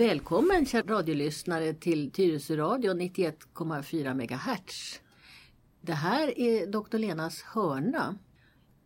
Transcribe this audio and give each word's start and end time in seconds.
Välkommen 0.00 0.66
kära 0.66 0.82
radiolyssnare 0.86 1.74
till 1.74 2.10
Tyresö 2.10 2.56
radio 2.56 2.92
91,4 2.92 4.14
MHz. 4.14 5.00
Det 5.80 5.92
här 5.92 6.38
är 6.38 6.66
Dr. 6.66 6.98
Lenas 6.98 7.42
hörna. 7.42 8.18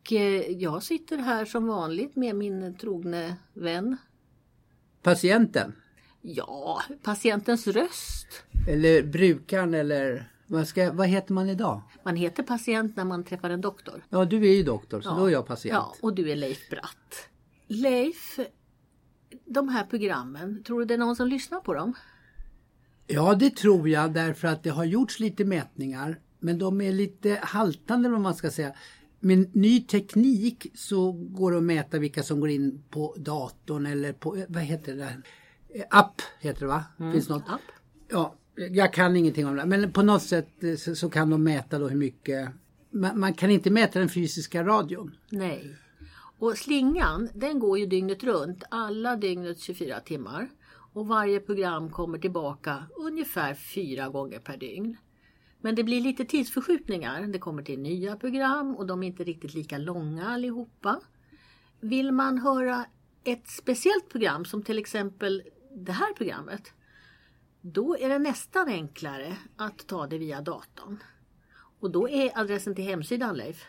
Och 0.00 0.12
eh, 0.12 0.50
jag 0.50 0.82
sitter 0.82 1.18
här 1.18 1.44
som 1.44 1.66
vanligt 1.66 2.16
med 2.16 2.36
min 2.36 2.76
trogne 2.76 3.36
vän. 3.52 3.96
Patienten? 5.02 5.72
Ja, 6.20 6.82
patientens 7.02 7.66
röst. 7.66 8.44
Eller 8.68 9.02
brukaren 9.02 9.74
eller 9.74 10.32
vad, 10.46 10.68
ska, 10.68 10.92
vad 10.92 11.08
heter 11.08 11.34
man 11.34 11.48
idag? 11.48 11.82
Man 12.04 12.16
heter 12.16 12.42
patient 12.42 12.96
när 12.96 13.04
man 13.04 13.24
träffar 13.24 13.50
en 13.50 13.60
doktor. 13.60 14.04
Ja, 14.08 14.24
du 14.24 14.36
är 14.48 14.54
ju 14.54 14.62
doktor 14.62 15.00
så 15.00 15.08
Ja. 15.08 15.14
då 15.14 15.26
är 15.26 15.32
jag 15.32 15.46
patient. 15.46 15.72
Ja, 15.74 15.94
och 16.00 16.14
du 16.14 16.30
är 16.30 16.36
Leif 16.36 16.70
Bratt. 16.70 17.28
Leif, 17.66 18.38
de 19.46 19.68
här 19.68 19.84
programmen, 19.84 20.62
tror 20.62 20.80
du 20.80 20.86
det 20.86 20.94
är 20.94 20.98
någon 20.98 21.16
som 21.16 21.28
lyssnar 21.28 21.60
på 21.60 21.74
dem? 21.74 21.94
Ja, 23.06 23.34
det 23.34 23.56
tror 23.56 23.88
jag 23.88 24.12
därför 24.12 24.48
att 24.48 24.62
det 24.62 24.70
har 24.70 24.84
gjorts 24.84 25.20
lite 25.20 25.44
mätningar. 25.44 26.20
Men 26.40 26.58
de 26.58 26.80
är 26.80 26.92
lite 26.92 27.38
haltande 27.42 28.08
vad 28.08 28.20
man 28.20 28.34
ska 28.34 28.50
säga. 28.50 28.72
Med 29.20 29.56
ny 29.56 29.80
teknik 29.80 30.66
så 30.74 31.12
går 31.12 31.52
det 31.52 31.58
att 31.58 31.64
mäta 31.64 31.98
vilka 31.98 32.22
som 32.22 32.40
går 32.40 32.50
in 32.50 32.82
på 32.90 33.14
datorn 33.18 33.86
eller 33.86 34.12
på, 34.12 34.44
vad 34.48 34.62
heter 34.62 34.96
det? 34.96 35.22
App 35.90 36.22
heter 36.40 36.60
det 36.60 36.66
va? 36.66 36.84
Finns 37.12 37.28
något? 37.28 37.48
App. 37.48 37.60
Ja, 38.08 38.34
jag 38.54 38.92
kan 38.92 39.16
ingenting 39.16 39.46
om 39.46 39.56
det. 39.56 39.66
Men 39.66 39.92
på 39.92 40.02
något 40.02 40.22
sätt 40.22 40.48
så, 40.78 40.94
så 40.94 41.10
kan 41.10 41.30
de 41.30 41.44
mäta 41.44 41.78
då 41.78 41.88
hur 41.88 41.96
mycket. 41.96 42.48
Man, 42.90 43.20
man 43.20 43.34
kan 43.34 43.50
inte 43.50 43.70
mäta 43.70 43.98
den 43.98 44.08
fysiska 44.08 44.64
radion. 44.64 45.16
Nej. 45.30 45.76
Och 46.38 46.58
slingan 46.58 47.28
den 47.34 47.58
går 47.58 47.78
ju 47.78 47.86
dygnet 47.86 48.24
runt, 48.24 48.64
alla 48.70 49.16
dygnets 49.16 49.62
24 49.62 50.00
timmar. 50.00 50.48
Och 50.92 51.06
varje 51.06 51.40
program 51.40 51.90
kommer 51.90 52.18
tillbaka 52.18 52.86
ungefär 52.96 53.54
fyra 53.54 54.08
gånger 54.08 54.38
per 54.38 54.56
dygn. 54.56 54.96
Men 55.60 55.74
det 55.74 55.84
blir 55.84 56.00
lite 56.00 56.24
tidsförskjutningar. 56.24 57.22
Det 57.22 57.38
kommer 57.38 57.62
till 57.62 57.80
nya 57.80 58.16
program 58.16 58.76
och 58.76 58.86
de 58.86 59.02
är 59.02 59.06
inte 59.06 59.24
riktigt 59.24 59.54
lika 59.54 59.78
långa 59.78 60.28
allihopa. 60.28 61.00
Vill 61.80 62.12
man 62.12 62.38
höra 62.38 62.84
ett 63.24 63.48
speciellt 63.48 64.08
program 64.08 64.44
som 64.44 64.62
till 64.62 64.78
exempel 64.78 65.42
det 65.74 65.92
här 65.92 66.12
programmet. 66.12 66.72
Då 67.60 67.96
är 67.96 68.08
det 68.08 68.18
nästan 68.18 68.68
enklare 68.68 69.36
att 69.56 69.86
ta 69.86 70.06
det 70.06 70.18
via 70.18 70.40
datorn. 70.40 71.02
Och 71.80 71.90
då 71.90 72.08
är 72.08 72.38
adressen 72.38 72.74
till 72.74 72.84
hemsidan 72.84 73.36
Leif. 73.36 73.64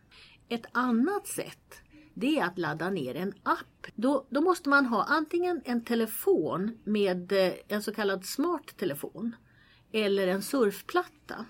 Ett 0.49 0.65
annat 0.71 1.27
sätt 1.27 1.81
det 2.13 2.39
är 2.39 2.45
att 2.45 2.57
ladda 2.57 2.89
ner 2.89 3.15
en 3.15 3.33
app. 3.43 3.87
Då, 3.95 4.27
då 4.29 4.41
måste 4.41 4.69
man 4.69 4.85
ha 4.85 5.03
antingen 5.03 5.61
en 5.65 5.83
telefon 5.83 6.77
med 6.83 7.31
eh, 7.31 7.53
en 7.67 7.83
så 7.83 7.93
kallad 7.93 8.25
smart 8.25 8.77
telefon 8.77 9.35
eller 9.91 10.27
en 10.27 10.41
surfplatta. 10.41 11.45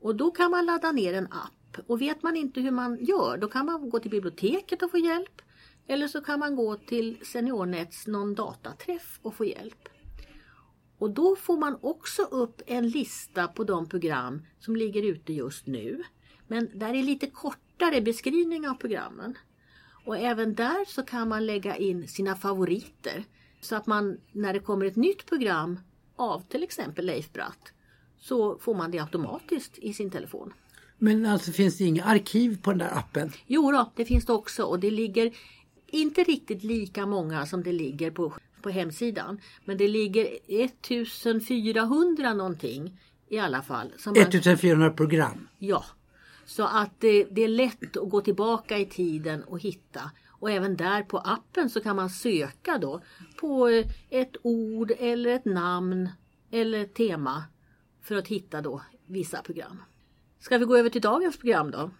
Och 0.00 0.16
då 0.16 0.30
kan 0.30 0.50
man 0.50 0.66
ladda 0.66 0.92
ner 0.92 1.14
en 1.14 1.26
app 1.26 1.86
och 1.86 2.00
vet 2.00 2.22
man 2.22 2.36
inte 2.36 2.60
hur 2.60 2.70
man 2.70 3.04
gör 3.04 3.36
då 3.36 3.48
kan 3.48 3.66
man 3.66 3.90
gå 3.90 3.98
till 3.98 4.10
biblioteket 4.10 4.82
och 4.82 4.90
få 4.90 4.98
hjälp. 4.98 5.42
Eller 5.92 6.08
så 6.08 6.20
kan 6.20 6.38
man 6.38 6.56
gå 6.56 6.76
till 6.76 7.18
SeniorNets 7.22 8.06
någon 8.06 8.34
dataträff 8.34 9.18
och 9.22 9.34
få 9.34 9.44
hjälp. 9.44 9.88
Och 10.98 11.10
då 11.10 11.36
får 11.36 11.56
man 11.56 11.78
också 11.80 12.22
upp 12.22 12.62
en 12.66 12.88
lista 12.88 13.48
på 13.48 13.64
de 13.64 13.88
program 13.88 14.42
som 14.60 14.76
ligger 14.76 15.02
ute 15.02 15.32
just 15.32 15.66
nu. 15.66 16.02
Men 16.48 16.78
där 16.78 16.94
är 16.94 17.02
lite 17.02 17.26
kortare 17.26 18.00
beskrivning 18.00 18.68
av 18.68 18.74
programmen. 18.74 19.38
Och 20.04 20.16
även 20.18 20.54
där 20.54 20.84
så 20.88 21.02
kan 21.02 21.28
man 21.28 21.46
lägga 21.46 21.76
in 21.76 22.08
sina 22.08 22.36
favoriter. 22.36 23.24
Så 23.60 23.76
att 23.76 23.86
man 23.86 24.18
när 24.32 24.52
det 24.52 24.60
kommer 24.60 24.86
ett 24.86 24.96
nytt 24.96 25.26
program 25.26 25.78
av 26.16 26.42
till 26.48 26.62
exempel 26.62 27.06
Leif 27.06 27.32
Bratt 27.32 27.72
så 28.18 28.58
får 28.58 28.74
man 28.74 28.90
det 28.90 28.98
automatiskt 28.98 29.78
i 29.78 29.94
sin 29.94 30.10
telefon. 30.10 30.52
Men 30.98 31.26
alltså 31.26 31.52
finns 31.52 31.78
det 31.78 31.84
inga 31.84 32.04
arkiv 32.04 32.62
på 32.62 32.70
den 32.70 32.78
där 32.78 32.98
appen? 32.98 33.32
Jo 33.46 33.72
då, 33.72 33.92
det 33.96 34.04
finns 34.04 34.26
det 34.26 34.32
också 34.32 34.62
och 34.62 34.80
det 34.80 34.90
ligger 34.90 35.32
inte 35.92 36.24
riktigt 36.24 36.62
lika 36.62 37.06
många 37.06 37.46
som 37.46 37.62
det 37.62 37.72
ligger 37.72 38.10
på, 38.10 38.32
på 38.62 38.70
hemsidan. 38.70 39.40
Men 39.64 39.78
det 39.78 39.88
ligger 39.88 40.38
1400 40.48 42.34
någonting 42.34 43.00
i 43.28 43.38
alla 43.38 43.62
fall. 43.62 43.92
Som 43.96 44.12
man, 44.12 44.22
1400 44.22 44.90
program. 44.90 45.48
ja, 45.58 45.84
så 46.44 46.62
att 46.62 47.00
det, 47.00 47.24
det 47.24 47.44
är 47.44 47.48
lätt 47.48 47.96
att 47.96 48.10
gå 48.10 48.20
tillbaka 48.20 48.78
i 48.78 48.86
tiden 48.86 49.42
och 49.44 49.60
hitta. 49.60 50.10
Och 50.28 50.50
även 50.50 50.76
där 50.76 51.02
på 51.02 51.18
appen 51.18 51.70
så 51.70 51.80
kan 51.80 51.96
man 51.96 52.10
söka 52.10 52.78
då 52.78 53.00
på 53.40 53.68
eh, 53.68 53.86
ett 54.10 54.36
ord 54.42 54.92
eller 54.98 55.30
ett 55.30 55.44
namn 55.44 56.08
eller 56.50 56.78
ett 56.78 56.94
tema 56.94 57.44
för 58.02 58.16
att 58.16 58.28
hitta 58.28 58.60
då 58.60 58.82
vissa 59.06 59.42
program. 59.42 59.82
Ska 60.40 60.58
vi 60.58 60.64
gå 60.64 60.76
över 60.76 60.90
till 60.90 61.00
dagens 61.00 61.36
program 61.36 61.70
då? 61.70 61.90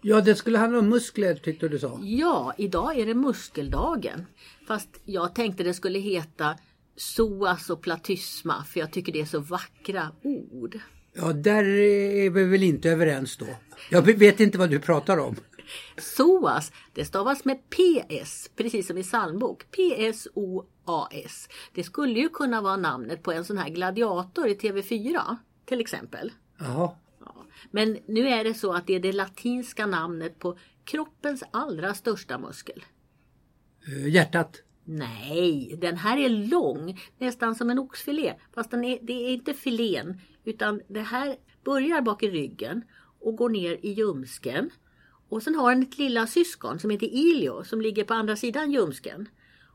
Ja, 0.00 0.20
det 0.20 0.34
skulle 0.34 0.58
handla 0.58 0.78
om 0.78 0.88
muskler 0.88 1.34
tyckte 1.34 1.68
du 1.68 1.78
sa. 1.78 2.00
Ja, 2.02 2.54
idag 2.58 2.98
är 2.98 3.06
det 3.06 3.14
muskeldagen. 3.14 4.26
Fast 4.66 5.00
jag 5.04 5.34
tänkte 5.34 5.62
det 5.62 5.74
skulle 5.74 5.98
heta 5.98 6.58
psoas 6.96 7.70
och 7.70 7.82
platysma 7.82 8.64
för 8.64 8.80
jag 8.80 8.92
tycker 8.92 9.12
det 9.12 9.20
är 9.20 9.24
så 9.24 9.40
vackra 9.40 10.10
ord. 10.22 10.78
Ja, 11.12 11.32
där 11.32 11.64
är 11.64 12.30
vi 12.30 12.44
väl 12.44 12.62
inte 12.62 12.90
överens 12.90 13.36
då. 13.36 13.46
Jag 13.90 14.02
vet 14.02 14.40
inte 14.40 14.58
vad 14.58 14.70
du 14.70 14.80
pratar 14.80 15.18
om. 15.18 15.36
Psoas, 15.96 16.72
det 16.94 17.04
stavas 17.04 17.44
med 17.44 17.58
PS, 17.70 18.50
precis 18.56 18.86
som 18.86 18.98
i 18.98 19.02
psalmbok. 19.02 19.70
P-S-O-A-S. 19.70 21.48
Det 21.74 21.84
skulle 21.84 22.20
ju 22.20 22.28
kunna 22.28 22.60
vara 22.60 22.76
namnet 22.76 23.22
på 23.22 23.32
en 23.32 23.44
sån 23.44 23.58
här 23.58 23.68
gladiator 23.68 24.48
i 24.48 24.54
TV4 24.54 25.36
till 25.64 25.80
exempel. 25.80 26.32
Jaha. 26.58 26.90
Men 27.76 27.98
nu 28.06 28.28
är 28.28 28.44
det 28.44 28.54
så 28.54 28.72
att 28.72 28.86
det 28.86 28.94
är 28.94 29.00
det 29.00 29.12
latinska 29.12 29.86
namnet 29.86 30.38
på 30.38 30.58
kroppens 30.84 31.42
allra 31.50 31.94
största 31.94 32.38
muskel. 32.38 32.84
Eh, 33.86 34.08
Hjärtat. 34.08 34.62
Nej, 34.84 35.76
den 35.80 35.96
här 35.96 36.18
är 36.18 36.28
lång, 36.28 37.00
nästan 37.18 37.54
som 37.54 37.70
en 37.70 37.78
oxfilé. 37.78 38.34
Fast 38.54 38.70
den 38.70 38.84
är, 38.84 38.98
det 39.02 39.12
är 39.12 39.30
inte 39.30 39.54
filén, 39.54 40.20
utan 40.44 40.80
det 40.88 41.00
här 41.00 41.36
börjar 41.64 42.00
bak 42.00 42.22
i 42.22 42.30
ryggen 42.30 42.84
och 43.20 43.36
går 43.36 43.48
ner 43.48 43.78
i 43.82 43.92
ljumsken. 43.92 44.70
Och 45.28 45.42
sen 45.42 45.54
har 45.54 45.74
den 45.74 45.82
ett 45.82 45.98
lilla 45.98 46.26
syskon 46.26 46.78
som 46.78 46.90
heter 46.90 47.06
ilio 47.06 47.64
som 47.64 47.80
ligger 47.80 48.04
på 48.04 48.14
andra 48.14 48.36
sidan 48.36 48.72
ljumsken. 48.72 49.28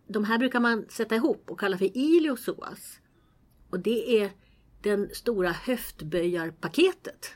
De 0.07 0.23
här 0.23 0.37
brukar 0.37 0.59
man 0.59 0.85
sätta 0.89 1.15
ihop 1.15 1.51
och 1.51 1.59
kalla 1.59 1.77
för 1.77 1.97
iliosoas. 1.97 2.99
Och 3.69 3.79
det 3.79 4.21
är 4.21 4.31
den 4.81 5.09
stora 5.13 5.51
höftböjarpaketet. 5.51 7.33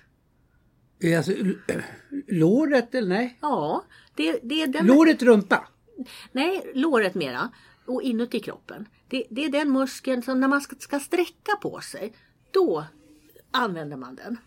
Alltså, 1.13 1.31
låret 2.27 2.95
eller 2.95 3.07
nej? 3.07 3.37
Ja, 3.41 3.85
det, 4.15 4.39
det 4.43 4.61
är 4.61 4.67
den... 4.67 4.85
Låret 4.87 5.23
rumpa. 5.23 5.67
Nej, 6.31 6.71
låret 6.73 7.15
mera. 7.15 7.49
Och 7.85 8.01
inuti 8.01 8.39
kroppen. 8.39 8.87
Det, 9.09 9.23
det 9.29 9.45
är 9.45 9.49
den 9.49 9.71
muskeln 9.71 10.21
som 10.21 10.39
när 10.39 10.47
man 10.47 10.61
ska, 10.61 10.75
ska 10.75 10.99
sträcka 10.99 11.55
på 11.61 11.79
sig, 11.79 12.13
då 12.51 12.85
använder 13.51 13.97
man 13.97 14.15
den. 14.15 14.37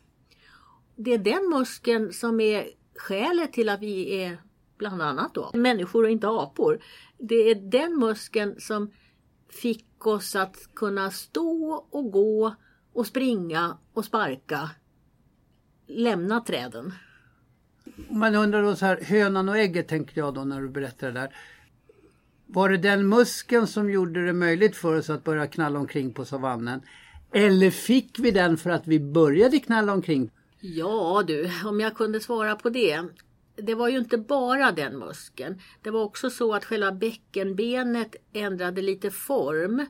Det 0.96 1.14
är 1.14 1.19
den 1.19 1.49
muskeln 1.49 2.12
som 2.12 2.40
är 2.40 2.69
skälet 2.96 3.52
till 3.52 3.69
att 3.69 3.81
vi 3.81 4.22
är 4.22 4.38
bland 4.78 5.02
annat 5.02 5.34
då 5.34 5.50
människor 5.55 6.05
och 6.05 6.10
inte 6.10 6.28
apor. 6.28 6.82
Det 7.19 7.50
är 7.50 7.55
den 7.55 7.99
muskeln 7.99 8.60
som 8.60 8.90
fick 9.49 10.06
oss 10.06 10.37
att 10.37 10.56
kunna 10.75 11.10
stå 11.10 11.87
och 11.90 12.12
gå 12.12 12.55
och 12.93 13.06
springa 13.06 13.78
och 13.93 14.05
sparka. 14.05 14.70
Lämna 15.88 16.40
träden. 16.40 16.93
Man 18.11 18.35
undrar 18.35 18.62
då 18.62 18.76
så 18.76 18.87
här, 18.87 19.00
hönan 19.00 19.49
och 19.49 19.58
ägget 19.58 19.88
tänkte 19.88 20.20
jag 20.20 20.35
då 20.35 20.44
när 20.44 20.61
du 20.61 20.69
berättade 20.69 21.12
det 21.12 21.20
där. 21.20 21.35
Var 22.46 22.69
det 22.69 22.76
den 22.76 23.08
muskeln 23.08 23.67
som 23.67 23.90
gjorde 23.90 24.26
det 24.26 24.32
möjligt 24.32 24.76
för 24.76 24.99
oss 24.99 25.11
att 25.11 25.25
börja 25.25 25.46
knalla 25.46 25.79
omkring 25.79 26.12
på 26.12 26.25
savannen? 26.25 26.81
Eller 27.32 27.70
fick 27.70 28.19
vi 28.19 28.31
den 28.31 28.56
för 28.56 28.70
att 28.70 28.87
vi 28.87 29.00
började 29.00 29.58
knalla 29.58 29.93
omkring? 29.93 30.31
Ja 30.61 31.25
du, 31.26 31.50
om 31.64 31.81
jag 31.81 31.96
kunde 31.96 32.20
svara 32.20 32.56
på 32.56 32.70
det. 32.70 33.02
Det 33.56 33.75
var 33.75 33.88
ju 33.88 33.99
inte 33.99 34.19
bara 34.19 34.73
den 34.73 34.99
muskeln. 34.99 35.61
Det 35.82 35.91
var 35.91 36.02
också 36.02 36.31
så 36.31 36.55
att 36.55 36.64
själva 36.64 36.93
bäckenbenet 36.93 38.17
ändrade 38.32 38.82
lite 38.82 39.11
form. 39.11 39.87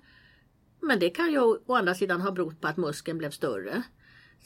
Men 0.80 0.98
det 0.98 1.10
kan 1.10 1.32
ju 1.32 1.40
å 1.40 1.74
andra 1.74 1.94
sidan 1.94 2.20
ha 2.20 2.32
berott 2.32 2.60
på 2.60 2.68
att 2.68 2.76
muskeln 2.76 3.18
blev 3.18 3.30
större. 3.30 3.82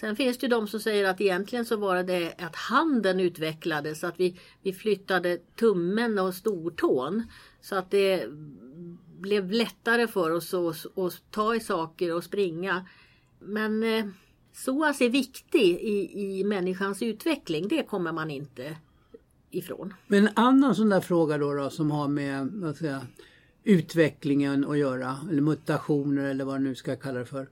Sen 0.00 0.16
finns 0.16 0.38
det 0.38 0.44
ju 0.44 0.50
de 0.50 0.68
som 0.68 0.80
säger 0.80 1.04
att 1.04 1.20
egentligen 1.20 1.64
så 1.64 1.76
var 1.76 2.02
det 2.02 2.34
att 2.38 2.56
handen 2.56 3.20
utvecklades, 3.20 4.04
att 4.04 4.20
vi, 4.20 4.40
vi 4.62 4.72
flyttade 4.72 5.38
tummen 5.56 6.18
och 6.18 6.34
stortån. 6.34 7.22
Så 7.60 7.76
att 7.76 7.90
det 7.90 8.26
blev 9.18 9.50
lättare 9.50 10.06
för 10.06 10.30
oss 10.30 10.54
att, 10.54 10.98
att 10.98 11.22
ta 11.30 11.54
i 11.54 11.60
saker 11.60 12.14
och 12.14 12.24
springa. 12.24 12.86
Men 13.38 13.82
eh, 13.82 14.06
psoas 14.52 15.00
är 15.00 15.08
viktig 15.08 15.62
i, 15.62 16.38
i 16.38 16.44
människans 16.44 17.02
utveckling, 17.02 17.68
det 17.68 17.82
kommer 17.82 18.12
man 18.12 18.30
inte 18.30 18.76
ifrån. 19.50 19.94
Men 20.06 20.26
en 20.26 20.32
annan 20.34 20.74
sån 20.74 20.88
där 20.88 21.00
fråga 21.00 21.38
då, 21.38 21.54
då 21.54 21.70
som 21.70 21.90
har 21.90 22.08
med 22.08 22.46
vad 22.52 22.76
säga, 22.76 23.06
utvecklingen 23.64 24.64
att 24.64 24.78
göra, 24.78 25.16
eller 25.30 25.42
mutationer 25.42 26.24
eller 26.24 26.44
vad 26.44 26.60
du 26.60 26.64
nu 26.64 26.74
ska 26.74 26.96
kalla 26.96 27.18
det 27.18 27.26
för. 27.26 27.48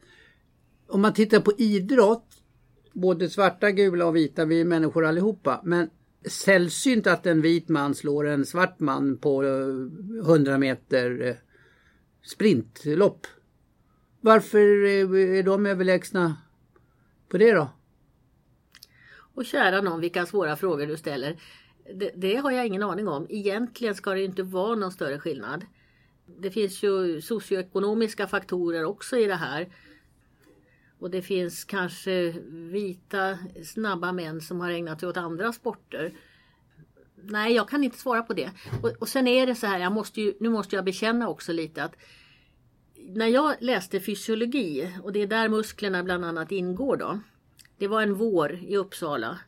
Om 0.86 1.00
man 1.00 1.12
tittar 1.12 1.40
på 1.40 1.52
idrott, 1.58 2.29
både 2.92 3.30
svarta, 3.30 3.70
gula 3.70 4.06
och 4.06 4.16
vita, 4.16 4.44
vi 4.44 4.60
är 4.60 4.64
människor 4.64 5.06
allihopa, 5.06 5.60
men 5.64 5.90
sällsynt 6.28 7.06
att 7.06 7.26
en 7.26 7.42
vit 7.42 7.68
man 7.68 7.94
slår 7.94 8.26
en 8.26 8.46
svart 8.46 8.80
man 8.80 9.18
på 9.18 9.44
eh, 9.44 10.30
100 10.30 10.58
meter 10.58 11.28
eh, 11.28 11.34
sprintlopp. 12.22 13.26
Varför 14.20 14.84
eh, 14.84 15.38
är 15.38 15.42
de 15.42 15.66
överlägsna 15.66 16.36
på 17.28 17.38
det 17.38 17.52
då? 17.52 17.70
Och 19.34 19.44
kära 19.44 19.80
någon, 19.80 20.00
vilka 20.00 20.26
svåra 20.26 20.56
frågor 20.56 20.86
du 20.86 20.96
ställer. 20.96 21.40
Det, 21.94 22.10
det, 22.16 22.36
har 22.36 22.50
jag 22.50 22.66
ingen 22.66 22.82
aning 22.82 23.08
om. 23.08 23.26
Egentligen 23.30 23.94
ska 23.94 24.10
det 24.10 24.24
inte 24.24 24.42
vara 24.42 24.74
någon 24.74 24.92
större 24.92 25.18
skillnad. 25.18 25.66
Det 26.26 26.50
finns 26.50 26.82
ju 26.82 27.20
socioekonomiska 27.20 28.26
faktorer 28.26 28.84
också 28.84 29.16
i 29.16 29.26
det 29.26 29.34
här. 29.34 29.68
Och 31.00 31.10
det 31.10 31.22
finns 31.22 31.64
kanske 31.64 32.30
vita 32.50 33.38
snabba 33.64 34.12
män 34.12 34.40
som 34.40 34.60
har 34.60 34.70
ägnat 34.70 35.00
sig 35.00 35.08
åt 35.08 35.16
andra 35.16 35.52
sporter. 35.52 36.12
Nej, 37.22 37.54
jag 37.54 37.68
kan 37.68 37.84
inte 37.84 37.98
svara 37.98 38.22
på 38.22 38.32
det. 38.32 38.50
Och, 38.82 38.90
och 38.98 39.08
sen 39.08 39.26
är 39.26 39.46
det 39.46 39.54
så 39.54 39.66
här, 39.66 39.78
jag 39.78 39.92
måste 39.92 40.20
ju, 40.20 40.34
nu 40.40 40.48
måste 40.48 40.76
jag 40.76 40.84
bekänna 40.84 41.28
också 41.28 41.52
lite 41.52 41.84
att 41.84 41.96
när 43.08 43.26
jag 43.26 43.54
läste 43.60 44.00
fysiologi 44.00 44.92
och 45.02 45.12
det 45.12 45.22
är 45.22 45.26
där 45.26 45.48
musklerna 45.48 46.04
bland 46.04 46.24
annat 46.24 46.52
ingår 46.52 46.96
då. 46.96 47.20
Det 47.78 47.88
var 47.88 48.02
en 48.02 48.14
vår 48.14 48.52
i 48.52 48.76
Uppsala 48.76 49.38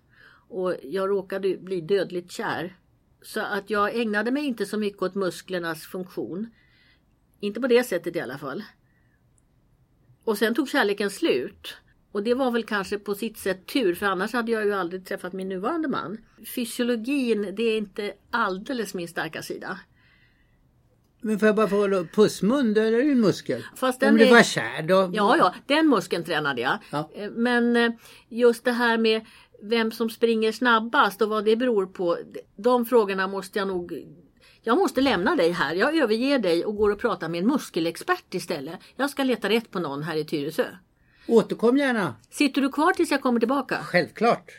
och 0.48 0.74
jag 0.82 1.10
råkade 1.10 1.56
bli 1.56 1.80
dödligt 1.80 2.32
kär. 2.32 2.76
Så 3.22 3.40
att 3.40 3.70
jag 3.70 4.00
ägnade 4.00 4.30
mig 4.30 4.44
inte 4.44 4.66
så 4.66 4.78
mycket 4.78 5.02
åt 5.02 5.14
musklernas 5.14 5.82
funktion. 5.82 6.50
Inte 7.40 7.60
på 7.60 7.66
det 7.66 7.84
sättet 7.84 8.16
i 8.16 8.20
alla 8.20 8.38
fall. 8.38 8.62
Och 10.24 10.38
sen 10.38 10.54
tog 10.54 10.68
kärleken 10.68 11.10
slut. 11.10 11.76
Och 12.12 12.22
det 12.22 12.34
var 12.34 12.50
väl 12.50 12.64
kanske 12.64 12.98
på 12.98 13.14
sitt 13.14 13.38
sätt 13.38 13.66
tur 13.66 13.94
för 13.94 14.06
annars 14.06 14.32
hade 14.32 14.52
jag 14.52 14.64
ju 14.64 14.72
aldrig 14.72 15.06
träffat 15.06 15.32
min 15.32 15.48
nuvarande 15.48 15.88
man. 15.88 16.18
Fysiologin 16.54 17.54
det 17.56 17.62
är 17.62 17.78
inte 17.78 18.12
alldeles 18.30 18.94
min 18.94 19.08
starka 19.08 19.42
sida. 19.42 19.78
Men 21.20 21.38
får 21.38 21.46
jag 21.46 21.56
bara 21.56 21.68
fråga, 21.68 22.04
pussmun 22.14 22.74
det 22.74 22.82
är 22.82 22.90
ju 22.90 23.12
en 23.12 23.20
muskel. 23.20 23.64
Fast 23.76 24.00
den 24.00 24.08
Om 24.08 24.18
du 24.18 24.24
är... 24.24 24.30
var 24.30 24.42
kär 24.42 24.82
då? 24.82 25.10
Ja, 25.12 25.36
ja, 25.36 25.54
den 25.66 25.88
muskeln 25.88 26.24
tränade 26.24 26.60
jag. 26.60 26.78
Ja. 26.90 27.10
Eh, 27.14 27.30
Men 27.30 27.76
eh, 27.76 27.90
just 28.28 28.64
det 28.64 28.72
här 28.72 28.98
med 28.98 29.26
vem 29.62 29.92
som 29.92 30.10
springer 30.10 30.52
snabbast 30.52 31.22
och 31.22 31.28
vad 31.28 31.44
det 31.44 31.56
beror 31.56 31.86
på. 31.86 32.18
De 32.56 32.86
frågorna 32.86 33.26
måste 33.28 33.58
jag 33.58 33.68
nog 33.68 34.06
jag 34.62 34.78
måste 34.78 35.00
lämna 35.00 35.36
dig 35.36 35.50
här. 35.50 35.74
Jag 35.74 35.96
överger 35.96 36.38
dig 36.38 36.64
och 36.64 36.76
går 36.76 36.90
och 36.90 36.98
pratar 36.98 37.28
med 37.28 37.40
en 37.40 37.46
muskelexpert 37.46 38.34
istället. 38.34 38.80
Jag 38.96 39.10
ska 39.10 39.24
leta 39.24 39.48
rätt 39.48 39.70
på 39.70 39.80
någon 39.80 40.02
här 40.02 40.16
i 40.16 40.24
Tyresö. 40.24 40.66
Återkom 41.28 41.76
gärna. 41.76 42.14
Sitter 42.30 42.62
du 42.62 42.72
kvar 42.72 42.92
tills 42.92 43.10
jag 43.10 43.22
kommer 43.22 43.40
tillbaka? 43.40 43.78
Självklart. 43.82 44.52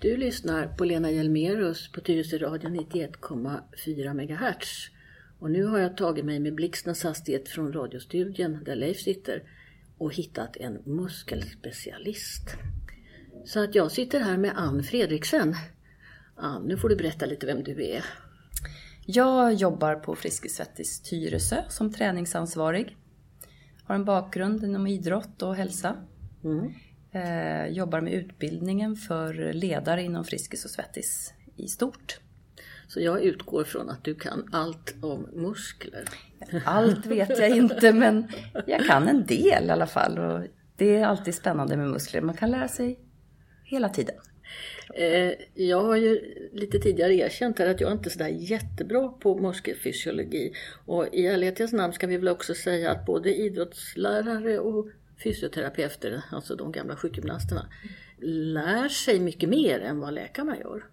Du 0.00 0.16
lyssnar 0.16 0.66
på 0.66 0.84
Lena 0.84 1.10
Hjelmerus 1.10 1.92
på 1.92 2.00
Tyresö 2.00 2.38
radio 2.38 2.68
91,4 2.68 4.14
MHz. 4.14 4.90
Och 5.38 5.50
nu 5.50 5.64
har 5.64 5.78
jag 5.78 5.96
tagit 5.96 6.24
mig 6.24 6.40
med 6.40 6.54
blixtens 6.54 7.02
hastighet 7.02 7.48
från 7.48 7.72
radiostudien 7.72 8.64
där 8.64 8.76
Leif 8.76 9.00
sitter 9.00 9.42
och 9.98 10.14
hittat 10.14 10.56
en 10.56 10.82
muskelspecialist. 10.84 12.56
Så 13.44 13.64
att 13.64 13.74
jag 13.74 13.92
sitter 13.92 14.20
här 14.20 14.36
med 14.36 14.52
Ann 14.56 14.82
Fredriksen. 14.82 15.54
Ann, 16.36 16.62
nu 16.62 16.76
får 16.76 16.88
du 16.88 16.96
berätta 16.96 17.26
lite 17.26 17.46
vem 17.46 17.62
du 17.62 17.84
är. 17.84 18.04
Jag 19.06 19.54
jobbar 19.54 19.94
på 19.94 20.16
Friskis 20.16 20.54
Svettis 20.54 21.00
Tyresö 21.00 21.62
som 21.68 21.92
träningsansvarig. 21.92 22.96
Har 23.84 23.94
en 23.94 24.04
bakgrund 24.04 24.64
inom 24.64 24.86
idrott 24.86 25.42
och 25.42 25.56
hälsa. 25.56 25.96
Mm. 26.44 26.72
Eh, 27.12 27.66
jobbar 27.66 28.00
med 28.00 28.12
utbildningen 28.12 28.96
för 28.96 29.52
ledare 29.52 30.02
inom 30.02 30.24
Friskis 30.24 30.64
och 30.64 30.70
Svettis 30.70 31.34
i 31.56 31.68
stort. 31.68 32.20
Så 32.88 33.00
jag 33.00 33.22
utgår 33.22 33.64
från 33.64 33.90
att 33.90 34.04
du 34.04 34.14
kan 34.14 34.48
allt 34.52 34.94
om 35.02 35.28
muskler. 35.32 36.04
Allt 36.64 37.06
vet 37.06 37.38
jag 37.38 37.50
inte 37.56 37.92
men 37.92 38.28
jag 38.66 38.86
kan 38.86 39.08
en 39.08 39.26
del 39.26 39.64
i 39.66 39.70
alla 39.70 39.86
fall. 39.86 40.18
Och 40.18 40.46
det 40.76 40.96
är 40.96 41.06
alltid 41.06 41.34
spännande 41.34 41.76
med 41.76 41.88
muskler. 41.88 42.20
Man 42.20 42.36
kan 42.36 42.50
lära 42.50 42.68
sig 42.68 42.98
hela 43.64 43.88
tiden. 43.88 44.16
Eh, 44.94 45.32
jag 45.54 45.82
har 45.82 45.96
ju 45.96 46.20
lite 46.52 46.78
tidigare 46.78 47.14
erkänt 47.14 47.58
här 47.58 47.66
att 47.66 47.80
jag 47.80 47.92
inte 47.92 48.08
är 48.08 48.10
sådär 48.10 48.28
jättebra 48.28 49.08
på 49.08 49.38
muskelfysiologi. 49.38 50.52
Och 50.86 51.06
i 51.12 51.26
ärlighetens 51.26 51.72
namn 51.72 51.92
ska 51.92 52.06
vi 52.06 52.16
väl 52.16 52.28
också 52.28 52.54
säga 52.54 52.90
att 52.90 53.06
både 53.06 53.34
idrottslärare 53.34 54.58
och 54.58 54.86
fysioterapeuter, 55.24 56.22
alltså 56.30 56.56
de 56.56 56.72
gamla 56.72 56.96
sjukgymnasterna, 56.96 57.66
lär 58.26 58.88
sig 58.88 59.20
mycket 59.20 59.48
mer 59.48 59.80
än 59.80 60.00
vad 60.00 60.14
läkarna 60.14 60.58
gör. 60.58 60.84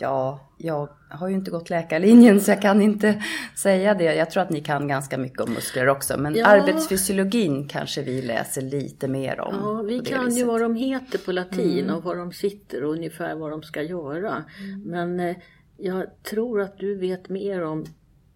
Ja, 0.00 0.48
jag 0.58 0.88
har 1.10 1.28
ju 1.28 1.34
inte 1.34 1.50
gått 1.50 1.70
läkarlinjen 1.70 2.40
så 2.40 2.50
jag 2.50 2.62
kan 2.62 2.82
inte 2.82 3.22
säga 3.56 3.94
det. 3.94 4.14
Jag 4.14 4.30
tror 4.30 4.42
att 4.42 4.50
ni 4.50 4.60
kan 4.60 4.88
ganska 4.88 5.18
mycket 5.18 5.40
om 5.40 5.52
muskler 5.52 5.88
också. 5.88 6.18
Men 6.18 6.34
Ja. 6.34 6.46
arbetsfysiologin 6.46 7.68
kanske 7.68 8.02
vi 8.02 8.22
läser 8.22 8.62
lite 8.62 9.08
mer 9.08 9.40
om. 9.40 9.54
Ja, 9.54 9.82
vi 9.82 10.00
kan 10.00 10.24
ju 10.24 10.30
viset. 10.30 10.46
vad 10.46 10.60
de 10.60 10.74
heter 10.74 11.18
på 11.18 11.32
latin 11.32 11.90
och 11.90 12.02
var 12.04 12.16
de 12.16 12.32
sitter 12.32 12.84
och 12.84 12.92
ungefär 12.92 13.34
vad 13.34 13.50
de 13.50 13.62
ska 13.62 13.82
göra. 13.82 14.44
Men 14.84 15.20
eh, 15.20 15.36
jag 15.76 16.22
tror 16.22 16.60
att 16.60 16.78
du 16.78 16.94
vet 16.98 17.28
mer 17.28 17.64
om 17.64 17.84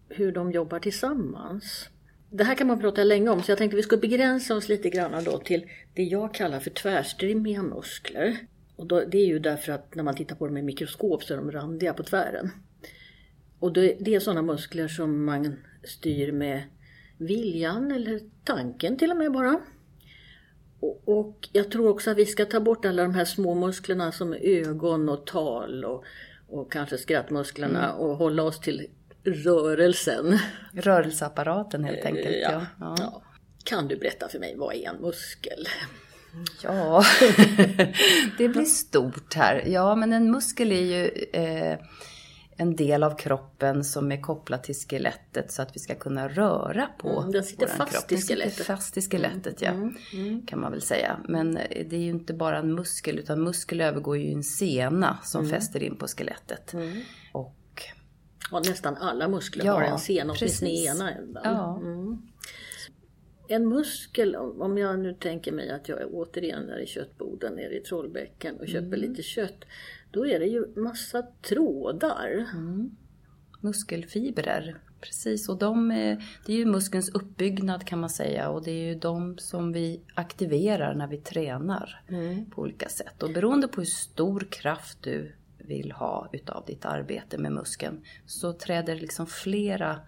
hur 0.09 0.31
de 0.31 0.51
jobbar 0.51 0.79
tillsammans. 0.79 1.89
Det 2.29 2.43
här 2.43 2.55
kan 2.55 2.67
man 2.67 2.79
prata 2.79 3.03
länge 3.03 3.29
om 3.29 3.41
så 3.43 3.51
jag 3.51 3.57
tänkte 3.57 3.75
vi 3.75 3.83
ska 3.83 3.97
begränsa 3.97 4.55
oss 4.55 4.69
lite 4.69 4.89
grann 4.89 5.23
då 5.23 5.37
till 5.37 5.65
det 5.93 6.03
jag 6.03 6.33
kallar 6.33 6.59
för 6.59 6.69
tvärstrimmiga 6.69 7.63
muskler. 7.63 8.37
Och 8.75 8.87
då, 8.87 9.03
det 9.05 9.17
är 9.17 9.25
ju 9.25 9.39
därför 9.39 9.71
att 9.71 9.95
när 9.95 10.03
man 10.03 10.15
tittar 10.15 10.35
på 10.35 10.47
dem 10.47 10.57
i 10.57 10.61
mikroskop 10.61 11.23
så 11.23 11.33
är 11.33 11.37
de 11.37 11.51
randiga 11.51 11.93
på 11.93 12.03
tvären. 12.03 12.51
Och 13.59 13.73
det, 13.73 13.97
det 13.99 14.15
är 14.15 14.19
sådana 14.19 14.41
muskler 14.41 14.87
som 14.87 15.25
man 15.25 15.55
styr 15.83 16.31
med 16.31 16.63
viljan 17.17 17.91
eller 17.91 18.19
tanken 18.43 18.97
till 18.97 19.11
och 19.11 19.17
med 19.17 19.31
bara. 19.31 19.59
Och, 20.79 21.01
och 21.05 21.49
jag 21.51 21.71
tror 21.71 21.89
också 21.89 22.11
att 22.11 22.17
vi 22.17 22.25
ska 22.25 22.45
ta 22.45 22.59
bort 22.59 22.85
alla 22.85 23.03
de 23.03 23.13
här 23.13 23.25
små 23.25 23.55
musklerna 23.55 24.11
som 24.11 24.33
ögon 24.33 25.09
och 25.09 25.25
tal 25.25 25.85
och, 25.85 26.03
och 26.47 26.71
kanske 26.71 26.97
skrattmusklerna 26.97 27.93
och 27.93 28.17
hålla 28.17 28.43
oss 28.43 28.59
till 28.59 28.87
rörelsen. 29.23 30.39
Rörelseapparaten 30.73 31.83
helt 31.83 32.05
enkelt. 32.05 32.37
Ja. 32.41 32.65
Ja. 32.79 32.95
Ja. 32.99 33.21
Kan 33.63 33.87
du 33.87 33.97
berätta 33.97 34.27
för 34.27 34.39
mig, 34.39 34.55
vad 34.57 34.75
är 34.75 34.89
en 34.89 35.01
muskel? 35.01 35.67
Ja, 36.63 37.03
det 38.37 38.49
blir 38.49 38.65
stort 38.65 39.33
här. 39.33 39.63
Ja, 39.67 39.95
men 39.95 40.13
en 40.13 40.31
muskel 40.31 40.71
är 40.71 40.81
ju 40.81 41.05
eh, 41.33 41.77
en 42.57 42.75
del 42.75 43.03
av 43.03 43.17
kroppen 43.17 43.83
som 43.83 44.11
är 44.11 44.21
kopplad 44.21 44.63
till 44.63 44.75
skelettet 44.75 45.51
så 45.51 45.61
att 45.61 45.75
vi 45.75 45.79
ska 45.79 45.95
kunna 45.95 46.27
röra 46.27 46.87
på 46.99 47.19
Mm, 47.19 47.31
den 47.31 47.43
sitter 47.43 47.67
fast 47.67 47.91
kropp. 47.91 48.11
i 48.11 48.15
Den 48.15 48.21
sitter 48.21 48.35
skelettet. 48.35 48.69
Mm, 48.69 48.77
fast 48.77 48.97
i 48.97 49.01
skelettet, 49.01 49.61
ja. 49.61 49.71
Kan 50.47 50.59
man 50.59 50.71
väl 50.71 50.81
säga. 50.81 51.17
Men 51.27 51.57
eh, 51.57 51.85
det 51.89 51.95
är 51.95 51.99
ju 51.99 52.09
inte 52.09 52.33
bara 52.33 52.57
en 52.57 52.75
muskel 52.75 53.19
utan 53.19 53.43
muskel 53.43 53.81
övergår 53.81 54.17
ju 54.17 54.23
i 54.23 54.33
en 54.33 54.43
sena 54.43 55.17
som 55.23 55.39
Mm. 55.45 55.51
fäster 55.51 55.83
in 55.83 55.97
på 55.97 56.07
skelettet. 56.07 56.73
Och 57.31 57.55
Ja, 58.51 58.59
nästan 58.59 58.97
alla 58.97 59.27
muskler 59.27 59.65
Ja, 59.65 59.73
har 59.73 59.81
en 59.81 59.99
sen, 59.99 60.29
åtminstone 60.29 60.71
ena 60.71 61.11
ja, 61.43 61.81
En 63.47 63.67
muskel, 63.67 64.35
om 64.35 64.77
jag 64.77 64.99
nu 64.99 65.13
tänker 65.13 65.51
mig 65.51 65.69
att 65.69 65.89
jag 65.89 66.01
är 66.01 66.07
återigen 66.11 66.67
där 66.67 66.79
i 66.79 66.87
köttboden 66.87 67.53
nere 67.53 67.77
i 67.77 67.79
Trollbäcken 67.79 68.59
och 68.59 68.67
köper 68.67 68.97
lite 68.97 69.23
kött. 69.23 69.65
Då 70.11 70.27
är 70.27 70.39
det 70.39 70.45
ju 70.45 70.67
massa 70.75 71.21
trådar. 71.41 72.45
muskelfibrer. 73.61 74.77
Precis, 75.01 75.49
och 75.49 75.57
de 75.57 75.91
är, 75.91 76.23
det 76.45 76.53
är 76.53 76.57
ju 76.57 76.65
muskelns 76.65 77.09
uppbyggnad 77.09 77.85
kan 77.85 77.99
man 77.99 78.09
säga 78.09 78.49
och 78.49 78.63
det 78.63 78.71
är 78.71 78.85
ju 78.85 78.95
de 78.95 79.37
som 79.37 79.71
vi 79.71 80.01
aktiverar 80.13 80.95
när 80.95 81.07
vi 81.07 81.17
tränar 81.17 82.01
på 82.51 82.61
olika 82.61 82.89
sätt. 82.89 83.23
Och 83.23 83.33
beroende 83.33 83.67
på 83.67 83.81
hur 83.81 83.85
stor 83.85 84.47
kraft 84.49 84.97
du 85.01 85.31
vill 85.57 85.91
ha 85.91 86.29
utav 86.31 86.63
ditt 86.67 86.85
arbete 86.85 87.37
med 87.37 87.51
muskeln 87.51 88.01
så 88.25 88.53
träder 88.53 88.95
liksom 88.95 89.27
flera 89.27 89.99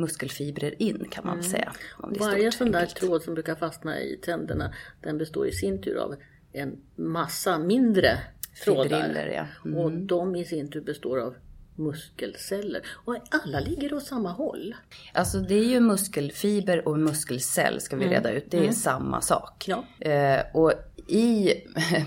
muskelfibrer 0.00 0.82
in 0.82 1.04
kan 1.10 1.26
man 1.26 1.42
säga. 1.42 1.72
det 2.10 2.16
är 2.16 2.20
Varje 2.20 2.52
sån 2.52 2.72
där 2.72 2.86
tråd 2.86 3.22
som 3.22 3.34
brukar 3.34 3.54
fastna 3.54 4.00
i 4.00 4.16
tänderna 4.16 4.74
den 5.00 5.18
består 5.18 5.48
i 5.48 5.52
sin 5.52 5.82
tur 5.82 5.96
av 5.96 6.14
en 6.52 6.76
massa 6.96 7.58
mindre 7.58 8.18
trådar. 8.64 9.32
Ja. 9.34 9.46
Mm. 9.64 9.78
Och 9.78 9.92
de 9.92 10.36
i 10.36 10.44
sin 10.44 10.70
tur 10.70 10.80
består 10.80 11.18
av 11.18 11.34
muskelceller. 11.76 12.82
Och 13.04 13.16
alla 13.30 13.60
ligger 13.60 13.94
åt 13.94 14.06
samma 14.06 14.32
håll. 14.32 14.74
Alltså 15.12 15.38
det 15.38 15.54
är 15.54 15.64
ju 15.64 15.80
muskelfiber 15.80 16.88
och 16.88 16.98
muskelcell 16.98 17.80
ska 17.80 17.96
vi 17.96 18.08
reda 18.08 18.30
ut. 18.30 18.50
Det 18.50 18.66
är 18.66 18.72
samma 18.72 19.20
sak. 19.20 19.64
Ja. 19.68 20.08
Eh, 20.10 20.40
och 20.52 20.72
i 21.06 21.54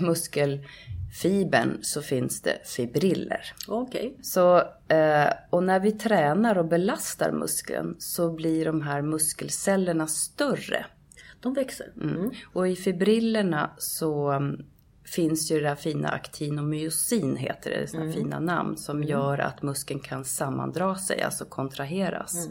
muskelfibern 1.14 1.78
så 1.82 2.02
finns 2.02 2.42
det 2.42 2.58
fibriller. 2.64 3.52
Okej. 3.68 4.16
Så, 4.22 4.56
eh, 4.88 5.30
och 5.50 5.62
när 5.62 5.80
vi 5.80 5.92
tränar 5.92 6.58
och 6.58 6.64
belastar 6.64 7.32
muskeln 7.32 7.96
så 7.98 8.32
blir 8.32 8.64
de 8.64 8.82
här 8.82 9.02
muskelcellerna 9.02 10.06
större. 10.06 10.86
De 11.40 11.54
växer. 11.54 11.92
Mm. 12.02 12.30
Och 12.52 12.68
i 12.68 12.76
fibrillerna 12.76 13.70
så 13.78 14.30
mm, 14.30 14.64
finns 15.04 15.50
ju 15.50 15.60
det 15.60 15.68
där 15.68 15.74
fina 15.74 16.08
aktinomyosin 16.08 17.36
heter 17.36 17.70
det, 17.70 17.86
sådana 17.86 18.12
fina 18.12 18.40
namn 18.40 18.76
som 18.76 19.02
gör 19.02 19.38
att 19.38 19.62
muskeln 19.62 20.00
kan 20.00 20.24
sammandra 20.24 20.96
sig, 20.96 21.22
alltså 21.22 21.44
kontraheras. 21.44 22.48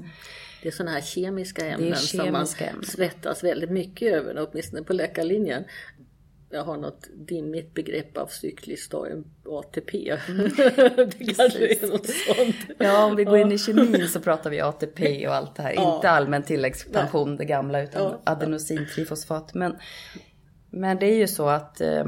Det 0.62 0.68
är 0.68 0.72
sådana 0.72 0.92
här 0.92 1.02
kemiska 1.02 1.66
ämnen 1.66 1.96
som 1.96 2.18
man 2.18 2.26
kemiska 2.26 2.66
ämnen. 2.66 2.86
svettas 2.86 3.44
väldigt 3.44 3.72
mycket 3.72 4.14
över, 4.14 4.48
åtminstone 4.48 4.84
på 4.84 4.94
läkarlinjen. 4.94 5.64
Jag 6.54 6.64
har 6.64 6.78
något 6.78 7.08
dimmigt 7.28 7.74
begrepp 7.74 8.18
av 8.18 8.28
cykliskt 8.28 8.94
ATP. 9.46 9.98
det 11.18 11.36
kanske 11.38 11.68
är 11.68 11.88
något 11.88 12.08
sånt. 12.08 12.56
Ja, 12.78 13.06
om 13.06 13.16
vi 13.16 13.24
går 13.24 13.38
in 13.38 13.52
i 13.52 13.58
kemin 13.58 14.08
så 14.08 14.20
pratar 14.20 14.50
vi 14.50 14.62
ATP 14.62 15.28
och 15.28 15.36
allt 15.36 15.56
det 15.56 15.64
här. 15.64 15.74
Ja. 15.74 15.96
Inte 15.96 16.10
allmän 16.10 16.44
tilläggspension, 16.44 17.38
det 17.38 17.46
gamla, 17.46 17.82
utan 17.82 18.02
Ja. 18.02 18.22
adenosintrifosfat. 18.26 19.54
Men, 19.54 19.76
men 20.70 21.00
det 21.00 21.06
är 21.06 21.16
ju 21.18 21.28
så 21.28 21.48
att 21.48 21.82
eh, 21.82 22.06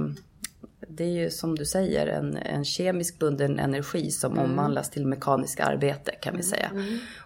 det 0.89 1.03
är 1.03 1.23
ju 1.23 1.29
som 1.29 1.55
du 1.55 1.65
säger 1.65 2.07
en, 2.07 2.37
en 2.37 2.65
kemisk 2.65 3.19
bunden 3.19 3.59
energi 3.59 4.11
som 4.11 4.31
Mm. 4.31 4.43
omvandlas 4.45 4.89
till 4.89 5.05
mekanisk 5.07 5.59
arbete 5.59 6.11
kan 6.11 6.37
vi 6.37 6.43
säga. 6.43 6.71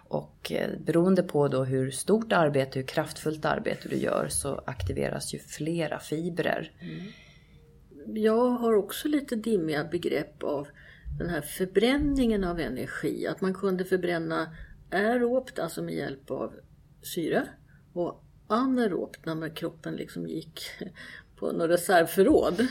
Och 0.08 0.52
eh, 0.52 0.70
beroende 0.86 1.22
på 1.22 1.48
då 1.48 1.64
hur 1.64 1.90
stort 1.90 2.32
arbete, 2.32 2.78
hur 2.78 2.86
kraftfullt 2.86 3.44
arbete 3.44 3.88
du 3.88 3.96
gör 3.96 4.28
så 4.28 4.62
aktiveras 4.66 5.34
ju 5.34 5.38
flera 5.38 5.98
fibrer. 5.98 6.72
Jag 8.06 8.50
har 8.50 8.74
också 8.74 9.08
lite 9.08 9.36
dimmiga 9.36 9.84
begrepp 9.84 10.42
av 10.42 10.68
den 11.18 11.30
här 11.30 11.40
förbränningen 11.40 12.44
av 12.44 12.60
energi. 12.60 13.26
Att 13.26 13.40
man 13.40 13.54
kunde 13.54 13.84
förbränna 13.84 14.54
aerobt, 14.90 15.58
alltså 15.58 15.82
med 15.82 15.94
hjälp 15.94 16.30
av 16.30 16.54
syre. 17.02 17.46
Och 17.92 18.24
anaerobt, 18.46 19.26
när 19.26 19.56
kroppen 19.56 19.94
liksom 19.94 20.26
gick 20.28 20.60
på 21.36 21.52
något 21.52 21.70
reservförråd. 21.70 22.66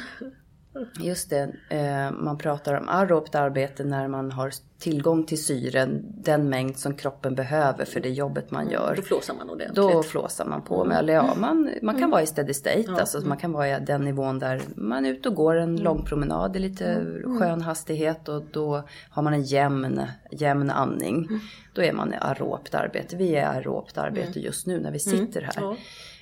Just 1.00 1.30
det, 1.30 1.52
eh, 1.70 2.12
man 2.12 2.38
pratar 2.38 2.74
om 2.74 2.90
aerobt 2.90 3.36
arbete 3.36 3.84
när 3.84 4.08
man 4.08 4.32
har 4.32 4.52
tillgång 4.80 5.26
till 5.26 5.44
syren, 5.44 6.06
den 6.06 6.50
mängd 6.50 6.78
som 6.78 6.96
kroppen 6.96 7.36
behöver 7.36 7.86
för 7.86 8.00
det 8.00 8.10
jobbet 8.10 8.52
man 8.52 8.70
gör. 8.70 8.94
Då 8.96 9.02
flåsar 9.02 9.34
man 9.34 9.50
ordentligt. 9.50 9.76
Då 9.76 10.04
flåsar 10.04 10.46
man 10.46 10.62
på 10.62 10.86
med, 10.86 10.98
eller 10.98 11.14
ja, 11.14 11.36
man, 11.38 11.70
man 11.82 12.00
kan 12.00 12.10
vara 12.10 12.22
i 12.22 12.28
steady 12.28 12.54
state, 12.54 12.92
alltså 13.00 13.20
man 13.20 13.38
kan 13.38 13.52
vara 13.52 13.78
i 13.78 13.80
den 13.80 14.02
nivån 14.02 14.40
där 14.40 14.62
man 14.76 15.06
är 15.06 15.10
ute 15.10 15.30
och 15.30 15.36
går 15.36 15.56
en 15.56 15.78
lång 15.78 16.06
promenad 16.06 16.56
i 16.56 16.60
lite 16.60 17.06
skön 17.40 17.62
hastighet 17.62 18.30
och 18.30 18.44
då 18.52 18.84
har 19.10 19.24
man 19.24 19.34
en 19.34 19.44
jämn, 19.44 20.02
jämn 20.32 20.70
andning. 20.70 21.28
Då 21.74 21.84
är 21.84 21.94
man 21.94 22.14
i 22.14 22.18
aerobt 22.22 22.76
arbete. 22.76 23.16
Vi 23.16 23.36
är 23.36 23.42
i 23.42 23.58
aerobt 23.58 23.98
arbete 23.98 24.40
just 24.40 24.68
nu 24.68 24.80
när 24.80 24.92
vi 24.92 25.00
sitter 25.00 25.42
här. 25.42 25.54
Ja. 25.56 25.76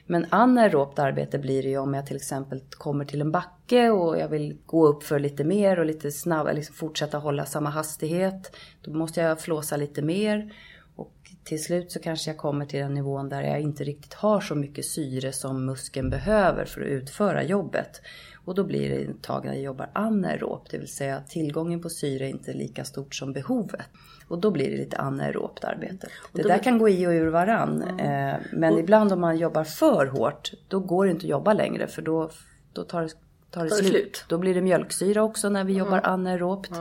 Men 0.07 0.25
anaerobt 0.29 0.99
arbete 0.99 1.39
blir 1.39 1.63
det 1.63 1.69
ju 1.69 1.77
om 1.77 1.93
jag 1.93 2.05
till 2.05 2.15
exempel 2.15 2.61
kommer 2.69 3.05
till 3.05 3.21
en 3.21 3.31
backe 3.31 3.89
och 3.89 4.19
jag 4.19 4.29
vill 4.29 4.57
gå 4.65 4.87
upp 4.87 5.03
för 5.03 5.19
lite 5.19 5.43
mer 5.43 5.79
och 5.79 5.85
lite 5.85 6.11
snabbare, 6.11 6.53
liksom 6.53 6.75
fortsätta 6.75 7.17
hålla 7.17 7.45
samma 7.45 7.69
hastighet. 7.69 8.55
Då 8.81 8.93
måste 8.93 9.21
jag 9.21 9.41
flåsa 9.41 9.77
lite 9.77 10.01
mer. 10.01 10.53
Och 10.95 11.13
till 11.43 11.63
slut 11.63 11.91
så 11.91 11.99
kanske 11.99 12.29
jag 12.29 12.37
kommer 12.37 12.65
till 12.65 12.79
den 12.79 12.93
nivån 12.93 13.29
där 13.29 13.41
jag 13.41 13.61
inte 13.61 13.83
riktigt 13.83 14.13
har 14.13 14.41
så 14.41 14.55
mycket 14.55 14.85
syre 14.85 15.31
som 15.31 15.65
muskeln 15.65 16.09
behöver 16.09 16.65
för 16.65 16.81
att 16.81 16.87
utföra 16.87 17.43
jobbet. 17.43 18.01
Och 18.47 18.55
då 18.55 18.63
blir 18.63 18.89
det 18.89 19.43
jag 19.45 19.59
jobbar 19.61 19.89
anaerobt, 19.93 20.71
det 20.71 20.77
vill 20.77 20.87
säga 20.93 21.21
tillgången 21.27 21.81
på 21.81 21.89
syre 21.89 22.25
är 22.25 22.29
inte 22.29 22.53
lika 22.53 22.85
stort 22.85 23.15
som 23.15 23.33
behovet. 23.33 23.85
Och 24.27 24.39
då 24.39 24.51
blir 24.51 24.71
det 24.71 24.77
lite 24.77 24.97
anaerobt 24.97 25.63
arbete. 25.63 26.07
Det 26.33 26.43
där 26.43 26.63
kan 26.63 26.77
gå 26.77 26.89
i 26.89 27.07
och 27.07 27.11
ur 27.11 27.27
varann. 27.27 27.81
Eh, 27.99 28.35
men 28.53 28.77
ibland 28.77 29.11
om 29.13 29.19
man 29.21 29.37
jobbar 29.37 29.63
för 29.63 30.05
hårt, 30.05 30.51
då 30.67 30.79
går 30.79 31.05
det 31.05 31.11
inte 31.11 31.25
att 31.25 31.29
jobba 31.29 31.53
längre 31.53 31.87
för 31.87 32.01
då, 32.01 32.29
då 32.73 32.83
tar, 32.83 33.01
det- 33.01 33.09
tar 33.51 33.63
det 33.63 33.69
Tar 33.69 33.77
slut. 33.77 33.89
slut. 33.91 34.25
Då 34.29 34.37
blir 34.37 34.55
det 34.55 34.61
mjölksyra 34.61 35.23
också 35.23 35.49
när 35.49 35.63
vi 35.63 35.73
jobbar 35.73 36.01
anaerobt. 36.03 36.71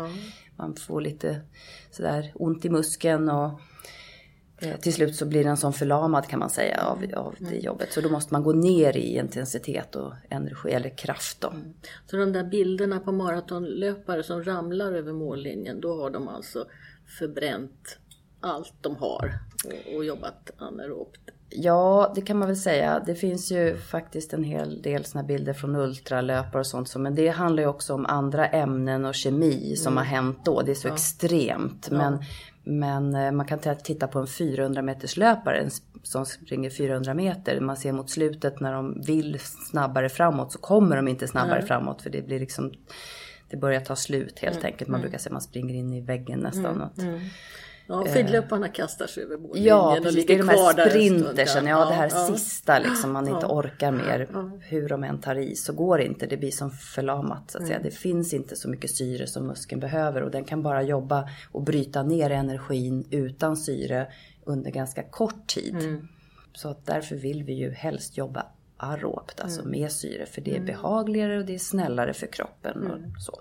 Man 0.57 0.75
får 0.77 1.01
lite 1.01 1.41
sådär 1.91 2.33
ont 2.35 2.65
i 2.65 2.71
muskeln 2.71 3.29
och 3.31 3.61
till 4.81 4.93
slut 4.95 5.17
så 5.17 5.27
blir 5.27 5.45
den 5.45 5.57
som 5.57 5.73
förlamad 5.73 6.27
kan 6.29 6.39
man 6.39 6.51
säga 6.51 6.81
av, 6.83 7.05
av 7.15 7.35
det 7.39 7.57
jobbet. 7.57 7.93
Så 7.93 8.01
då 8.01 8.09
måste 8.09 8.35
man 8.35 8.43
gå 8.43 8.53
ner 8.53 8.97
i 8.97 9.17
intensitet 9.19 9.97
och 9.97 10.13
energi 10.31 10.71
eller 10.71 10.97
kraft 10.97 11.41
då. 11.41 11.53
Så 12.11 12.17
de 12.17 12.33
där 12.33 12.45
bilderna 12.45 13.01
på 13.01 13.13
maratonlöpare 13.13 14.23
som 14.23 14.45
ramlar 14.45 14.93
över 14.93 15.13
mållinjen, 15.13 15.81
då 15.81 16.03
har 16.03 16.11
de 16.11 16.29
alltså 16.29 16.65
förbränt 17.19 17.99
allt 18.41 18.73
de 18.81 18.97
har 18.97 19.39
och, 19.65 19.97
och 19.97 20.05
jobbat 20.05 20.51
anaerobt. 20.59 21.21
Ja, 21.51 22.13
det 22.15 22.21
kan 22.23 22.39
man 22.39 22.49
väl 22.49 22.57
säga. 22.57 23.03
Det 23.07 23.15
finns 23.15 23.53
ju 23.53 23.77
faktiskt 23.77 24.33
en 24.33 24.45
hel 24.45 24.83
del 24.83 25.05
såna 25.05 25.25
bilder 25.25 25.53
från 25.53 25.77
ultralöpare 25.77 26.61
och 26.61 26.67
sånt. 26.67 26.89
så- 26.89 26.99
Men 26.99 27.15
det 27.15 27.29
handlar 27.29 27.63
ju 27.63 27.69
också 27.69 27.95
om 27.95 28.07
andra 28.07 28.47
ämnen 28.47 29.05
och 29.05 29.15
kemi 29.15 29.77
som 29.77 29.97
har 29.97 30.05
hänt 30.05 30.39
då. 30.45 30.63
Det 30.63 30.71
är 30.71 30.75
så 30.75 30.89
extremt. 30.89 31.91
Men, 31.91 32.19
men 32.69 33.15
eh, 33.15 33.33
man 33.33 33.47
kan 33.47 33.59
titta 33.59 34.07
på 34.07 34.19
en 34.19 34.27
400 34.27 34.83
meters 34.83 35.17
löpare 35.17 35.69
som 36.03 36.27
springer 36.27 36.71
400 36.71 37.15
meter. 37.15 37.61
Man 37.61 37.77
ser 37.77 37.93
mot 37.93 38.11
slutet 38.11 38.61
när 38.61 38.73
de 38.73 39.03
vill 39.07 39.39
snabbare 39.41 40.09
framåt 40.09 40.53
så 40.53 40.59
kommer 40.59 40.97
de 40.97 41.09
inte 41.09 41.29
snabbare 41.29 41.63
framåt. 41.63 42.03
För 42.03 42.11
det 42.11 42.23
blir 42.23 42.41
liksom 42.41 42.73
det 43.49 43.57
börjar 43.57 43.81
ta 43.81 43.97
slut 43.97 44.39
helt 44.39 44.65
enkelt. 44.65 44.91
Man 44.91 45.01
brukar 45.01 45.19
säga 45.19 45.31
att 45.31 45.33
man 45.33 45.43
springer 45.43 45.75
in 45.75 45.93
i 45.93 46.01
väggen 46.01 46.41
nästan. 46.41 46.83
Att, 46.83 46.99
Ja, 47.88 48.05
skidlöparna 48.05 48.69
kastar 48.69 49.07
sig 49.07 49.23
över 49.23 49.37
mållinjen 49.38 49.66
Ja, 49.69 49.97
och 49.97 50.02
precis. 50.02 50.26
Det 50.26 50.33
är 50.33 50.37
ligger 50.38 50.47
de 50.47 50.52
kvar 50.55 50.66
här 50.66 50.75
där 50.75 50.85
en 50.87 50.90
stund. 50.90 51.21
sprintersen, 51.21 51.66
ja 51.66 51.85
det 51.85 51.95
här 51.95 52.11
ja. 52.14 52.26
sista 52.26 52.78
liksom 52.78 53.12
man 53.12 53.28
inte 53.28 53.47
orkar 53.47 53.90
mer. 53.93 54.28
Hur 54.61 54.88
de 54.88 55.05
än 55.05 55.21
tar 55.21 55.35
i 55.35 55.57
så 55.57 55.73
går 55.73 55.99
det 55.99 56.05
inte, 56.05 56.26
det 56.26 56.37
blir 56.37 56.50
som 56.50 56.71
förlamat 56.71 57.50
så 57.50 57.59
att 57.59 57.62
Mm. 57.64 57.69
säga. 57.69 57.81
Det 57.83 57.90
finns 57.97 58.35
inte 58.35 58.57
så 58.57 58.69
mycket 58.69 58.90
syre 58.90 59.26
som 59.26 59.47
muskeln 59.47 59.81
behöver 59.81 60.23
och 60.23 60.31
den 60.31 60.45
kan 60.45 60.62
bara 60.62 60.83
jobba 60.83 61.28
och 61.52 61.62
bryta 61.62 62.02
ner 62.02 62.31
energin 62.31 63.07
utan 63.11 63.57
syre 63.57 64.07
under 64.45 64.71
ganska 64.71 65.02
kort 65.02 65.47
tid. 65.47 65.75
Mm. 65.75 66.09
Så 66.52 66.69
att 66.69 66.87
därför 66.87 67.16
vill 67.16 67.43
vi 67.45 67.52
ju 67.52 67.71
helst 67.71 68.16
jobba 68.16 68.47
aerobt, 68.76 69.40
alltså 69.40 69.61
Mm. 69.61 69.71
med 69.81 69.93
syre. 69.93 70.26
För 70.26 70.40
det 70.40 70.57
är 70.57 70.61
behagligare 70.61 71.38
och 71.38 71.45
det 71.45 71.55
är 71.55 71.59
snällare 71.59 72.12
för 72.12 72.26
kroppen 72.26 72.87
och 72.90 73.23
så. 73.23 73.40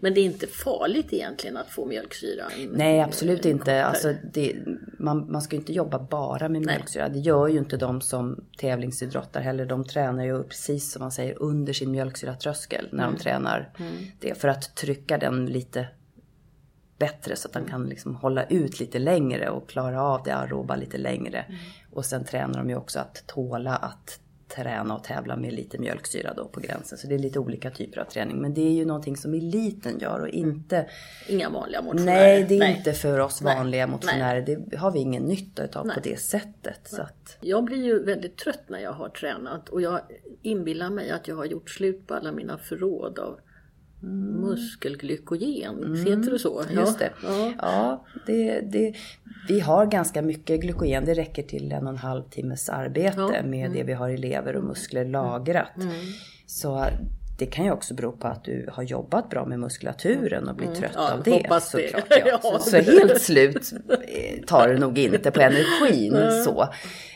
Men 0.00 0.14
det 0.14 0.20
är 0.20 0.24
inte 0.24 0.46
farligt 0.46 1.12
egentligen 1.12 1.56
att 1.56 1.68
få 1.68 1.86
mjölksyra? 1.86 2.44
Nej, 2.70 3.00
absolut 3.00 3.44
inte. 3.44 3.84
Alltså, 3.84 4.14
det, 4.32 4.56
man, 4.98 5.32
man 5.32 5.42
ska 5.42 5.56
ju 5.56 5.60
inte 5.60 5.72
jobba 5.72 5.98
bara 5.98 6.48
med 6.48 6.66
mjölksyra. 6.66 7.08
Det 7.08 7.18
gör 7.18 7.48
ju 7.48 7.58
inte 7.58 7.76
de 7.76 8.00
som 8.00 8.44
tävlingsidrottar 8.58 9.40
heller. 9.40 9.66
De 9.66 9.84
tränar 9.84 10.24
ju 10.24 10.42
precis 10.42 10.92
som 10.92 11.00
man 11.00 11.12
säger 11.12 11.42
under 11.42 11.72
sin 11.72 11.90
mjölksyratröskel 11.90 12.88
när 12.92 13.06
de 13.06 13.16
tränar 13.16 13.72
det. 14.20 14.34
För 14.34 14.48
att 14.48 14.76
trycka 14.76 15.18
den 15.18 15.46
lite 15.46 15.88
bättre 16.98 17.36
så 17.36 17.48
att 17.48 17.54
den 17.54 17.64
kan 17.64 17.86
liksom 17.88 18.16
hålla 18.16 18.44
ut 18.44 18.80
lite 18.80 18.98
längre 18.98 19.50
och 19.50 19.68
klara 19.68 20.02
av 20.02 20.22
det 20.24 20.36
aeroba 20.36 20.76
lite 20.76 20.98
längre. 20.98 21.44
Och 21.90 22.04
sen 22.04 22.24
tränar 22.24 22.58
de 22.58 22.70
ju 22.70 22.76
också 22.76 22.98
att 22.98 23.26
tåla 23.26 23.76
att 23.76 24.20
träna 24.48 24.96
och 24.96 25.04
tävla 25.04 25.36
med 25.36 25.52
lite 25.52 25.78
mjölksyra 25.78 26.34
då 26.34 26.48
på 26.48 26.60
gränsen. 26.60 26.98
Så 26.98 27.06
det 27.06 27.14
är 27.14 27.18
lite 27.18 27.38
olika 27.38 27.70
typer 27.70 28.00
av 28.00 28.04
träning. 28.04 28.40
Men 28.40 28.54
det 28.54 28.60
är 28.60 28.72
ju 28.72 28.84
någonting 28.84 29.16
som 29.16 29.34
eliten 29.34 29.98
gör 29.98 30.20
och 30.20 30.28
inte 30.28 30.86
Inga 31.28 31.50
vanliga 31.50 31.82
motionärer? 31.82 32.16
Nej, 32.16 32.44
det 32.48 32.54
är 32.54 32.58
Nej. 32.58 32.76
inte 32.76 32.92
för 32.92 33.18
oss 33.18 33.42
Nej. 33.42 33.56
vanliga 33.56 33.86
motionärer. 33.86 34.42
Det 34.42 34.76
har 34.76 34.90
vi 34.90 34.98
ingen 34.98 35.22
nytta 35.22 35.62
av 35.62 35.68
på 35.68 35.84
Nej. 35.84 36.00
det 36.02 36.20
sättet. 36.20 36.80
Så 36.84 37.02
att, 37.02 37.38
Jag 37.40 37.64
blir 37.64 37.84
ju 37.84 38.04
väldigt 38.04 38.36
trött 38.36 38.68
när 38.68 38.80
jag 38.80 38.92
har 38.92 39.08
tränat 39.08 39.68
och 39.68 39.82
jag 39.82 40.00
inbillar 40.42 40.90
mig 40.90 41.10
att 41.10 41.28
jag 41.28 41.36
har 41.36 41.44
gjort 41.44 41.70
slut 41.70 42.06
på 42.06 42.14
alla 42.14 42.32
mina 42.32 42.58
förråd 42.58 43.18
av 43.18 43.40
muskelglykogen. 44.06 45.96
Heter 46.06 46.30
det 46.30 46.38
så? 46.38 46.60
Mm. 46.62 46.74
just 46.78 46.98
det. 46.98 47.10
Ja. 47.22 47.52
Ja, 47.58 48.04
det, 48.26 48.60
det, 48.60 48.94
vi 49.48 49.60
har 49.60 49.86
ganska 49.86 50.22
mycket 50.22 50.60
glykogen. 50.60 51.04
Det 51.04 51.14
räcker 51.14 51.42
till 51.42 51.72
en 51.72 51.84
och 51.86 51.92
en 51.92 51.98
halv 51.98 52.22
timmes 52.22 52.68
arbete 52.68 53.14
Ja. 53.20 53.34
Mm. 53.34 53.50
med 53.50 53.70
det 53.70 53.82
vi 53.82 53.92
har 53.92 54.08
i 54.08 54.16
lever 54.16 54.56
och 54.56 54.64
muskler 54.64 55.04
lagrat. 55.04 55.68
Så 56.46 56.84
det 57.38 57.46
kan 57.46 57.64
ju 57.64 57.70
också 57.70 57.94
bero 57.94 58.12
på 58.12 58.28
att 58.28 58.44
du 58.44 58.68
har 58.72 58.82
jobbat 58.82 59.30
bra 59.30 59.44
med 59.46 59.60
muskulaturen 59.60 60.48
och 60.48 60.56
blir 60.56 60.66
trött 60.66 60.76
Mm. 60.96 61.04
Ja, 61.08 61.12
av 61.12 61.22
det. 61.22 61.30
hoppas 61.30 61.70
det. 61.72 61.90
Såklart, 61.92 62.22
ja. 62.26 62.38
Så, 62.60 62.70
så 62.70 62.76
helt 62.76 63.20
slut 63.22 63.72
eh, 64.08 64.44
tar 64.46 64.68
det 64.68 64.78
nog 64.78 64.98
inte 64.98 65.30
på 65.30 65.40
energin. 65.90 66.16
så. 66.44 66.68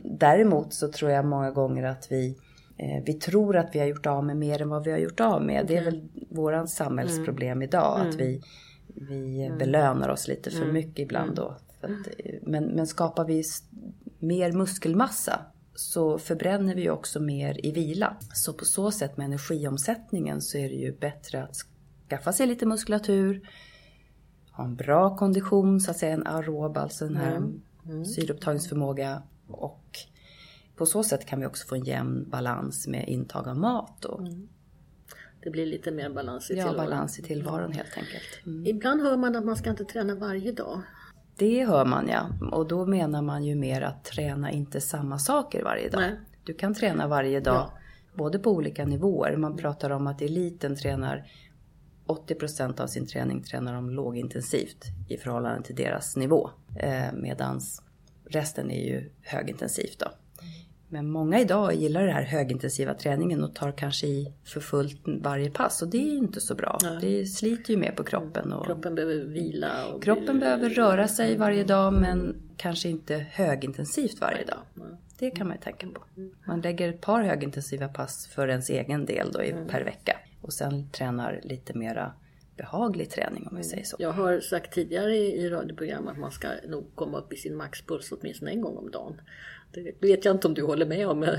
Däremot 0.02 0.74
så 0.74 0.88
tror 0.92 1.10
jag 1.10 1.24
många 1.24 1.50
gånger 1.50 1.84
att 1.84 2.06
vi 2.10 2.36
vi 3.04 3.14
tror 3.14 3.56
att 3.56 3.74
vi 3.74 3.78
har 3.78 3.86
gjort 3.86 4.06
av 4.06 4.24
med 4.24 4.36
mer 4.36 4.62
än 4.62 4.68
vad 4.68 4.84
vi 4.84 4.90
har 4.90 4.98
gjort 4.98 5.20
av 5.20 5.42
med. 5.42 5.66
Det 5.66 5.76
är 5.76 5.84
väl 5.84 6.08
våran 6.30 6.68
samhällsproblem 6.68 7.62
idag. 7.62 8.00
Att 8.00 8.14
vi, 8.14 8.42
vi 8.86 9.42
mm. 9.46 9.58
belönar 9.58 10.08
oss 10.08 10.28
lite 10.28 10.50
för 10.50 10.62
mm. 10.62 10.74
mycket 10.74 10.98
ibland 10.98 11.34
då. 11.34 11.56
Att, 11.80 11.90
men, 12.42 12.64
men 12.64 12.86
skapar 12.86 13.24
vi 13.24 13.44
mer 14.18 14.52
muskelmassa 14.52 15.40
så 15.74 16.18
förbränner 16.18 16.74
vi 16.74 16.90
också 16.90 17.20
mer 17.20 17.66
i 17.66 17.72
vila. 17.72 18.16
Så 18.34 18.52
på 18.52 18.64
så 18.64 18.90
sätt 18.90 19.16
med 19.16 19.24
energiomsättningen 19.24 20.40
så 20.40 20.58
är 20.58 20.68
det 20.68 20.74
ju 20.74 20.92
bättre 20.92 21.42
att 21.42 21.56
skaffa 22.08 22.32
sig 22.32 22.46
lite 22.46 22.66
muskulatur, 22.66 23.48
ha 24.52 24.64
en 24.64 24.76
bra 24.76 25.16
kondition, 25.16 25.80
så 25.80 25.90
att 25.90 25.96
säga 25.96 26.14
en 26.14 26.26
aerob, 26.26 26.76
alltså 26.76 27.04
den 27.04 27.16
här 27.16 27.36
mm. 27.36 27.62
Mm. 27.84 28.04
syreupptagningsförmåga 28.04 29.22
och 29.48 29.98
på 30.80 30.86
så 30.86 31.02
sätt 31.02 31.26
kan 31.26 31.40
vi 31.40 31.46
också 31.46 31.66
få 31.66 31.74
en 31.74 31.84
jämn 31.84 32.30
balans 32.30 32.86
med 32.86 33.08
intag 33.08 33.48
av 33.48 33.56
mat. 33.56 34.04
Och, 34.04 34.20
mm. 34.20 34.48
Det 35.42 35.50
blir 35.50 35.66
lite 35.66 35.90
mer 35.90 36.10
balans 36.10 36.50
i 36.50 36.54
tillvaron. 36.54 36.76
Ja, 36.76 36.84
balans 36.84 37.18
i 37.18 37.22
tillvaron 37.22 37.72
helt 37.72 37.96
enkelt. 37.96 38.46
Mm. 38.46 38.66
Ibland 38.66 39.02
hör 39.02 39.16
man 39.16 39.36
att 39.36 39.44
man 39.44 39.56
ska 39.56 39.70
inte 39.70 39.84
träna 39.84 40.14
varje 40.14 40.52
dag. 40.52 40.80
Det 41.36 41.66
hör 41.66 41.84
man 41.84 42.08
ja. 42.08 42.30
Och 42.52 42.68
då 42.68 42.86
menar 42.86 43.22
man 43.22 43.44
ju 43.44 43.54
mer 43.54 43.82
att 43.82 44.04
träna 44.04 44.50
inte 44.50 44.80
samma 44.80 45.18
saker 45.18 45.64
varje 45.64 45.88
dag. 45.88 46.00
Nej. 46.00 46.20
Du 46.44 46.54
kan 46.54 46.74
träna 46.74 47.08
varje 47.08 47.40
dag, 47.40 47.54
ja. 47.54 47.78
både 48.14 48.38
på 48.38 48.50
olika 48.50 48.84
nivåer. 48.84 49.36
Man 49.36 49.56
pratar 49.56 49.90
om 49.90 50.06
att 50.06 50.22
eliten 50.22 50.76
tränar 50.76 51.26
80% 52.06 52.80
av 52.80 52.86
sin 52.86 53.06
träning 53.06 53.42
tränar 53.42 53.74
de 53.74 53.90
lågintensivt 53.90 54.84
i 55.08 55.16
förhållande 55.16 55.62
till 55.62 55.76
deras 55.76 56.16
nivå. 56.16 56.50
Eh, 56.78 57.12
medans 57.12 57.82
resten 58.24 58.70
är 58.70 58.84
ju 58.86 59.10
högintensivt 59.22 59.98
då. 59.98 60.06
Men 60.92 61.10
många 61.10 61.40
idag 61.40 61.74
gillar 61.74 62.00
den 62.06 62.14
här 62.14 62.22
högintensiva 62.22 62.94
träningen 62.94 63.44
och 63.44 63.54
tar 63.54 63.72
kanske 63.72 64.06
i 64.06 64.32
för 64.44 64.60
fullt 64.60 65.00
varje 65.04 65.50
pass 65.50 65.82
och 65.82 65.88
det 65.88 65.98
är 65.98 66.12
ju 66.12 66.18
inte 66.18 66.40
så 66.40 66.54
bra. 66.54 66.78
Nej. 66.82 66.98
Det 67.00 67.26
sliter 67.26 67.70
ju 67.70 67.80
mer 67.80 67.92
på 67.92 68.04
kroppen. 68.04 68.52
Och 68.52 68.66
kroppen 68.66 68.94
behöver 68.94 69.24
vila. 69.24 69.68
kroppen 70.02 70.24
bli... 70.24 70.40
behöver 70.40 70.70
röra 70.70 71.08
sig 71.08 71.36
varje 71.36 71.64
dag 71.64 71.92
men 71.92 72.36
kanske 72.56 72.88
inte 72.88 73.26
högintensivt 73.30 74.20
varje 74.20 74.44
dag. 74.44 74.58
Det 75.18 75.30
kan 75.30 75.46
man 75.46 75.56
ju 75.56 75.62
tänka 75.62 75.86
på. 75.86 76.00
Man 76.46 76.60
lägger 76.60 76.88
ett 76.88 77.00
par 77.00 77.22
högintensiva 77.22 77.88
pass 77.88 78.26
för 78.26 78.48
ens 78.48 78.70
egen 78.70 79.04
del 79.04 79.32
då 79.32 79.40
mm. 79.40 79.68
per 79.68 79.84
vecka 79.84 80.16
och 80.40 80.52
sen 80.52 80.90
tränar 80.90 81.40
lite 81.42 81.78
mera 81.78 82.12
behaglig 82.60 83.10
träning 83.10 83.48
om 83.50 83.56
vi 83.56 83.64
säger 83.64 83.84
så. 83.84 83.96
Jag 83.98 84.12
har 84.12 84.40
sagt 84.40 84.72
tidigare 84.72 85.16
i 85.16 85.50
radioprogram 85.50 86.08
att 86.08 86.18
man 86.18 86.32
ska 86.32 86.48
nog 86.68 86.90
komma 86.94 87.18
upp 87.18 87.32
i 87.32 87.36
sin 87.36 87.56
maxpuls 87.56 88.12
åtminstone 88.12 88.50
en 88.50 88.60
gång 88.60 88.76
om 88.76 88.90
dagen. 88.90 89.20
Det 89.72 89.94
vet 90.00 90.24
jag 90.24 90.34
inte 90.34 90.48
om 90.48 90.54
du 90.54 90.62
håller 90.62 90.86
med 90.86 91.08
om. 91.08 91.20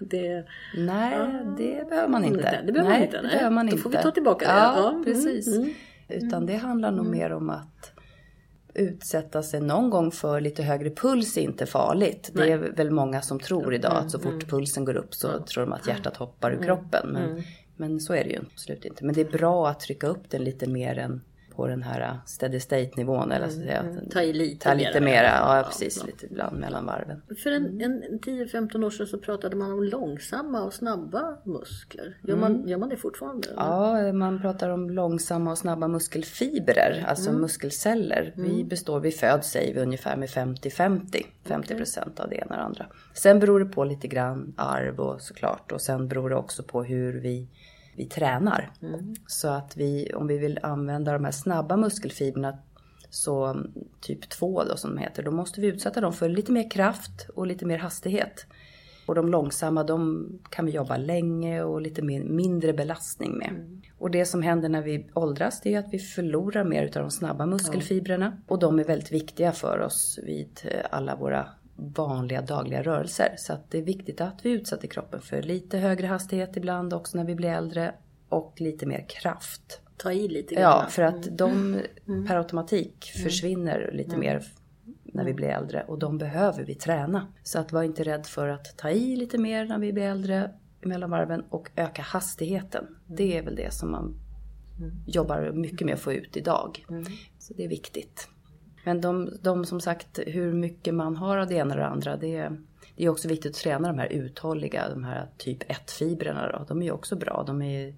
Det, 0.00 0.44
nej, 0.76 1.12
ja. 1.12 1.54
det 1.58 1.88
behöver 1.88 2.08
man 2.08 2.24
inte. 2.24 2.62
Det 2.66 2.72
behöver 2.72 2.90
nej, 2.90 2.98
man 2.98 3.06
inte. 3.06 3.22
Nej. 3.22 3.38
Det 3.44 3.50
man 3.50 3.68
inte. 3.68 3.76
Då 3.76 3.82
får 3.82 3.90
vi 3.90 3.96
ta 3.96 4.10
tillbaka 4.10 4.46
det. 4.46 4.52
Ja, 4.52 4.74
ja. 4.76 5.02
precis. 5.04 5.46
Mm, 5.46 5.62
mm. 5.62 5.74
Utan 6.08 6.46
det 6.46 6.56
handlar 6.56 6.90
nog 6.90 7.06
mm. 7.06 7.18
mer 7.18 7.32
om 7.32 7.50
att 7.50 7.92
utsätta 8.74 9.42
sig 9.42 9.60
någon 9.60 9.90
gång 9.90 10.10
för 10.10 10.40
lite 10.40 10.62
högre 10.62 10.90
puls 10.90 11.36
är 11.36 11.40
inte 11.40 11.66
farligt. 11.66 12.30
Nej. 12.34 12.46
Det 12.46 12.52
är 12.52 12.58
väl 12.58 12.90
många 12.90 13.22
som 13.22 13.40
tror 13.40 13.74
idag 13.74 13.96
att 13.96 14.10
så 14.10 14.18
fort 14.18 14.32
mm. 14.32 14.46
pulsen 14.46 14.84
går 14.84 14.96
upp 14.96 15.14
så 15.14 15.38
tror 15.38 15.64
de 15.64 15.72
att 15.72 15.86
hjärtat 15.86 16.16
hoppar 16.16 16.50
ur 16.50 16.54
mm. 16.54 16.66
kroppen. 16.66 17.08
Men, 17.12 17.30
mm. 17.30 17.42
Men 17.82 18.00
så 18.00 18.14
är 18.14 18.24
det 18.24 18.30
ju 18.30 18.40
absolut 18.52 18.84
inte. 18.84 19.04
Men 19.04 19.14
det 19.14 19.20
är 19.20 19.38
bra 19.38 19.68
att 19.68 19.80
trycka 19.80 20.06
upp 20.06 20.30
den 20.30 20.44
lite 20.44 20.66
mer 20.66 20.98
än 20.98 21.20
på 21.56 21.66
den 21.66 21.82
här 21.82 22.00
uh, 22.00 22.16
steady 22.26 22.60
state 22.60 22.90
nivån. 22.96 23.32
Eller 23.32 23.48
så 23.48 23.58
att 23.58 23.66
säga. 23.66 23.80
Mm, 23.80 24.08
ta 24.08 24.22
i 24.22 24.32
lite, 24.32 24.64
ta 24.64 24.74
lite 24.74 25.00
mera. 25.00 25.26
Ja, 25.26 25.56
ja, 25.56 25.62
precis. 25.62 25.96
Ja. 26.00 26.06
Lite 26.06 26.26
ibland 26.26 26.58
mellan 26.58 26.86
varven. 26.86 27.22
För 27.42 27.50
en, 27.50 27.80
en 27.80 28.20
10-15 28.20 28.84
år 28.84 28.90
sedan 28.90 29.06
så 29.06 29.18
pratade 29.18 29.56
man 29.56 29.72
om 29.72 29.84
långsamma 29.84 30.62
och 30.62 30.74
snabba 30.74 31.36
muskler. 31.44 32.16
Gör, 32.22 32.36
man, 32.36 32.54
mm. 32.54 32.68
gör 32.68 32.78
man 32.78 32.88
det 32.88 32.96
fortfarande? 32.96 33.48
Ja, 33.56 34.12
man 34.12 34.40
pratar 34.40 34.70
om 34.70 34.90
långsamma 34.90 35.50
och 35.50 35.58
snabba 35.58 35.88
muskelfibrer, 35.88 37.04
alltså 37.08 37.30
mm. 37.30 37.40
muskelceller. 37.40 38.32
Vi 38.36 38.54
mm. 38.54 38.68
består, 38.68 39.00
vi 39.00 39.10
föds 39.10 39.50
säger 39.50 39.74
vi 39.74 39.80
ungefär 39.80 40.16
med 40.16 40.28
50-50. 40.28 41.26
50 41.44 41.74
procent 41.74 42.12
okay. 42.12 42.24
av 42.24 42.30
det 42.30 42.36
ena 42.36 42.46
och 42.50 42.56
det 42.56 42.62
andra. 42.62 42.86
Sen 43.14 43.40
beror 43.40 43.60
det 43.60 43.66
på 43.66 43.84
lite 43.84 44.08
grann 44.08 44.54
arv 44.56 45.00
och 45.00 45.20
såklart 45.20 45.72
och 45.72 45.80
sen 45.80 46.08
beror 46.08 46.30
det 46.30 46.36
också 46.36 46.62
på 46.62 46.82
hur 46.82 47.20
vi 47.20 47.48
vi 47.96 48.04
tränar. 48.04 48.70
Mm. 48.82 49.14
Så 49.26 49.48
att 49.48 49.76
vi, 49.76 50.12
om 50.14 50.26
vi 50.26 50.38
vill 50.38 50.58
använda 50.62 51.12
de 51.12 51.24
här 51.24 51.32
snabba 51.32 51.76
muskelfibrerna, 51.76 52.58
så 53.10 53.62
typ 54.00 54.28
2 54.28 54.64
då 54.64 54.76
som 54.76 54.94
de 54.94 55.02
heter, 55.02 55.22
då 55.22 55.30
måste 55.30 55.60
vi 55.60 55.66
utsätta 55.66 56.00
dem 56.00 56.12
för 56.12 56.28
lite 56.28 56.52
mer 56.52 56.70
kraft 56.70 57.28
och 57.34 57.46
lite 57.46 57.66
mer 57.66 57.78
hastighet. 57.78 58.46
Och 59.06 59.14
de 59.14 59.28
långsamma, 59.28 59.84
de 59.84 60.28
kan 60.50 60.66
vi 60.66 60.72
jobba 60.72 60.96
länge 60.96 61.62
och 61.62 61.80
lite 61.80 62.02
mer, 62.02 62.24
mindre 62.24 62.72
belastning 62.72 63.38
med. 63.38 63.48
Mm. 63.48 63.82
Och 63.98 64.10
det 64.10 64.24
som 64.24 64.42
händer 64.42 64.68
när 64.68 64.82
vi 64.82 65.10
åldras, 65.14 65.60
det 65.60 65.74
är 65.74 65.78
att 65.78 65.92
vi 65.94 65.98
förlorar 65.98 66.64
mer 66.64 66.84
av 66.84 66.90
de 67.02 67.10
snabba 67.10 67.46
muskelfibrerna. 67.46 68.32
Ja. 68.36 68.54
Och 68.54 68.58
de 68.58 68.78
är 68.78 68.84
väldigt 68.84 69.12
viktiga 69.12 69.52
för 69.52 69.78
oss 69.78 70.18
vid 70.22 70.60
alla 70.90 71.16
våra 71.16 71.48
vanliga 71.76 72.42
dagliga 72.42 72.82
rörelser. 72.82 73.34
Så 73.38 73.52
att 73.52 73.70
det 73.70 73.78
är 73.78 73.82
viktigt 73.82 74.20
att 74.20 74.46
vi 74.46 74.50
utsätter 74.50 74.88
kroppen 74.88 75.20
för 75.20 75.42
lite 75.42 75.78
högre 75.78 76.06
hastighet 76.06 76.56
ibland 76.56 76.94
också 76.94 77.16
när 77.16 77.24
vi 77.24 77.34
blir 77.34 77.48
äldre 77.48 77.94
och 78.28 78.60
lite 78.60 78.86
mer 78.86 79.06
kraft. 79.08 79.80
Ta 79.96 80.12
i 80.12 80.28
lite 80.28 80.54
grann. 80.54 80.62
Ja, 80.62 80.86
för 80.88 81.02
att 81.02 81.38
de 81.38 81.50
mm. 81.50 81.80
mm. 82.08 82.26
per 82.26 82.36
automatik 82.36 83.12
mm. 83.14 83.24
försvinner 83.24 83.90
lite 83.92 84.14
mm. 84.14 84.20
mer 84.20 84.42
när 85.04 85.24
vi 85.24 85.34
blir 85.34 85.48
äldre 85.48 85.84
och 85.88 85.98
de 85.98 86.18
behöver 86.18 86.64
vi 86.64 86.74
träna. 86.74 87.26
Så 87.42 87.58
att 87.58 87.72
var 87.72 87.82
inte 87.82 88.04
rädd 88.04 88.26
för 88.26 88.48
att 88.48 88.76
ta 88.76 88.90
i 88.90 89.16
lite 89.16 89.38
mer 89.38 89.64
när 89.64 89.78
vi 89.78 89.92
blir 89.92 90.04
äldre 90.04 90.50
mellan 90.80 91.10
varven 91.10 91.44
och 91.50 91.70
öka 91.76 92.02
hastigheten. 92.02 92.86
Det 93.06 93.38
är 93.38 93.42
väl 93.42 93.56
det 93.56 93.74
som 93.74 93.90
man 93.90 94.14
jobbar 95.06 95.52
mycket 95.52 95.86
med 95.86 95.94
att 95.94 96.00
få 96.00 96.12
ut 96.12 96.36
idag. 96.36 96.84
Så 97.38 97.54
det 97.54 97.64
är 97.64 97.68
viktigt. 97.68 98.28
Men 98.84 99.00
de, 99.00 99.30
de 99.42 99.64
som 99.64 99.80
sagt, 99.80 100.18
hur 100.26 100.52
mycket 100.52 100.94
man 100.94 101.16
har 101.16 101.36
av 101.36 101.46
det 101.46 101.54
ena 101.54 101.74
och 101.74 101.80
det 101.80 101.86
andra, 101.86 102.16
det, 102.16 102.50
det 102.96 103.04
är 103.04 103.08
också 103.08 103.28
viktigt 103.28 103.50
att 103.50 103.62
träna 103.62 103.88
de 103.88 103.98
här 103.98 104.12
uthålliga, 104.12 104.88
de 104.88 105.04
här 105.04 105.28
typ 105.38 105.62
1-fibrerna 105.62 106.52
då. 106.52 106.64
De 106.68 106.82
är 106.82 106.86
ju 106.86 106.92
också 106.92 107.16
bra. 107.16 107.44
De 107.46 107.62
är 107.62 107.94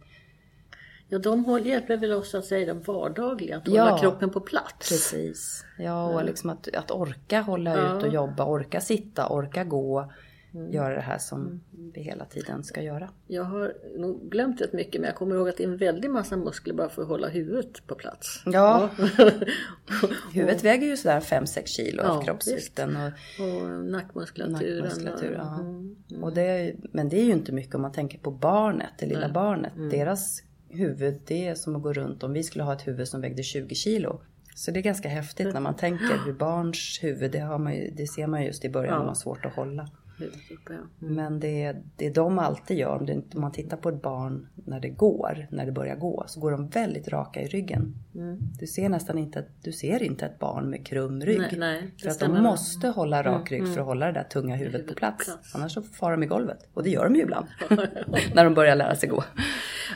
Ja, 1.09 1.19
de 1.19 1.61
hjälper 1.65 1.97
väl 1.97 2.13
oss 2.13 2.35
att 2.35 2.45
säga 2.45 2.75
det 2.75 2.81
vardagliga, 2.81 3.57
att 3.57 3.69
hålla 3.69 3.99
kroppen 3.99 4.31
på 4.31 4.41
plats. 4.41 4.89
Precis. 4.89 5.65
Ja, 5.79 6.05
och 6.05 6.25
liksom 6.25 6.51
att, 6.51 6.69
att 6.75 6.91
orka 6.91 7.41
hålla 7.41 7.77
ja. 7.77 7.97
ut 7.97 8.03
och 8.03 8.13
jobba, 8.13 8.45
orka 8.45 8.81
sitta, 8.81 9.29
orka 9.29 9.65
gå 9.65 10.13
mm. 10.55 10.73
göra 10.73 10.95
det 10.95 11.01
här 11.01 11.19
som 11.19 11.41
mm. 11.41 11.61
vi 11.95 12.01
hela 12.01 12.25
tiden 12.25 12.65
ska 12.65 12.83
göra. 12.83 13.11
Jag 13.27 13.45
har 13.45 13.75
nog 13.97 14.31
glömt 14.31 14.61
rätt 14.61 14.73
mycket 14.73 15.01
men 15.01 15.09
jag 15.09 15.17
kommer 15.17 15.37
ihåg 15.37 15.49
att 15.49 15.57
det 15.57 15.65
är 15.65 15.69
en 15.69 15.77
väldig 15.77 16.11
massa 16.11 16.37
muskler 16.37 16.75
bara 16.75 16.89
för 16.89 17.03
att 17.03 17.09
hålla 17.09 17.29
huvudet 17.29 17.87
på 17.87 17.95
plats. 17.95 18.43
Ja, 18.47 18.91
huvudet 20.33 20.59
och, 20.59 20.65
väger 20.65 20.87
ju 20.87 20.97
sådär 20.97 21.21
5-6 21.21 21.67
kilo 21.67 22.03
ja, 22.03 22.09
av 22.09 22.23
kroppsvikten. 22.23 22.97
Och, 22.97 23.13
och 23.45 23.71
nackmuskulaturen. 23.71 24.85
nackmuskulatur, 24.85 25.31
och, 25.31 25.37
ja. 25.37 25.61
mm, 25.61 25.97
mm. 26.11 26.25
och 26.25 26.33
det, 26.35 26.75
men 26.93 27.09
det 27.09 27.21
är 27.21 27.25
ju 27.25 27.33
inte 27.33 27.53
mycket 27.53 27.75
om 27.75 27.83
man 27.83 27.93
tänker 27.93 28.19
på 28.19 28.31
barnet, 28.31 28.93
det 28.99 29.07
lilla 29.07 29.21
Nej. 29.21 29.33
barnet. 29.33 29.77
Mm. 29.77 29.91
Deras 29.91 30.43
huvud, 30.69 31.21
det 31.27 31.49
är 31.49 31.55
som 31.55 31.77
att 31.77 31.83
gå 31.83 31.93
runt 31.93 32.23
om 32.23 32.33
vi 32.33 32.43
skulle 32.43 32.65
ha 32.65 32.73
ett 32.73 32.87
huvud 32.87 33.09
som 33.09 33.21
vägde 33.21 33.43
20 33.43 33.75
kilo. 33.75 34.21
Så 34.55 34.71
det 34.71 34.81
är 34.81 34.83
ganska 34.83 35.09
häftigt 35.09 35.55
när 35.55 35.61
man 35.61 35.77
tänker 35.77 36.21
hur 36.27 36.33
barns 36.33 36.99
huvud, 37.03 37.33
det, 37.33 37.39
har 37.39 37.59
man 37.59 37.75
ju, 37.75 37.91
det 37.91 38.07
ser 38.07 38.27
man 38.27 38.45
just 38.45 38.65
i 38.65 38.69
början, 38.69 38.93
ja. 38.93 38.99
man 38.99 39.09
har 39.09 39.15
svårt 39.15 39.45
att 39.45 39.55
hålla. 39.55 39.89
Mm. 40.21 41.15
Men 41.15 41.41
det, 41.41 41.77
det 41.97 42.11
de 42.11 42.39
alltid 42.39 42.79
gör, 42.79 42.97
om, 42.97 43.07
det, 43.07 43.13
om 43.35 43.41
man 43.41 43.53
tittar 43.53 43.77
på 43.77 43.89
ett 43.89 44.03
barn 44.03 44.49
när 44.55 44.81
det 44.81 44.89
går, 44.89 45.47
när 45.51 45.67
det 45.67 45.73
börjar 45.73 45.97
gå, 45.97 46.25
så 46.27 46.41
går 46.41 46.51
de 46.51 46.69
väldigt 46.69 47.09
raka 47.09 47.43
i 47.43 47.47
ryggen. 47.47 47.95
Mm. 48.15 48.39
Du 48.61 48.67
ser 48.67 48.89
nästan 48.89 49.19
inte, 49.19 49.45
du 49.63 49.73
ser 49.73 50.03
inte 50.03 50.27
ett 50.27 50.39
barn 50.39 50.71
med 50.71 50.87
krum 50.87 51.21
rygg. 51.21 51.39
Nej, 51.39 51.57
nej, 51.59 51.95
för 52.03 52.11
att 52.11 52.21
de 52.21 52.43
måste 52.43 52.89
hålla 52.89 53.23
rak 53.23 53.35
mm, 53.35 53.45
rygg 53.51 53.61
mm. 53.61 53.75
för 53.75 53.81
att 53.81 53.87
hålla 53.87 54.07
det 54.07 54.13
där 54.13 54.25
tunga 54.25 54.57
huvudet, 54.57 54.81
huvudet 54.81 54.95
på, 54.95 54.99
plats. 54.99 55.27
på 55.27 55.33
plats. 55.33 55.55
Annars 55.55 55.73
så 55.73 55.83
far 55.83 56.11
de 56.11 56.23
i 56.23 56.27
golvet. 56.27 56.69
Och 56.75 56.83
det 56.83 56.91
gör 56.91 57.05
de 57.05 57.17
ju 57.17 57.23
ibland. 57.23 57.47
när 58.35 58.45
de 58.45 58.55
börjar 58.55 58.77
lära 58.77 58.95
sig 58.95 59.09
gå. 59.09 59.25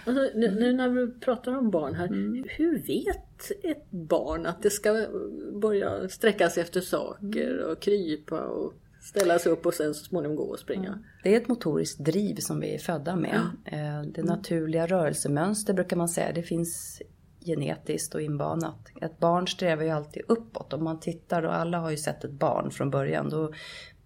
Alltså, 0.04 0.38
nu, 0.38 0.50
nu, 0.61 0.72
när 0.72 0.88
vi 0.88 1.20
pratar 1.20 1.59
om 1.59 1.70
barn 1.70 1.94
här, 1.94 2.07
mm. 2.07 2.44
hur 2.48 2.78
vet 2.78 3.50
ett 3.62 3.90
barn 3.90 4.46
att 4.46 4.62
det 4.62 4.70
ska 4.70 5.07
börja 5.52 6.09
sträcka 6.09 6.50
sig 6.50 6.62
efter 6.62 6.81
saker 6.81 7.70
och 7.70 7.81
krypa 7.81 8.40
och 8.40 8.74
ställa 9.09 9.38
sig 9.38 9.53
upp 9.53 9.66
och 9.66 9.75
sen 9.75 9.94
så 9.94 10.05
småningom 10.05 10.37
gå 10.37 10.42
och 10.42 10.59
springa. 10.59 10.88
Mm. 10.88 11.05
Det 11.23 11.35
är 11.35 11.40
ett 11.40 11.49
motoriskt 11.49 12.05
driv 12.05 12.37
som 12.37 12.61
vi 12.61 12.75
är 12.75 12.79
födda 12.79 13.16
med. 13.16 13.40
Mm. 13.64 14.12
Det 14.12 14.23
naturliga 14.23 14.87
rörelsemönster 14.87 15.75
brukar 15.75 15.97
man 15.97 16.09
säga, 16.09 16.33
det 16.33 16.42
finns 16.42 17.03
genetiskt 17.44 18.14
och 18.14 18.23
inbanat. 18.23 18.79
Ett 19.03 19.18
barn 19.18 19.49
strävar 19.49 19.83
ju 19.83 19.90
alltid 19.90 20.23
uppåt. 20.29 20.73
Om 20.73 20.85
man 20.85 21.01
tittar, 21.01 21.42
och 21.42 21.55
alla 21.57 21.79
har 21.79 21.90
ju 21.90 21.97
sett 21.97 22.25
ett 22.25 22.31
barn 22.31 22.71
från 22.71 22.90
början, 22.90 23.29
då 23.29 23.53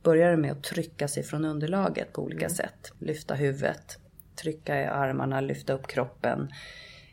börjar 0.03 0.31
det 0.31 0.37
med 0.37 0.53
att 0.53 0.63
trycka 0.63 1.09
sig 1.09 1.23
från 1.23 1.45
underlaget 1.45 2.13
på 2.13 2.23
olika 2.23 2.47
mm. 2.47 2.57
sätt. 2.57 2.93
Lyfta 2.99 3.35
huvudet, 3.35 3.99
trycka 4.37 4.81
i 4.81 4.85
armarna, 4.85 5.41
lyfta 5.41 5.73
upp 5.73 5.87
kroppen, 5.87 6.49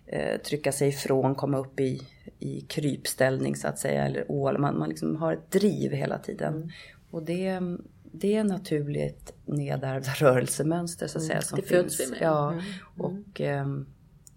eh, 0.05 0.41
trycka 0.41 0.71
sig 0.71 0.89
ifrån, 0.89 1.35
komma 1.35 1.57
upp 1.57 1.79
i, 1.79 2.01
i 2.39 2.61
krypställning 2.61 3.55
så 3.55 3.67
att 3.67 3.79
säga, 3.79 4.05
eller 4.05 4.31
ål. 4.31 4.57
Man, 4.57 4.79
man 4.79 4.89
liksom 4.89 5.15
har 5.15 5.33
ett 5.33 5.51
driv 5.51 5.91
hela 5.91 6.17
tiden. 6.17 6.53
Mm. 6.53 6.69
Och 7.11 7.23
det, 7.23 7.59
det 8.03 8.35
är 8.35 8.43
naturligt 8.43 9.33
nedärvda 9.45 10.11
rörelsemönster 10.17 11.07
så 11.07 11.17
att 11.17 11.23
säga. 11.23 11.33
Mm, 11.33 11.43
som 11.43 11.59
det 11.59 11.65
föds 11.65 11.99
vi 11.99 12.07
med. 12.07 12.19
Ja, 12.21 12.51
mm. 12.51 12.63
och 12.97 13.41
eh, 13.41 13.65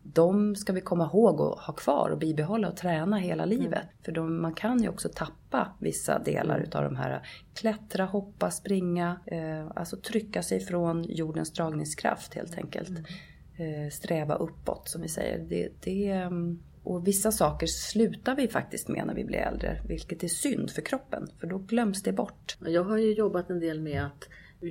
de 0.02 0.56
ska 0.56 0.72
vi 0.72 0.80
komma 0.80 1.04
ihåg 1.04 1.40
och 1.40 1.60
ha 1.60 1.74
kvar 1.74 2.10
och 2.10 2.18
bibehålla 2.18 2.68
och 2.68 2.76
träna 2.76 3.16
hela 3.16 3.44
livet. 3.44 3.82
Mm. 3.82 4.02
För 4.04 4.12
de, 4.12 4.42
man 4.42 4.54
kan 4.54 4.82
ju 4.82 4.88
också 4.88 5.08
tappa 5.14 5.72
vissa 5.78 6.18
delar 6.18 6.54
mm. 6.54 6.66
utav 6.66 6.84
de 6.84 6.96
här. 6.96 7.26
Klättra, 7.54 8.04
hoppa, 8.04 8.50
springa, 8.50 9.20
eh, 9.26 9.66
alltså 9.74 9.96
trycka 9.96 10.42
sig 10.42 10.60
från 10.60 11.04
jordens 11.04 11.52
dragningskraft 11.52 12.34
helt 12.34 12.58
enkelt. 12.58 12.88
Mm. 12.90 13.84
Eh, 13.84 13.90
sträva 13.90 14.34
uppåt 14.34 14.88
som 14.88 15.02
vi 15.02 15.08
säger. 15.08 15.38
Det, 15.38 15.68
det, 15.80 16.10
mm, 16.10 16.62
och 16.84 17.06
vissa 17.06 17.32
saker 17.32 17.66
slutar 17.66 18.36
vi 18.36 18.48
faktiskt 18.48 18.88
med 18.88 19.06
när 19.06 19.14
vi 19.14 19.24
blir 19.24 19.38
äldre, 19.38 19.82
vilket 19.88 20.24
är 20.24 20.28
synd 20.28 20.70
för 20.70 20.82
kroppen, 20.82 21.28
för 21.40 21.46
då 21.46 21.58
glöms 21.58 22.02
det 22.02 22.12
bort. 22.12 22.56
Jag 22.66 22.84
har 22.84 22.98
ju 22.98 23.12
jobbat 23.12 23.50
en 23.50 23.60
del 23.60 23.80
med 23.80 24.06
att 24.06 24.28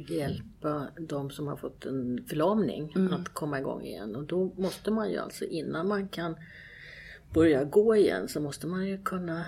hjälpa 0.09 0.87
de 0.99 1.29
som 1.29 1.47
har 1.47 1.55
fått 1.55 1.85
en 1.85 2.25
förlamning 2.29 2.93
mm. 2.95 3.13
att 3.13 3.29
komma 3.29 3.59
igång 3.59 3.81
igen. 3.81 4.15
Och 4.15 4.23
då 4.23 4.53
måste 4.57 4.91
man 4.91 5.11
ju 5.11 5.17
alltså 5.17 5.45
innan 5.45 5.87
man 5.87 6.07
kan 6.07 6.35
börja 7.33 7.63
gå 7.63 7.95
igen 7.95 8.27
så 8.27 8.39
måste 8.39 8.67
man 8.67 8.87
ju 8.87 9.03
kunna 9.03 9.45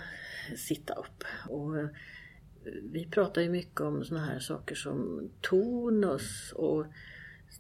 sitta 0.58 0.94
upp. 0.94 1.24
Och 1.50 1.80
eh, 1.80 1.88
vi 2.92 3.06
pratar 3.06 3.42
ju 3.42 3.50
mycket 3.50 3.82
om 3.82 4.04
såna 4.04 4.26
här 4.26 4.40
saker 4.40 4.76
som 4.76 5.30
tonus 5.42 6.52
och 6.56 6.86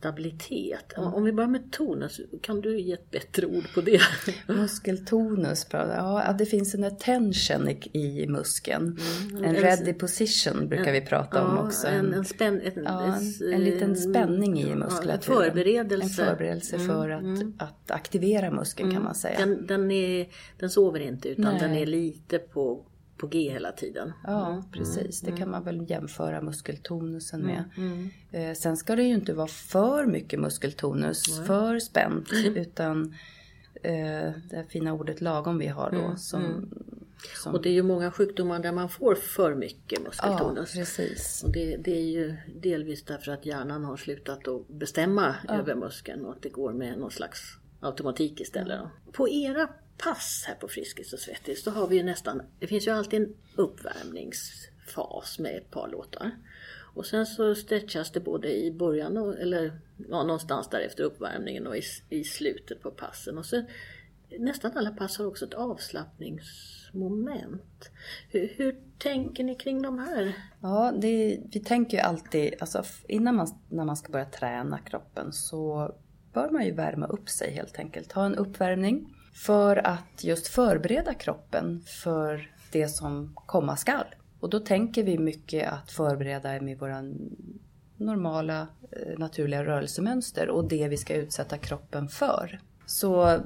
stabilitet. 0.03 0.97
Mm. 0.97 1.13
Om 1.13 1.23
vi 1.23 1.31
börjar 1.31 1.49
med 1.49 1.71
tonus, 1.71 2.21
kan 2.41 2.61
du 2.61 2.79
ge 2.79 2.93
ett 2.93 3.11
bättre 3.11 3.45
ord 3.45 3.73
på 3.73 3.81
det? 3.81 4.01
Muskeltonus, 4.47 5.67
ja 5.71 6.35
det 6.37 6.45
finns 6.45 6.75
en 6.75 6.83
attention 6.83 7.69
i, 7.93 8.27
muskeln. 8.27 8.97
Mm. 9.31 9.43
En 9.43 9.55
ready 9.55 9.93
position 9.93 10.67
brukar 10.67 10.91
vi 10.91 11.01
prata 11.01 11.37
ja, 11.37 11.43
om 11.43 11.67
också. 11.67 11.87
En, 11.87 12.13
en, 12.13 12.25
spän, 12.25 12.61
en, 12.61 12.83
ja, 12.83 13.15
en, 13.53 13.63
liten 13.63 13.95
spänning 13.95 14.59
i 14.59 14.75
muskulaturen. 14.75 15.37
en 15.37 15.51
förberedelse. 15.51 16.21
En 16.21 16.27
förberedelse 16.27 16.75
mm. 16.75 16.87
för 16.87 17.09
att, 17.09 17.23
mm. 17.23 17.53
att 17.59 17.91
aktivera 17.91 18.51
muskeln 18.51 18.89
kan 18.89 18.95
mm. 18.95 19.03
man 19.03 19.15
säga. 19.15 19.39
Den, 19.39 19.67
den, 19.67 19.91
är, 19.91 20.27
den 20.59 20.69
sover 20.69 20.99
inte 20.99 21.29
utan 21.29 21.43
Nej. 21.45 21.59
den 21.59 21.71
är 21.71 21.85
lite 21.85 22.39
på 22.39 22.85
på 23.23 23.27
G 23.27 23.49
hela 23.49 23.71
tiden. 23.71 24.13
Ja, 24.23 24.51
mm. 24.51 24.63
precis. 24.71 25.21
Det 25.21 25.31
kan 25.31 25.37
mm. 25.37 25.51
man 25.51 25.63
väl 25.63 25.89
jämföra 25.89 26.41
muskeltonusen 26.41 27.41
med. 27.41 27.63
Mm. 27.77 28.09
Eh, 28.31 28.53
sen 28.53 28.77
ska 28.77 28.95
det 28.95 29.03
ju 29.03 29.13
inte 29.13 29.33
vara 29.33 29.47
för 29.47 30.05
mycket 30.05 30.39
muskeltonus, 30.39 31.47
för 31.47 31.79
spänt, 31.79 32.29
utan 32.55 33.15
eh, 33.83 34.31
det 34.49 34.65
fina 34.69 34.93
ordet 34.93 35.21
lagom 35.21 35.57
vi 35.57 35.67
har 35.67 35.91
då. 35.91 36.15
Som, 36.17 36.69
som... 37.43 37.53
Och 37.53 37.61
det 37.61 37.69
är 37.69 37.73
ju 37.73 37.83
många 37.83 38.11
sjukdomar 38.11 38.59
där 38.59 38.71
man 38.71 38.89
får 38.89 39.15
för 39.15 39.55
mycket 39.55 40.03
muskeltonus. 40.03 40.75
Ja, 40.75 40.79
precis. 40.79 41.43
Och 41.43 41.51
det, 41.51 41.77
det, 41.77 41.97
är 41.97 42.11
ju 42.11 42.35
delvis 42.61 43.03
därför 43.03 43.31
att 43.31 43.45
hjärnan 43.45 43.83
har 43.83 43.97
slutat 43.97 44.47
att 44.47 44.67
bestämma 44.67 45.35
ja. 45.47 45.53
över 45.53 45.75
muskeln 45.75 46.25
och 46.25 46.31
att 46.31 46.41
det 46.41 46.49
går 46.49 46.73
med 46.73 46.97
någon 46.97 47.11
slags 47.11 47.57
automatik 47.79 48.41
istället. 48.41 48.81
På 49.11 49.29
era 49.29 49.69
pass 49.97 50.43
här 50.47 50.55
på 50.55 50.67
Friskis 50.67 51.13
och 51.13 51.19
Svettis, 51.19 51.63
då 51.63 51.71
har 51.71 51.87
vi 51.87 51.95
ju 51.95 52.03
nästan, 52.03 52.41
det 52.59 52.67
finns 52.67 52.87
ju 52.87 52.91
alltid 52.91 53.21
en 53.21 53.35
uppvärmningsfas 53.55 55.39
med 55.39 55.57
ett 55.57 55.71
par 55.71 55.87
låtar. 55.87 56.31
Och 56.95 57.05
sen 57.05 57.25
så 57.25 57.55
stretchas 57.55 58.11
det 58.11 58.19
både 58.19 58.55
i 58.55 58.71
början 58.71 59.17
och, 59.17 59.39
eller 59.39 59.79
ja, 60.09 60.23
någonstans 60.23 60.69
där 60.69 60.79
efter 60.79 61.03
uppvärmningen 61.03 61.67
och 61.67 61.77
i, 61.77 61.81
i 62.09 62.23
slutet 62.23 62.81
på 62.81 62.91
passen. 62.91 63.37
Och 63.37 63.45
sen, 63.45 63.65
nästan 64.39 64.71
alla 64.75 64.91
pass 64.91 65.17
har 65.17 65.25
också 65.25 65.45
ett 65.45 65.53
avslappningsmoment. 65.53 67.91
Hur, 68.29 68.53
hur 68.57 68.75
tänker 68.97 69.43
ni 69.43 69.55
kring 69.55 69.81
de 69.81 69.99
här? 69.99 70.33
Ja, 70.61 70.93
det, 70.97 71.39
vi 71.51 71.59
tänker 71.59 71.97
ju 71.97 72.03
alltid, 72.03 72.53
alltså 72.59 72.83
innan 73.07 73.35
man, 73.35 73.47
när 73.69 73.85
man 73.85 73.97
ska 73.97 74.11
börja 74.11 74.25
träna 74.25 74.79
kroppen 74.79 75.33
så 75.33 75.93
bör 76.33 76.49
man 76.49 76.65
ju 76.65 76.71
värma 76.71 77.07
upp 77.07 77.29
sig 77.29 77.51
helt 77.51 77.79
enkelt. 77.79 78.11
Ha 78.11 78.25
en 78.25 78.35
uppvärmning 78.35 79.13
för 79.33 79.87
att 79.87 80.23
just 80.23 80.47
förbereda 80.47 81.13
kroppen 81.13 81.81
för 81.85 82.51
det 82.71 82.87
som 82.87 83.33
komma 83.35 83.75
skall. 83.75 84.15
Och 84.39 84.49
då 84.49 84.59
tänker 84.59 85.03
vi 85.03 85.17
mycket 85.17 85.73
att 85.73 85.91
förbereda 85.91 86.61
med 86.61 86.79
våra 86.79 87.03
normala 87.97 88.67
eh, 88.91 89.17
naturliga 89.17 89.65
rörelsemönster 89.65 90.49
och 90.49 90.67
det 90.67 90.87
vi 90.87 90.97
ska 90.97 91.15
utsätta 91.15 91.57
kroppen 91.57 92.07
för. 92.07 92.59
Så 92.85 93.39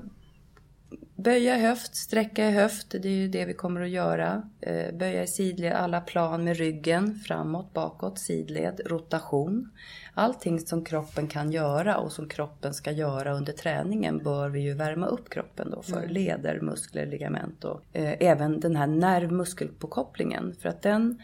Böja 1.17 1.57
i 1.57 1.61
höft, 1.61 1.95
sträcka 1.95 2.49
i 2.49 2.51
höft, 2.51 2.89
det 2.89 3.05
är 3.05 3.11
ju 3.11 3.27
det 3.27 3.45
vi 3.45 3.53
kommer 3.53 3.81
att 3.81 3.89
göra. 3.89 4.49
Eh, 4.61 4.95
böja 4.95 5.23
i 5.23 5.27
sidled, 5.27 5.73
alla 5.73 6.01
plan 6.01 6.43
med 6.43 6.57
ryggen, 6.57 7.15
framåt, 7.15 7.73
bakåt, 7.73 8.19
sidled, 8.19 8.81
rotation. 8.85 9.71
Allting 10.13 10.59
som 10.59 10.85
kroppen 10.85 11.27
kan 11.27 11.51
göra 11.51 11.97
och 11.97 12.11
som 12.11 12.29
kroppen 12.29 12.73
ska 12.73 12.91
göra 12.91 13.33
under 13.33 13.53
träningen 13.53 14.17
bör 14.23 14.49
vi 14.49 14.59
ju 14.59 14.73
värma 14.73 15.07
upp 15.07 15.29
kroppen 15.29 15.71
då 15.71 15.81
för. 15.81 15.97
Mm. 15.97 16.09
Leder, 16.09 16.59
muskler, 16.61 17.05
ligament 17.05 17.63
och 17.63 17.81
eh, 17.93 18.13
även 18.19 18.59
den 18.59 18.75
här 18.75 18.87
nerv-muskelpåkopplingen. 18.87 20.55
För 20.61 20.69
att 20.69 20.81
den 20.81 21.21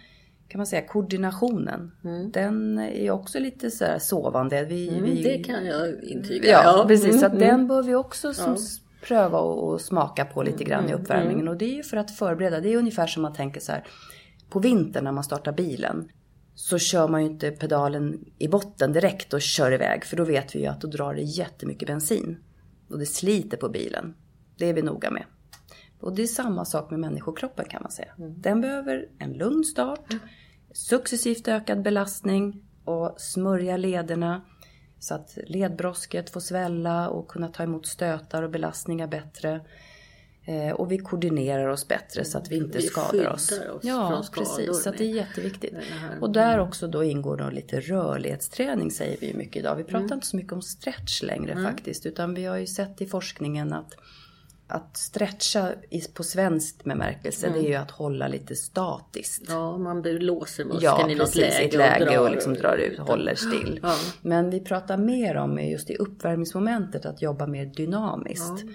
kan 0.47 0.59
man 0.59 0.67
säga 0.67 0.87
koordinationen. 0.87 1.91
Mm. 2.03 2.31
Den 2.31 2.79
är 2.79 3.11
också 3.11 3.39
lite 3.39 3.71
så 3.71 3.85
sovande. 3.99 4.65
Vi, 4.65 4.89
mm, 4.89 5.03
vi, 5.03 5.23
det 5.23 5.43
kan 5.43 5.65
jag 5.65 6.03
intyga. 6.03 6.49
Ja, 6.49 6.77
ja. 6.77 6.85
precis. 6.87 7.05
Mm, 7.05 7.19
så 7.19 7.25
mm. 7.25 7.39
den 7.39 7.67
bör 7.67 7.83
vi 7.83 7.95
också 7.95 8.33
som 8.33 8.51
ja 8.51 8.57
pröva 9.07 9.39
och 9.39 9.81
smaka 9.81 10.25
på 10.25 10.43
lite 10.43 10.63
grann 10.63 10.85
i 10.85 10.91
mm, 10.91 11.01
uppvärmningen. 11.01 11.41
Mm. 11.41 11.47
Och 11.47 11.57
det 11.57 11.65
är 11.65 11.75
ju 11.75 11.83
för 11.83 11.97
att 11.97 12.11
förbereda. 12.11 12.59
Det 12.59 12.73
är 12.73 12.77
ungefär 12.77 13.07
som 13.07 13.21
man 13.21 13.33
tänker 13.33 13.59
så 13.59 13.71
här. 13.71 13.83
På 14.49 14.59
vintern 14.59 15.03
när 15.03 15.11
man 15.11 15.23
startar 15.23 15.51
bilen 15.51 16.09
så 16.55 16.77
kör 16.77 17.07
man 17.07 17.21
ju 17.21 17.29
inte 17.29 17.51
pedalen 17.51 18.25
i 18.37 18.47
botten 18.47 18.93
direkt 18.93 19.33
och 19.33 19.41
kör 19.41 19.71
iväg. 19.71 20.05
För 20.05 20.17
då 20.17 20.23
vet 20.23 20.55
vi 20.55 20.59
ju 20.59 20.65
att 20.65 20.81
då 20.81 20.87
drar 20.87 21.13
det 21.13 21.21
jättemycket 21.21 21.87
bensin. 21.87 22.37
Och 22.89 22.99
det 22.99 23.05
sliter 23.05 23.57
på 23.57 23.69
bilen. 23.69 24.15
Det 24.57 24.69
är 24.69 24.73
vi 24.73 24.81
noga 24.81 25.11
med. 25.11 25.25
Och 25.99 26.15
det 26.15 26.23
är 26.23 26.27
samma 26.27 26.65
sak 26.65 26.91
med 26.91 26.99
människokroppen 26.99 27.65
kan 27.65 27.81
man 27.81 27.91
säga. 27.91 28.13
Mm. 28.17 28.41
Den 28.41 28.61
behöver 28.61 29.09
en 29.19 29.33
lugn 29.33 29.63
start, 29.63 30.13
successivt 30.71 31.47
ökad 31.47 31.81
belastning 31.81 32.63
och 32.85 33.15
smörja 33.17 33.77
lederna 33.77 34.41
så 35.03 35.13
att 35.13 35.37
ledbrosket 35.47 36.29
får 36.29 36.39
svälla 36.39 37.09
och 37.09 37.27
kunna 37.27 37.47
ta 37.47 37.63
emot 37.63 37.85
stötar 37.85 38.43
och 38.43 38.49
belastningar 38.49 39.07
bättre. 39.07 39.61
Eh, 40.45 40.71
och 40.71 40.91
vi 40.91 40.97
koordinerar 40.97 41.67
oss 41.67 41.87
bättre 41.87 42.25
så 42.25 42.37
att 42.37 42.51
vi 42.51 42.55
inte 42.55 42.77
vi 42.77 42.83
skadar 42.83 43.33
oss. 43.33 43.51
oss 43.51 43.83
ja, 43.83 44.23
precis. 44.33 44.83
Så 44.83 44.91
det 44.91 45.03
är 45.03 45.15
jätteviktigt. 45.15 45.73
Och 46.21 46.31
där 46.31 46.59
också 46.59 46.87
då 46.87 47.03
ingår 47.03 47.37
då 47.37 47.49
lite 47.49 47.79
rörlighetsträning 47.79 48.91
säger 48.91 49.17
vi 49.21 49.33
mycket 49.33 49.55
idag. 49.55 49.75
Vi 49.75 49.83
pratar 49.83 50.05
mm. 50.05 50.13
inte 50.13 50.27
så 50.27 50.37
mycket 50.37 50.53
om 50.53 50.61
stretch 50.61 51.23
längre 51.23 51.51
mm. 51.51 51.65
faktiskt. 51.65 52.05
Utan 52.05 52.33
vi 52.33 52.45
har 52.45 52.57
ju 52.57 52.67
sett 52.67 53.01
i 53.01 53.05
forskningen 53.05 53.73
att 53.73 53.93
att 54.67 54.97
stretcha 54.97 55.71
på 56.13 56.23
svenskt 56.23 56.83
bemärkelse 56.83 57.47
mm. 57.47 57.59
det 57.59 57.67
är 57.67 57.69
ju 57.69 57.75
att 57.75 57.91
hålla 57.91 58.27
lite 58.27 58.55
statiskt. 58.55 59.43
Ja, 59.47 59.77
man 59.77 60.01
låser 60.01 60.65
muskeln 60.65 60.83
ja, 60.83 61.09
i 61.09 61.15
något 61.15 61.35
läge, 61.35 61.65
ett 61.65 61.73
läge 61.73 62.05
och, 62.05 62.11
drar, 62.11 62.23
och 62.23 62.31
liksom 62.31 62.53
drar 62.53 62.77
ut, 62.77 62.99
och 62.99 63.07
håller 63.07 63.35
still. 63.35 63.79
Ja. 63.83 63.95
Men 64.21 64.49
vi 64.49 64.59
pratar 64.59 64.97
mer 64.97 65.35
om 65.35 65.59
just 65.59 65.89
i 65.89 65.95
uppvärmningsmomentet 65.95 67.05
att 67.05 67.21
jobba 67.21 67.47
mer 67.47 67.65
dynamiskt. 67.65 68.63
Ja. 68.65 68.73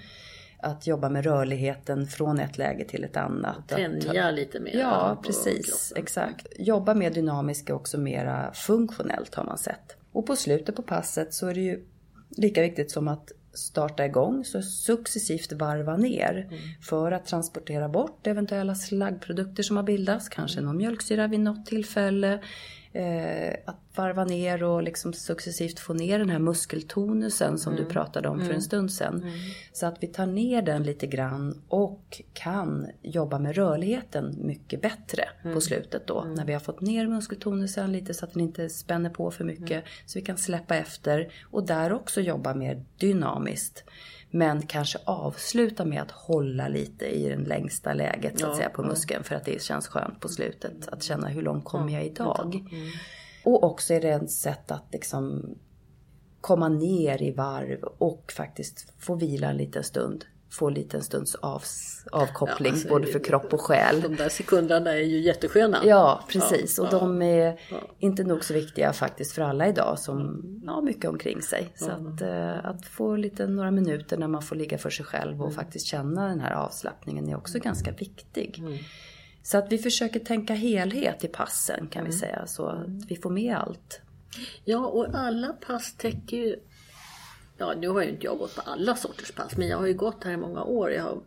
Att 0.61 0.87
jobba 0.87 1.09
med 1.09 1.23
rörligheten 1.23 2.07
från 2.07 2.39
ett 2.39 2.57
läge 2.57 2.85
till 2.85 3.03
ett 3.03 3.17
annat. 3.17 3.67
Tänja 3.67 4.31
lite 4.31 4.59
mer. 4.59 4.77
Ja, 4.79 5.21
precis. 5.25 5.93
Exakt. 5.95 6.47
Jobba 6.57 6.93
mer 6.93 7.11
dynamiskt 7.11 7.69
och 7.69 7.75
också 7.75 7.97
mera 7.97 8.53
funktionellt 8.53 9.35
har 9.35 9.43
man 9.43 9.57
sett. 9.57 9.97
Och 10.11 10.25
på 10.25 10.35
slutet 10.35 10.75
på 10.75 10.81
passet 10.81 11.33
så 11.33 11.47
är 11.47 11.53
det 11.53 11.61
ju 11.61 11.85
lika 12.29 12.61
viktigt 12.61 12.91
som 12.91 13.07
att 13.07 13.31
starta 13.59 14.05
igång 14.05 14.45
så 14.45 14.61
successivt 14.61 15.51
varva 15.51 15.97
ner 15.97 16.47
mm. 16.49 16.59
för 16.81 17.11
att 17.11 17.25
transportera 17.25 17.89
bort 17.89 18.27
eventuella 18.27 18.75
slaggprodukter 18.75 19.63
som 19.63 19.77
har 19.77 19.83
bildats, 19.83 20.29
kanske 20.29 20.61
någon 20.61 20.77
mjölksyra 20.77 21.27
vid 21.27 21.39
något 21.39 21.65
tillfälle 21.65 22.39
eh, 22.93 23.53
att 23.65 23.79
varva 23.95 24.23
ner 24.23 24.63
och 24.63 24.83
liksom 24.83 25.13
successivt 25.13 25.79
få 25.79 25.93
ner 25.93 26.19
den 26.19 26.29
här 26.29 26.39
muskeltonusen 26.39 27.57
som 27.57 27.73
mm. 27.73 27.85
du 27.85 27.89
pratade 27.89 28.29
om 28.29 28.35
mm. 28.35 28.45
för 28.45 28.53
en 28.53 28.55
mm. 28.55 28.61
stund 28.61 28.91
sedan. 28.91 29.15
Mm. 29.15 29.33
Så 29.73 29.85
att 29.85 30.03
vi 30.03 30.07
tar 30.07 30.25
ner 30.25 30.61
den 30.61 30.83
lite 30.83 31.07
grann 31.07 31.61
och 31.67 32.21
kan 32.33 32.87
jobba 33.01 33.39
med 33.39 33.55
rörligheten 33.55 34.35
mycket 34.41 34.81
bättre 34.81 35.29
på 35.41 35.47
mm. 35.47 35.61
slutet 35.61 36.07
då. 36.07 36.21
Mm. 36.21 36.33
När 36.33 36.45
vi 36.45 36.53
har 36.53 36.59
fått 36.59 36.81
ner 36.81 37.07
muskeltonusen 37.07 37.91
lite 37.91 38.13
så 38.13 38.25
att 38.25 38.33
den 38.33 38.41
inte 38.41 38.69
spänner 38.69 39.09
på 39.09 39.31
för 39.31 39.43
mycket. 39.43 39.83
Så 40.05 40.19
vi 40.19 40.25
kan 40.25 40.37
släppa 40.37 40.75
efter 40.75 41.31
och 41.43 41.65
där 41.65 41.93
också 41.93 42.21
jobba 42.21 42.53
mer 42.53 42.83
dynamiskt. 42.97 43.83
Men 44.31 44.67
kanske 44.67 44.99
avsluta 45.05 45.85
med 45.85 46.01
att 46.01 46.11
hålla 46.11 46.67
lite 46.67 47.05
i 47.05 47.29
det 47.29 47.35
längsta 47.35 47.93
läget 47.93 48.39
så 48.39 48.45
att 48.45 48.51
ja, 48.51 48.57
säga 48.57 48.69
på 48.69 48.83
muskeln 48.83 49.23
för 49.23 49.35
att 49.35 49.45
det 49.45 49.61
känns 49.61 49.87
skönt 49.87 50.19
på 50.19 50.29
slutet. 50.29 50.87
Att 50.87 51.03
känna 51.03 51.27
hur 51.27 51.41
långt 51.41 51.65
kommer 51.65 51.93
jag 51.93 52.05
idag? 52.05 52.55
Mm. 52.71 52.89
Och 53.45 53.63
också 53.63 53.93
är 53.93 54.01
det 54.01 54.09
ett 54.09 54.31
sätt 54.31 54.71
att 54.71 54.85
liksom 54.91 55.55
komma 56.41 56.69
ner 56.69 57.21
i 57.21 57.31
varv 57.31 57.83
och 57.83 58.31
faktiskt 58.35 58.93
få 58.99 59.15
vila 59.15 59.49
en 59.49 59.57
liten 59.57 59.83
stund 59.83 60.25
få 60.51 60.69
lite 60.69 60.97
en 60.97 61.03
stunds 61.03 61.35
av, 61.35 61.63
avkoppling 62.11 62.67
Ja, 62.67 62.73
alltså, 62.73 62.89
både 62.89 63.07
för 63.07 63.19
kropp 63.19 63.53
och 63.53 63.61
själ. 63.61 64.01
De 64.01 64.15
där 64.15 64.29
sekunderna 64.29 64.91
är 64.91 65.03
ju 65.03 65.19
jättesköna. 65.19 65.77
Ja, 65.85 66.23
precis. 66.29 66.77
Ja, 66.77 66.83
och 66.83 66.93
ja. 66.93 66.99
de 66.99 67.21
är 67.21 67.59
inte 67.99 68.23
nog 68.23 68.43
så 68.43 68.53
viktiga 68.53 68.93
faktiskt 68.93 69.31
för 69.31 69.41
alla 69.41 69.67
idag 69.67 69.99
som 69.99 70.43
har 70.67 70.81
mycket 70.81 71.09
omkring 71.09 71.41
sig. 71.41 71.69
Så 71.75 71.91
att, 71.91 72.21
eh, 72.21 72.65
att 72.65 72.85
få 72.85 73.15
lite 73.15 73.47
några 73.47 73.71
minuter 73.71 74.17
när 74.17 74.27
man 74.27 74.41
får 74.41 74.55
ligga 74.55 74.77
för 74.77 74.89
sig 74.89 75.05
själv 75.05 75.33
Mm. 75.33 75.41
och 75.45 75.53
faktiskt 75.53 75.85
känna 75.85 76.27
den 76.27 76.39
här 76.39 76.51
avslappningen 76.53 77.29
är 77.29 77.37
också 77.37 77.59
ganska 77.59 77.91
viktig. 77.91 78.59
Mm. 78.59 78.77
Så 79.43 79.57
att 79.57 79.71
vi 79.71 79.77
försöker 79.77 80.19
tänka 80.19 80.53
helhet 80.53 81.23
i 81.23 81.27
passen 81.27 81.87
kan 81.87 81.99
Mm. 81.99 82.11
vi 82.11 82.17
säga 82.17 82.47
så 82.47 82.65
att 82.65 82.87
vi 83.07 83.15
får 83.15 83.29
med 83.29 83.55
allt. 83.57 84.01
Ja, 84.65 84.85
och 84.87 85.07
alla 85.13 85.47
pass 85.47 85.93
täcker 85.97 86.37
ju... 86.37 86.55
Ja, 87.59 87.73
nu 87.79 87.87
har 87.87 88.03
ju 88.03 88.09
inte 88.09 88.25
jag 88.25 88.37
gått 88.37 88.55
på 88.55 88.61
alla 88.61 88.95
sorters 88.95 89.31
pass, 89.31 89.57
men 89.57 89.67
jag 89.67 89.77
har 89.77 89.87
ju 89.87 89.93
gått 89.93 90.23
här 90.23 90.31
i 90.31 90.37
många 90.37 90.63
år. 90.63 90.91
Jag 90.91 91.03
har 91.03 91.21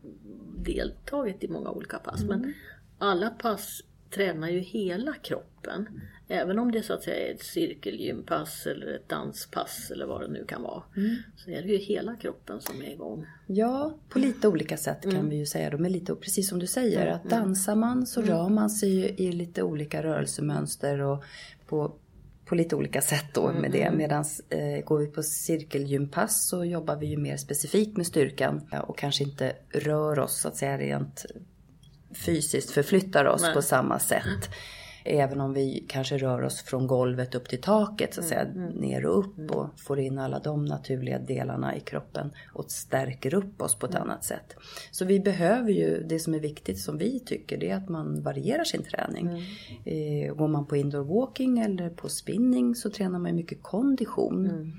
deltagit 0.58 1.44
i 1.44 1.48
många 1.48 1.70
olika 1.70 1.98
pass. 1.98 2.24
Men 2.24 2.54
alla 2.98 3.30
pass 3.30 3.82
tränar 4.10 4.48
ju 4.48 4.58
hela 4.58 5.14
kroppen. 5.14 6.00
Även 6.28 6.58
om 6.58 6.72
det 6.72 6.82
så 6.82 6.92
att 6.92 7.02
säga 7.02 7.28
är 7.28 7.34
ett 7.34 7.42
cirkelgympass 7.42 8.66
eller 8.66 8.86
ett 8.86 9.08
danspass 9.08 9.90
eller 9.90 10.06
vad 10.06 10.20
det 10.20 10.28
nu 10.28 10.44
kan 10.44 10.62
vara. 10.62 10.82
Så 11.36 11.50
är 11.50 11.62
det 11.62 11.68
ju 11.68 11.76
hela 11.78 12.16
kroppen 12.16 12.60
som 12.60 12.82
är 12.82 12.90
igång. 12.92 13.26
Ja, 13.46 13.98
på 14.08 14.18
lite 14.18 14.48
olika 14.48 14.76
sätt 14.76 15.02
kan 15.02 15.28
vi 15.28 15.36
ju 15.36 15.46
säga. 15.46 15.70
De 15.70 15.84
är 15.84 15.90
lite, 15.90 16.14
precis 16.14 16.48
som 16.48 16.58
du 16.58 16.66
säger, 16.66 17.06
att 17.06 17.24
dansar 17.24 17.76
man 17.76 18.06
så 18.06 18.22
rör 18.22 18.48
man 18.48 18.70
sig 18.70 18.88
ju 18.88 19.08
i 19.08 19.32
lite 19.32 19.62
olika 19.62 20.02
rörelsemönster 20.02 21.00
och 21.00 21.24
på, 21.66 21.94
på 22.52 22.56
lite 22.56 22.76
olika 22.76 23.00
sätt 23.00 23.26
då 23.34 23.52
med 23.52 23.70
det. 23.70 23.90
Medan 23.90 24.24
eh, 24.50 24.84
går 24.84 24.98
vi 24.98 25.06
på 25.06 25.22
cirkelgympass 25.22 26.48
så 26.48 26.64
jobbar 26.64 26.96
vi 26.96 27.06
ju 27.06 27.16
mer 27.16 27.36
specifikt 27.36 27.96
med 27.96 28.06
styrkan 28.06 28.60
och 28.86 28.98
kanske 28.98 29.24
inte 29.24 29.52
rör 29.70 30.18
oss 30.18 30.40
så 30.40 30.48
att 30.48 30.56
säga 30.56 30.78
rent 30.78 31.26
fysiskt 32.14 32.70
förflyttar 32.70 33.24
oss 33.24 33.42
Nej. 33.42 33.54
på 33.54 33.62
samma 33.62 33.98
sätt. 33.98 34.50
Även 35.04 35.40
om 35.40 35.52
vi 35.52 35.84
kanske 35.88 36.18
rör 36.18 36.42
oss 36.42 36.62
från 36.62 36.86
golvet 36.86 37.34
upp 37.34 37.48
till 37.48 37.60
taket 37.60 38.14
så 38.14 38.20
att 38.20 38.26
säga, 38.26 38.44
ner 38.74 39.06
och 39.06 39.18
upp 39.18 39.50
och 39.50 39.80
får 39.80 39.98
in 39.98 40.18
alla 40.18 40.38
de 40.38 40.64
naturliga 40.64 41.18
delarna 41.18 41.76
i 41.76 41.80
kroppen 41.80 42.30
och 42.52 42.70
stärker 42.70 43.34
upp 43.34 43.62
oss 43.62 43.74
på 43.74 43.86
ett 43.86 43.94
annat 43.94 44.24
sätt. 44.24 44.56
Så 44.90 45.04
vi 45.04 45.20
behöver 45.20 45.70
ju, 45.70 46.02
det 46.02 46.18
som 46.18 46.34
är 46.34 46.40
viktigt 46.40 46.78
som 46.78 46.98
vi 46.98 47.20
tycker, 47.20 47.58
det 47.58 47.70
är 47.70 47.76
att 47.76 47.88
man 47.88 48.22
varierar 48.22 48.64
sin 48.64 48.82
träning. 48.82 49.28
Eh, 49.84 50.34
går 50.34 50.48
man 50.48 50.66
på 50.66 50.76
indoor 50.76 51.04
walking 51.04 51.58
eller 51.58 51.90
på 51.90 52.08
spinning 52.08 52.74
så 52.74 52.90
tränar 52.90 53.18
man 53.18 53.36
mycket 53.36 53.62
kondition 53.62 54.72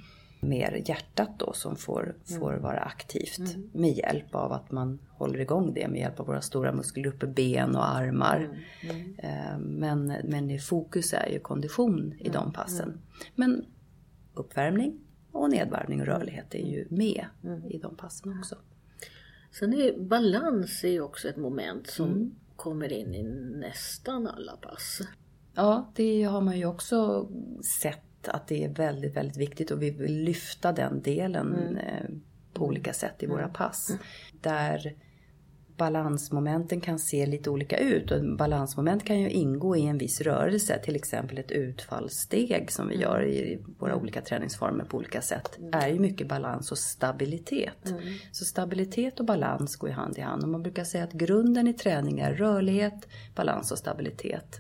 mer 0.44 0.82
hjärtat 0.86 1.30
då 1.38 1.54
som 1.54 1.76
får, 1.76 2.16
får 2.40 2.54
vara 2.54 2.80
aktivt 2.80 3.56
med 3.74 3.92
hjälp 3.92 4.36
av 4.36 4.52
att 4.52 4.72
man 4.72 5.00
håller 5.10 5.40
igång 5.40 5.74
det 5.74 5.88
med 5.88 6.00
hjälp 6.00 6.20
av 6.20 6.26
våra 6.28 6.42
stora 6.42 6.74
muskelgrupper, 6.74 7.28
ben 7.28 7.76
och 7.76 7.90
armar. 7.90 8.50
Eh, 9.18 9.58
Men, 9.58 10.08
men 10.24 10.60
fokus 10.60 11.14
är 11.14 11.30
ju 11.30 11.40
kondition 11.40 12.14
i 12.20 12.30
de 12.30 12.54
passen. 12.54 13.02
Men 13.36 13.66
uppvärmning 14.34 15.00
och 15.32 15.50
nedvarvning 15.50 16.02
och 16.02 16.08
rörlighet 16.08 16.56
är 16.56 16.68
ju 16.68 16.88
med 16.90 17.26
i 17.70 17.78
de 17.78 17.96
passen 17.96 18.40
också. 18.40 18.56
Sen 19.52 19.74
är 19.74 20.00
balans 20.00 20.84
är 20.84 21.02
också 21.02 21.28
ett 21.28 21.38
moment 21.38 21.88
som 21.88 22.36
kommer 22.56 22.94
in 22.94 23.16
i 23.16 23.24
nästan 23.58 24.28
alla 24.28 24.52
pass. 24.58 25.02
Ja, 25.56 25.92
det 25.96 26.24
har 26.24 26.42
man 26.42 26.58
ju 26.58 26.66
också 26.66 27.30
sett 27.82 28.02
att 28.28 28.48
det 28.48 28.64
är 28.64 28.70
väldigt, 28.70 29.16
väldigt 29.16 29.38
viktigt 29.38 29.72
och 29.72 29.82
vi 29.82 29.90
vill 29.90 30.24
lyfta 30.24 30.72
den 30.72 31.02
delen 31.02 31.78
eh, 31.78 32.10
på 32.54 32.66
olika 32.66 32.94
sätt 32.94 33.24
i 33.24 33.26
våra 33.26 33.48
pass. 33.48 33.92
Där 34.42 34.96
balansmomenten 35.78 36.82
kan 36.82 37.00
se 37.00 37.26
lite 37.26 37.50
olika 37.50 37.78
ut 37.78 38.12
och 38.12 38.18
en 38.18 38.38
balansmoment 38.38 39.06
kan 39.06 39.20
ju 39.20 39.30
ingå 39.30 39.76
i 39.76 39.86
en 39.86 39.98
viss 39.98 40.22
rörelse, 40.22 40.80
till 40.84 40.96
exempel 40.96 41.38
ett 41.38 41.52
utfallssteg 41.52 42.72
som 42.72 42.88
vi 42.88 42.96
gör 42.96 43.26
i 43.26 43.60
våra 43.80 43.96
olika 43.96 44.22
träningsformer 44.22 44.84
på 44.84 44.98
olika 44.98 45.22
sätt, 45.22 45.60
är 45.72 45.88
ju 45.88 46.00
mycket 46.00 46.28
balans 46.28 46.72
och 46.72 46.78
stabilitet. 46.78 47.94
Så 48.32 48.46
stabilitet 48.46 49.20
och 49.20 49.26
balans 49.26 49.76
går 49.76 49.90
ju 49.90 49.96
hand 49.96 50.18
i 50.18 50.22
hand. 50.22 50.44
Och 50.44 50.50
man 50.50 50.64
brukar 50.64 50.84
säga 50.84 51.04
att 51.04 51.14
grunden 51.14 51.68
i 51.68 51.74
träning 51.74 52.20
är 52.20 52.34
rörlighet, 52.34 53.08
balans 53.36 53.72
och 53.72 53.78
stabilitet. 53.78 54.60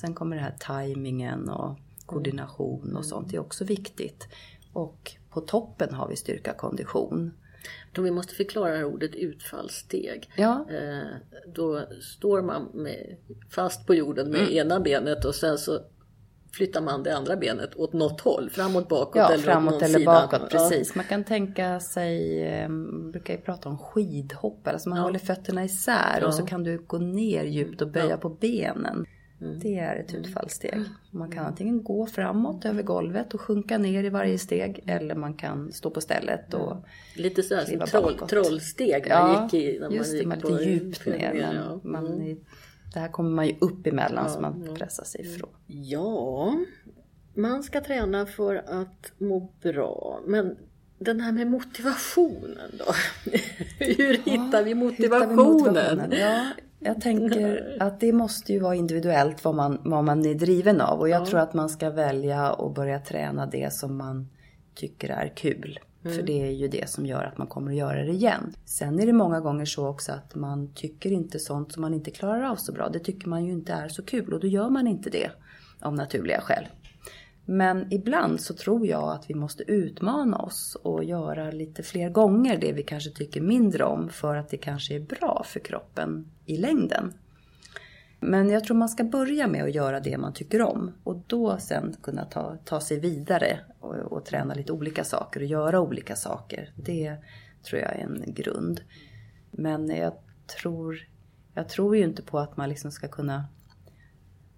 Sen 0.00 0.14
kommer 0.14 0.36
det 0.36 0.42
här 0.42 0.56
tajmingen 0.58 1.48
och 1.48 1.78
koordination 2.14 2.96
och 2.96 3.04
sånt, 3.04 3.34
är 3.34 3.38
också 3.38 3.64
viktigt. 3.64 4.28
Och 4.72 5.12
på 5.30 5.40
toppen 5.40 5.94
har 5.94 6.08
vi 6.08 6.16
styrka 6.16 6.52
kondition. 6.52 7.32
Tror 7.94 8.04
vi 8.04 8.10
måste 8.10 8.34
förklara 8.34 8.86
ordet 8.86 9.14
utfallssteg. 9.14 10.30
Ja, 10.36 10.66
Eh, 10.70 11.16
då 11.54 11.80
står 12.00 12.42
man 12.42 12.70
med, 12.74 13.16
fast 13.50 13.86
på 13.86 13.94
jorden 13.94 14.30
med 14.30 14.52
ena 14.52 14.80
benet 14.80 15.24
och 15.24 15.34
sen 15.34 15.58
så 15.58 15.80
flyttar 16.52 16.80
man 16.80 17.02
det 17.02 17.16
andra 17.16 17.36
benet 17.36 17.76
åt 17.76 17.92
något 17.92 18.20
håll, 18.20 18.50
framåt, 18.50 18.88
bakåt 18.88 19.16
ja 19.16 19.26
eller 19.26 19.38
åt 19.38 19.44
framåt 19.44 19.72
någon 19.72 19.82
eller 19.82 19.98
sida. 19.98 20.12
bakåt, 20.12 20.50
precis. 20.50 20.94
Man 20.94 21.04
kan 21.04 21.24
tänka 21.24 21.80
sig, 21.80 22.42
eh, 22.42 22.68
brukar 23.12 23.34
ju 23.34 23.40
prata 23.40 23.68
om 23.68 23.78
skidhopp, 23.78 24.68
alltså 24.68 24.88
man 24.88 24.98
håller 24.98 25.18
fötterna 25.18 25.64
isär 25.64 26.24
och 26.24 26.34
så 26.34 26.46
kan 26.46 26.62
du 26.64 26.78
gå 26.78 26.98
ner 26.98 27.44
djupt 27.44 27.82
och 27.82 27.90
böja 27.90 28.16
på 28.16 28.28
benen. 28.28 29.06
Det 29.38 29.78
är 29.78 29.96
ett 29.96 30.14
utfallssteg. 30.14 30.80
Man 31.10 31.30
kan 31.30 31.46
antingen 31.46 31.82
gå 31.82 32.06
framåt 32.06 32.64
över 32.64 32.82
golvet 32.82 33.34
och 33.34 33.40
sjunka 33.40 33.78
ner 33.78 34.04
i 34.04 34.08
varje 34.08 34.38
steg 34.38 34.84
eller 34.86 35.14
man 35.14 35.34
kan 35.34 35.72
stå 35.72 35.90
på 35.90 36.00
stället 36.00 36.54
och 36.54 36.76
Lite 37.16 37.42
sådär 37.42 37.64
som 37.64 37.86
troll, 37.86 38.18
trollsteg 38.28 39.06
man 39.08 39.32
Ja, 39.32 39.48
gick 39.52 39.54
i. 39.64 39.78
När 39.80 39.90
just 39.90 40.12
man 40.12 40.12
det, 40.12 40.18
gick 40.18 40.26
man 40.44 40.52
är 40.52 40.58
lite 40.58 40.70
djupt 40.70 41.06
ner. 41.06 41.32
Men 41.34 41.56
ja. 41.56 41.80
man, 41.82 42.06
Mm. 42.06 42.36
det 42.94 43.00
här 43.00 43.08
kommer 43.08 43.30
man 43.30 43.46
ju 43.46 43.54
upp 43.60 43.86
emellan 43.86 44.30
så 44.30 44.40
man 44.40 44.68
pressar 44.78 45.04
sig 45.04 45.20
ifrån. 45.20 45.50
Ja, 45.66 46.54
man 47.34 47.62
ska 47.62 47.80
träna 47.80 48.26
för 48.26 48.54
att 48.54 49.12
må 49.18 49.52
bra. 49.62 50.20
Men 50.26 50.56
den 50.98 51.20
här 51.20 51.32
med 51.32 51.46
motivationen 51.46 52.70
då? 52.78 52.84
Hur 53.78 54.14
hittar 54.14 54.62
vi 54.62 54.74
Hittar 54.74 55.26
vi 55.26 55.34
motivationen? 55.36 56.12
Ja, 56.12 56.46
jag 56.84 57.00
tänker 57.00 57.76
att 57.80 58.00
det 58.00 58.12
måste 58.12 58.52
ju 58.52 58.58
vara 58.58 58.74
individuellt 58.74 59.44
vad 59.44 59.54
man, 59.54 59.78
vad 59.84 60.04
man 60.04 60.26
är 60.26 60.34
driven 60.34 60.80
av. 60.80 61.00
Och 61.00 61.08
jag 61.08 61.26
tror 61.26 61.40
att 61.40 61.54
man 61.54 61.68
ska 61.68 61.90
välja 61.90 62.52
och 62.52 62.72
börja 62.72 62.98
träna 62.98 63.46
det 63.46 63.72
som 63.72 63.96
man 63.96 64.28
tycker 64.74 65.08
är 65.08 65.32
kul. 65.36 65.78
För 66.02 66.22
det 66.22 66.42
är 66.42 66.50
ju 66.50 66.68
det 66.68 66.90
som 66.90 67.06
gör 67.06 67.24
att 67.24 67.38
man 67.38 67.46
kommer 67.46 67.70
att 67.70 67.76
göra 67.76 68.02
det 68.02 68.12
igen. 68.12 68.54
Sen 68.64 69.00
är 69.00 69.06
det 69.06 69.12
många 69.12 69.40
gånger 69.40 69.64
så 69.64 69.88
också 69.88 70.12
att 70.12 70.34
man 70.34 70.72
tycker 70.74 71.12
inte 71.12 71.38
sånt 71.38 71.72
som 71.72 71.80
man 71.80 71.94
inte 71.94 72.10
klarar 72.10 72.42
av 72.42 72.56
så 72.56 72.72
bra. 72.72 72.88
Det 72.88 72.98
tycker 72.98 73.28
man 73.28 73.44
ju 73.44 73.52
inte 73.52 73.72
är 73.72 73.88
så 73.88 74.02
kul 74.02 74.32
och 74.32 74.40
då 74.40 74.46
gör 74.46 74.68
man 74.68 74.86
inte 74.86 75.10
det 75.10 75.30
av 75.80 75.94
naturliga 75.94 76.40
skäl. 76.40 76.64
Men 77.44 77.92
ibland 77.92 78.40
så 78.40 78.54
tror 78.54 78.86
jag 78.86 79.12
att 79.12 79.30
vi 79.30 79.34
måste 79.34 79.62
utmana 79.62 80.38
oss 80.38 80.76
och 80.82 81.04
göra 81.04 81.50
lite 81.50 81.82
fler 81.82 82.10
gånger 82.10 82.58
det 82.58 82.72
vi 82.72 82.82
kanske 82.82 83.10
tycker 83.10 83.40
mindre 83.40 83.84
om 83.84 84.08
för 84.08 84.36
att 84.36 84.48
det 84.48 84.56
kanske 84.56 84.94
är 84.94 85.00
bra 85.00 85.42
för 85.46 85.60
kroppen 85.60 86.30
i 86.46 86.56
längden. 86.56 87.12
Men 88.20 88.50
jag 88.50 88.64
tror 88.64 88.76
man 88.76 88.88
ska 88.88 89.04
börja 89.04 89.46
med 89.46 89.64
att 89.64 89.74
göra 89.74 90.00
det 90.00 90.18
man 90.18 90.32
tycker 90.32 90.62
om 90.62 90.92
och 91.04 91.22
då 91.26 91.58
sen 91.58 91.96
kunna 92.02 92.24
ta, 92.24 92.56
ta 92.64 92.80
sig 92.80 93.00
vidare 93.00 93.60
och, 93.80 93.94
och 93.94 94.24
träna 94.24 94.54
lite 94.54 94.72
olika 94.72 95.04
saker 95.04 95.40
och 95.40 95.46
göra 95.46 95.80
olika 95.80 96.16
saker. 96.16 96.72
Det 96.76 97.16
tror 97.62 97.80
jag 97.80 97.92
är 97.92 97.98
en 97.98 98.24
grund. 98.26 98.80
Men 99.50 99.88
jag 99.88 100.12
tror, 100.46 101.08
jag 101.54 101.68
tror 101.68 101.96
ju 101.96 102.02
inte 102.02 102.22
på 102.22 102.38
att 102.38 102.56
man 102.56 102.68
liksom 102.68 102.90
ska 102.90 103.08
kunna 103.08 103.44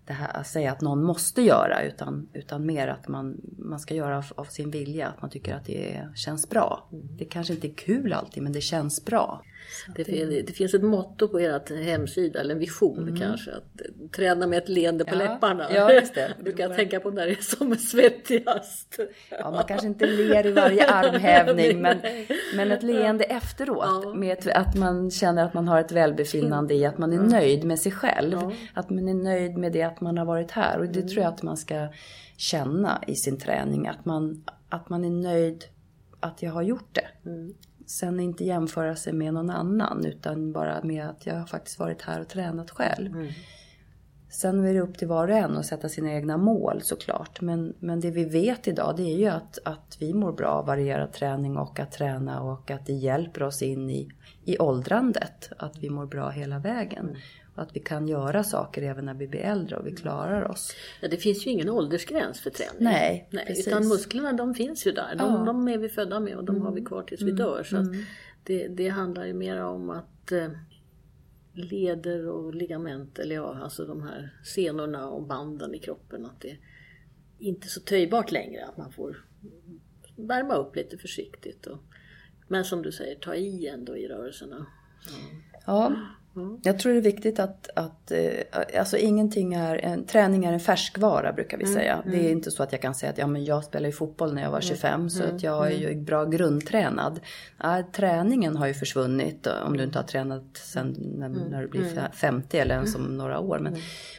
det 0.06 0.12
här 0.12 0.36
att 0.36 0.46
säga 0.46 0.72
att 0.72 0.80
någon 0.80 1.04
måste 1.04 1.42
göra 1.42 1.82
utan, 1.82 2.28
utan 2.32 2.66
mer 2.66 2.88
att 2.88 3.08
man, 3.08 3.40
man 3.58 3.80
ska 3.80 3.94
göra 3.94 4.18
av, 4.18 4.24
av 4.36 4.44
sin 4.44 4.70
vilja, 4.70 5.08
att 5.08 5.22
man 5.22 5.30
tycker 5.30 5.54
att 5.54 5.64
det 5.64 6.08
känns 6.14 6.48
bra. 6.48 6.88
Det 7.18 7.24
kanske 7.24 7.54
inte 7.54 7.68
är 7.68 7.74
kul 7.74 8.12
alltid 8.12 8.42
men 8.42 8.52
det 8.52 8.60
känns 8.60 9.04
bra. 9.04 9.42
Det, 9.96 10.42
det 10.42 10.52
finns 10.52 10.74
ett 10.74 10.82
motto 10.82 11.28
på 11.28 11.38
ert 11.38 11.70
hemsida, 11.70 12.40
eller 12.40 12.54
en 12.54 12.60
vision 12.60 13.16
kanske. 13.20 13.50
Att 13.50 13.80
eh, 13.80 14.08
träna 14.16 14.46
med 14.46 14.58
ett 14.58 14.68
leende 14.68 15.04
på 15.04 15.14
Mm. 15.14 15.26
Ja, 15.26 15.32
läpparna. 15.32 15.66
ja, 15.74 15.92
just 15.92 16.14
det. 16.14 16.20
Jag 16.36 16.44
brukar 16.44 16.74
tänka 16.74 17.00
på 17.00 17.10
när 17.10 17.26
det 17.26 17.32
är 17.32 17.42
som 17.56 17.76
svettigast. 17.76 18.98
Ja, 19.30 19.50
man 19.50 19.64
kanske 19.64 19.86
inte 19.86 20.06
ler 20.06 20.46
i 20.46 20.52
varje 20.52 20.86
armhävning 20.90 21.80
men, 21.82 21.96
men 22.56 22.70
ett 22.72 22.82
leende 22.82 23.24
efteråt. 23.24 24.04
Ja. 24.04 24.14
Med 24.14 24.48
att 24.54 24.74
man 24.74 25.10
känner 25.10 25.44
att 25.44 25.54
man 25.54 25.68
har 25.68 25.80
ett 25.80 25.92
välbefinnande 25.92 26.74
i 26.74 26.84
att 26.86 26.98
man 26.98 27.12
är 27.12 27.18
nöjd 27.18 27.64
med 27.64 27.78
sig 27.78 27.92
själv. 27.92 28.38
Att 28.74 28.90
man 28.90 29.08
är 29.08 29.14
nöjd 29.14 29.56
med 29.56 29.72
det 29.72 29.82
att 29.82 30.00
man 30.00 30.18
har 30.18 30.24
varit 30.24 30.50
här. 30.50 30.78
Och 30.78 30.86
det 30.86 31.02
tror 31.02 31.22
jag 31.22 31.32
att 31.32 31.42
man 31.42 31.56
ska 31.56 31.88
känna 32.36 33.02
i 33.06 33.14
sin 33.14 33.38
träning. 33.38 33.86
Att 33.88 34.04
man, 34.04 34.44
att 34.68 34.88
man 34.88 35.04
är 35.04 35.10
nöjd 35.10 35.64
att 36.20 36.42
jag 36.42 36.52
har 36.52 36.62
gjort 36.62 36.88
det. 36.94 37.06
Sen 37.86 38.20
inte 38.20 38.44
jämföra 38.44 38.96
sig 38.96 39.12
med 39.12 39.34
någon 39.34 39.50
annan 39.50 40.04
utan 40.04 40.52
bara 40.52 40.82
med 40.82 41.08
att 41.08 41.26
jag 41.26 41.34
har 41.34 41.46
faktiskt 41.46 41.78
varit 41.78 42.02
här 42.02 42.20
och 42.20 42.28
tränat 42.28 42.70
själv. 42.70 43.10
Sen 44.30 44.64
är 44.64 44.74
det 44.74 44.80
upp 44.80 44.98
till 44.98 45.08
var 45.08 45.28
och 45.28 45.36
en 45.36 45.56
att 45.56 45.66
sätta 45.66 45.88
sina 45.88 46.12
egna 46.12 46.36
mål 46.36 46.82
såklart. 46.82 47.40
Men, 47.40 47.74
men 47.78 48.00
det 48.00 48.10
vi 48.10 48.24
vet 48.24 48.68
idag 48.68 48.94
det 48.96 49.02
är 49.02 49.16
ju 49.16 49.26
att, 49.26 49.58
att 49.64 49.96
vi 50.00 50.14
mår 50.14 50.32
bra 50.32 50.48
av 50.48 50.66
varierad 50.66 51.12
träning 51.12 51.56
och 51.56 51.80
att 51.80 51.92
träna 51.92 52.42
och 52.42 52.70
att 52.70 52.86
det 52.86 52.92
hjälper 52.92 53.42
oss 53.42 53.62
in 53.62 53.90
i, 53.90 54.08
i 54.44 54.58
åldrandet. 54.58 55.50
Att 55.58 55.78
vi 55.78 55.90
mår 55.90 56.06
bra 56.06 56.30
hela 56.30 56.58
vägen. 56.58 57.10
Och 57.10 57.16
att 57.56 57.76
vi 57.76 57.80
kan 57.80 58.08
göra 58.08 58.44
saker 58.44 58.82
även 58.82 59.04
när 59.04 59.14
vi 59.14 59.28
blir 59.28 59.40
äldre 59.40 59.76
och 59.76 59.86
vi 59.86 59.92
klarar 59.92 60.50
oss. 60.50 60.72
Ja, 61.02 61.08
det 61.08 61.16
finns 61.16 61.46
ju 61.46 61.50
ingen 61.50 61.70
åldersgräns 61.70 62.40
för 62.40 62.50
träning. 62.50 62.76
Nej, 62.84 63.28
Nej 63.30 63.46
precis. 63.46 63.68
Utan 63.68 63.88
musklerna 63.88 64.32
de 64.32 64.54
finns 64.54 64.86
ju 64.86 64.92
där. 64.92 65.14
De, 65.14 65.34
Ja. 65.34 65.42
de 65.46 65.68
är 65.68 65.78
vi 65.78 65.88
födda 65.88 66.20
med 66.20 66.36
och 66.36 66.44
de 66.44 66.62
har 66.62 66.72
vi 66.72 66.84
kvar 66.84 67.02
tills 67.02 67.22
vi 67.22 67.32
dör. 67.32 67.62
Så 67.62 67.76
att 67.76 67.86
det, 68.44 68.68
det 68.68 68.88
handlar 68.88 69.24
ju 69.24 69.34
mer 69.34 69.62
om 69.62 69.90
att 69.90 70.32
eh, 70.32 70.48
leder 71.52 72.28
och 72.28 72.54
ligament, 72.54 73.18
eller 73.18 73.34
ja, 73.34 73.58
alltså 73.62 73.84
de 73.86 74.02
här 74.02 74.34
senorna 74.44 75.08
och 75.08 75.26
banden 75.26 75.74
i 75.74 75.78
kroppen, 75.78 76.26
att 76.26 76.40
det 76.40 76.50
är 76.50 76.58
inte 77.38 77.68
så 77.68 77.80
töjbart 77.80 78.32
längre. 78.32 78.64
Att 78.64 78.76
man 78.76 78.92
får 78.92 79.24
värma 80.16 80.54
upp 80.54 80.76
lite 80.76 80.98
försiktigt. 80.98 81.66
Och, 81.66 81.78
men 82.48 82.64
som 82.64 82.82
du 82.82 82.92
säger, 82.92 83.14
ta 83.14 83.34
i 83.34 83.66
ändå 83.68 83.96
i 83.96 84.08
rörelserna. 84.08 84.66
Ja, 85.66 85.92
jag 86.62 86.78
tror 86.78 86.92
det 86.92 86.98
är 86.98 87.02
viktigt 87.02 87.38
att, 87.38 87.68
att 87.74 88.10
eh, 88.10 88.78
alltså 88.80 88.96
ingenting 88.96 89.54
är, 89.54 89.76
en, 89.84 90.04
träning 90.04 90.44
är 90.44 90.52
en 90.52 90.60
färskvara 90.60 91.32
brukar 91.32 91.58
vi 91.58 91.66
säga. 91.66 92.02
Det 92.10 92.26
är 92.26 92.30
inte 92.32 92.50
så 92.50 92.62
att 92.62 92.72
jag 92.72 92.82
kan 92.82 92.94
säga 92.94 93.12
att 93.12 93.18
ja, 93.18 93.26
men 93.26 93.44
jag 93.44 93.64
spelade 93.64 93.92
fotboll 93.92 94.34
när 94.34 94.42
jag 94.42 94.50
var 94.50 94.60
25 94.60 95.10
så 95.10 95.22
att 95.24 95.42
jag 95.42 95.66
är 95.72 95.76
ju 95.76 95.94
bra 96.00 96.24
grundtränad. 96.24 97.20
Nej, 97.64 97.84
träningen 97.92 98.56
har 98.56 98.66
ju 98.66 98.74
försvunnit 98.74 99.46
eh, 99.46 99.52
om 99.66 99.76
du 99.76 99.84
inte 99.84 99.98
har 99.98 100.04
tränat 100.04 100.44
sen 100.54 100.96
när, 101.18 101.28
när 101.28 101.62
du 101.62 101.68
blir 101.68 101.80
fe- 101.82 102.12
50 102.12 102.58
eller 102.58 102.74
ens 102.74 102.94
om 102.94 103.16
några 103.16 103.38
år. 103.38 103.58
Men, 103.58 103.76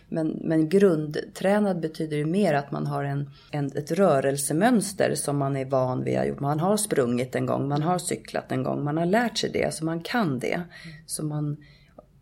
men, 0.09 0.27
men 0.27 0.69
grundtränad 0.69 1.79
betyder 1.79 2.17
ju 2.17 2.25
mer 2.25 2.53
att 2.53 2.71
man 2.71 2.87
har 2.87 3.03
en, 3.03 3.29
en, 3.51 3.65
ett 3.65 3.91
rörelsemönster 3.91 5.15
som 5.15 5.37
man 5.37 5.57
är 5.57 5.65
van 5.65 6.03
vid. 6.03 6.41
Man 6.41 6.59
har 6.59 6.77
sprungit 6.77 7.35
en 7.35 7.45
gång, 7.45 7.67
man 7.67 7.81
har 7.81 7.97
cyklat 7.97 8.51
en 8.51 8.63
gång, 8.63 8.83
man 8.83 8.97
har 8.97 9.05
lärt 9.05 9.37
sig 9.37 9.49
det 9.53 9.73
så 9.73 9.85
man 9.85 9.99
kan 9.99 10.39
det. 10.39 10.61
Så 11.05 11.23
man, 11.25 11.57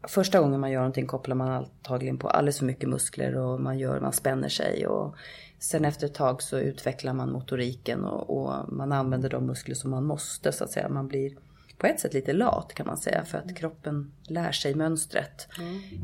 första 0.08 0.40
gången 0.40 0.60
man 0.60 0.72
gör 0.72 0.80
någonting 0.80 1.08
kopplar 1.08 1.36
man 1.36 1.52
antagligen 1.52 2.18
på 2.18 2.30
alldeles 2.30 2.58
för 2.60 2.66
mycket 2.66 2.90
muskler 2.90 3.38
och 3.38 3.62
man, 3.62 3.80
gör, 3.80 4.00
man 4.00 4.14
spänner 4.14 4.50
sig. 4.50 4.88
Och 4.88 5.16
sen 5.60 5.86
efter 5.86 6.06
ett 6.08 6.14
tag 6.14 6.42
så 6.42 6.60
utvecklar 6.60 7.14
man 7.14 7.32
motoriken 7.32 8.04
och, 8.04 8.38
och 8.38 8.74
man 8.74 8.92
använder 8.92 9.30
de 9.30 9.46
muskler 9.46 9.76
som 9.76 9.92
man 9.92 10.04
måste 10.04 10.52
så 10.52 10.64
att 10.64 10.72
säga. 10.72 10.90
Man 10.90 11.08
blir 11.08 11.34
på 11.78 11.88
ett 11.88 12.00
sätt 12.00 12.14
lite 12.14 12.34
lat 12.34 12.74
kan 12.74 12.88
man 12.88 12.98
säga 12.98 13.26
för 13.26 13.38
att 13.38 13.56
kroppen 13.56 14.12
lär 14.28 14.52
sig 14.52 14.76
mönstret. 14.76 15.48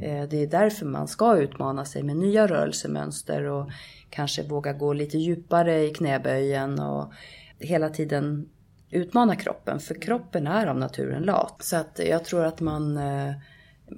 Eh, 0.01 0.29
Det 0.29 0.43
är 0.43 0.47
därför 0.47 0.85
man 0.85 1.07
ska 1.07 1.37
utmana 1.37 1.85
sig 1.85 2.03
med 2.03 2.17
nya 2.17 2.47
rörelsemönster 2.47 3.43
och 3.43 3.69
kanske 4.09 4.43
våga 4.43 4.73
gå 4.73 4.93
lite 4.93 5.17
djupare 5.17 5.83
i 5.83 5.89
knäböjen 5.93 6.79
och 6.79 7.13
hela 7.59 7.89
tiden 7.89 8.49
utmana 8.89 9.35
kroppen. 9.35 9.79
För 9.79 9.95
kroppen 9.95 10.47
är 10.47 10.67
av 10.67 10.77
naturen 10.77 11.23
lat. 11.23 11.55
Så 11.59 11.75
att 11.75 11.99
jag 12.09 12.25
tror 12.25 12.45
att 12.45 12.61
man 12.61 12.97
eh, 12.97 13.33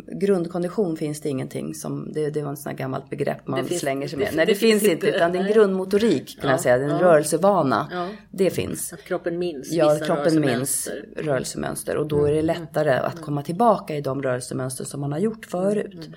Grundkondition 0.07 0.97
finns 0.97 1.21
det 1.21 1.29
ingenting 1.29 1.75
som, 1.75 2.11
det, 2.13 2.29
det 2.29 2.41
var 2.41 2.49
en 2.49 2.57
sån 2.57 2.69
här 2.69 2.77
gammalt 2.77 3.09
begrepp 3.09 3.47
man 3.47 3.63
Det 3.63 3.69
finns- 3.69 3.81
slänger 3.81 4.07
sig 4.07 4.19
det- 4.19 4.25
med. 4.25 4.35
Nej 4.35 4.45
det 4.45 4.51
det, 4.51 4.55
finns 4.55 4.81
finns 4.81 4.93
inte 4.93 5.07
utan 5.07 5.31
det 5.31 5.37
är 5.39 5.43
en 5.43 5.53
grundmotorik 5.53 6.39
kan 6.41 6.47
Ja, 6.49 6.53
jag 6.53 6.61
säga, 6.61 6.77
det 6.77 6.83
en 6.83 6.89
ja. 6.89 7.01
rörelsevana. 7.01 7.87
Ja. 7.91 8.07
Det 8.31 8.49
finns. 8.49 8.93
Att 8.93 9.03
kroppen 9.03 9.39
minns 9.39 9.71
Ja, 9.71 9.93
vissa 9.93 10.05
kroppen 10.05 10.39
minns 10.41 10.89
rörelsemönster. 11.17 11.97
och 11.97 12.07
då 12.07 12.25
är 12.25 12.33
det 12.33 12.41
lättare 12.41 12.91
att 12.93 13.21
komma 13.21 13.41
tillbaka 13.43 13.95
i 13.95 14.01
de 14.01 14.21
rörelsemönster 14.23 14.83
som 14.85 15.01
man 15.01 15.11
har 15.11 15.19
gjort 15.19 15.45
förut. 15.45 16.09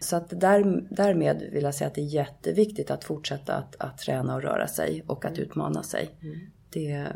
Så 0.00 0.16
att 0.16 0.40
där, 0.40 0.84
därmed 0.90 1.48
vill 1.52 1.62
jag 1.64 1.74
säga 1.74 1.88
att 1.88 1.94
det 1.94 2.00
är 2.00 2.04
jätteviktigt 2.14 2.90
att 2.90 3.04
fortsätta 3.04 3.54
att, 3.54 3.76
att 3.78 3.98
träna 3.98 4.34
och 4.34 4.42
röra 4.42 4.66
sig 4.66 5.04
och 5.06 5.24
att 5.24 5.38
utmana 5.38 5.82
sig. 5.82 6.10
Det 6.70 7.06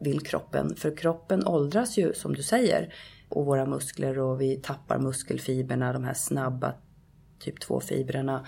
vill 0.00 0.20
kroppen, 0.20 0.74
för 0.76 0.96
kroppen 0.96 1.46
åldras 1.46 1.98
ju 1.98 2.12
som 2.14 2.34
du 2.34 2.42
säger. 2.42 2.94
Och 3.30 3.46
våra 3.46 3.66
muskler 3.66 4.18
och 4.18 4.40
vi 4.40 4.56
tappar 4.56 4.98
muskelfibrerna, 4.98 5.92
de 5.92 6.04
här 6.04 6.14
snabba 6.14 6.74
typ 7.38 7.58
2-fibrerna. 7.58 8.46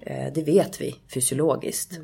Eh, 0.00 0.32
det 0.32 0.42
vet 0.42 0.80
vi 0.80 0.96
fysiologiskt. 1.14 2.00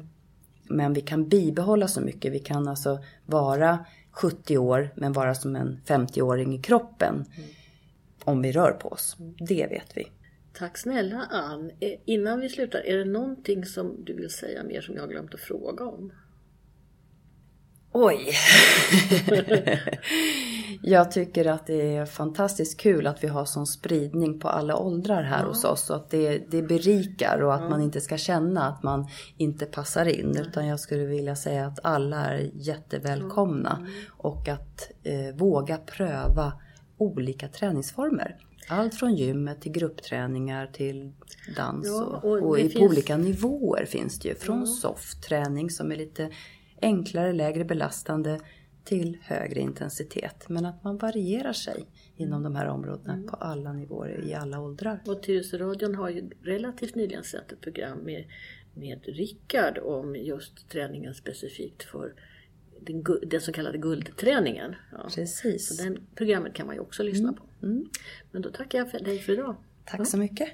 Men 0.64 0.92
vi 0.92 1.00
kan 1.00 1.28
bibehålla 1.28 1.88
så 1.88 2.00
mycket. 2.00 2.32
Vi 2.32 2.38
kan 2.38 2.68
alltså 2.68 2.98
vara 3.26 3.85
70 4.11 4.58
år 4.58 4.90
men 4.96 5.12
vara 5.12 5.35
som 5.35 5.56
en 5.56 5.80
50-åring 5.87 6.54
i 6.54 6.62
kroppen. 6.62 7.24
Om 8.24 8.42
vi 8.42 8.52
rör 8.52 8.72
på 8.72 8.88
oss. 8.88 9.16
Det 9.38 9.66
vet 9.66 9.96
vi. 9.96 10.06
Tack 10.52 10.78
snälla 10.78 11.26
Ann. 11.30 11.70
Eh, 11.80 11.92
Innan 12.04 12.40
vi 12.40 12.48
slutar, 12.48 12.87
är 12.87 12.98
det 12.98 13.04
någonting 13.04 13.64
som 13.64 14.04
du 14.04 14.12
vill 14.14 14.30
säga 14.30 14.64
mer 14.64 14.80
som 14.80 14.94
jag 14.94 15.02
har 15.02 15.08
glömt 15.08 15.35
att 15.35 15.40
fråga 15.40 15.85
om? 15.85 16.12
Oj! 17.92 18.28
jag 20.82 21.10
tycker 21.10 21.46
att 21.46 21.66
det 21.66 21.96
är 21.96 22.06
fantastiskt 22.06 22.80
kul 22.80 23.06
att 23.06 23.24
vi 23.24 23.28
har 23.28 23.44
sån 23.44 23.66
spridning 23.66 24.40
på 24.40 24.48
alla 24.48 24.76
åldrar 24.76 25.22
här 25.22 25.44
hos 25.44 25.64
oss. 25.64 25.90
Och 25.90 25.96
att 25.96 26.10
det, 26.10 26.38
det 26.50 26.62
berikar 26.62 27.42
och 27.42 27.54
att 27.54 27.70
man 27.70 27.80
inte 27.80 28.00
ska 28.00 28.16
känna 28.16 28.68
att 28.68 28.82
man 28.82 29.06
inte 29.36 29.66
passar 29.66 30.06
in. 30.06 30.36
Utan 30.36 30.66
jag 30.66 30.80
skulle 30.80 31.04
vilja 31.04 31.36
säga 31.36 31.66
att 31.66 31.78
alla 31.82 32.24
är 32.26 32.50
jättevälkomna. 32.54 33.86
Och 34.10 34.48
att 34.48 34.90
eh, 35.02 35.34
våga 35.34 35.76
pröva 35.76 36.52
olika 36.98 37.48
träningsformer. 37.48 38.36
Allt 38.68 38.94
från 38.94 39.14
gymmet 39.14 39.60
till 39.60 39.72
gruppträningar 39.72 40.66
till 40.66 41.12
dans 41.56 41.86
Ja, 41.86 42.04
och, 42.04 42.24
och 42.24 42.48
och, 42.48 42.58
i, 42.58 42.62
finns- 42.62 42.74
på 42.74 42.80
olika 42.80 43.16
nivåer 43.16 43.84
finns 43.84 44.18
det 44.18 44.28
ju. 44.28 44.34
Från 44.34 44.66
soft-träning 44.66 45.70
som 45.70 45.92
är 45.92 45.96
lite 45.96 46.30
enklare, 46.82 47.32
lägre 47.32 47.64
belastande 47.64 48.40
till 48.84 49.18
högre 49.22 49.60
intensitet. 49.60 50.48
Men 50.48 50.66
att 50.66 50.84
man 50.84 50.98
varierar 50.98 51.52
sig 51.52 51.86
inom 52.16 52.42
de 52.42 52.56
här 52.56 52.66
områdena 52.66 53.22
på 53.30 53.36
alla 53.36 53.72
nivåer 53.72 54.24
i 54.24 54.34
alla 54.34 54.60
åldrar. 54.60 55.02
Och 55.06 55.22
Tyresöradion 55.22 55.94
har 55.94 56.10
ju 56.10 56.30
relativt 56.42 56.94
nyligen 56.94 57.24
sett 57.24 57.52
ett 57.52 57.60
program 57.60 57.98
med, 57.98 58.24
med 58.74 59.00
Rickard 59.04 59.78
om 59.78 60.16
just 60.16 60.68
träningen 60.68 61.14
specifikt 61.14 61.82
för 61.82 62.14
den, 62.80 63.04
den 63.26 63.40
så 63.40 63.52
kallade 63.52 63.78
guldträningen. 63.78 64.74
Ja. 64.92 65.08
Precis. 65.14 65.76
Så 65.76 65.82
den 65.82 66.06
programmet 66.14 66.54
kan 66.54 66.66
man 66.66 66.74
ju 66.74 66.80
också 66.80 67.02
lyssna 67.02 67.32
på. 67.32 67.66
Mm. 67.66 67.88
Men 68.30 68.42
då 68.42 68.50
tackar 68.50 68.78
jag 68.78 68.90
för 68.90 68.98
dig 68.98 69.18
för 69.18 69.32
idag. 69.32 69.56
Tack 69.84 70.08
så 70.08 70.18
mycket. 70.18 70.48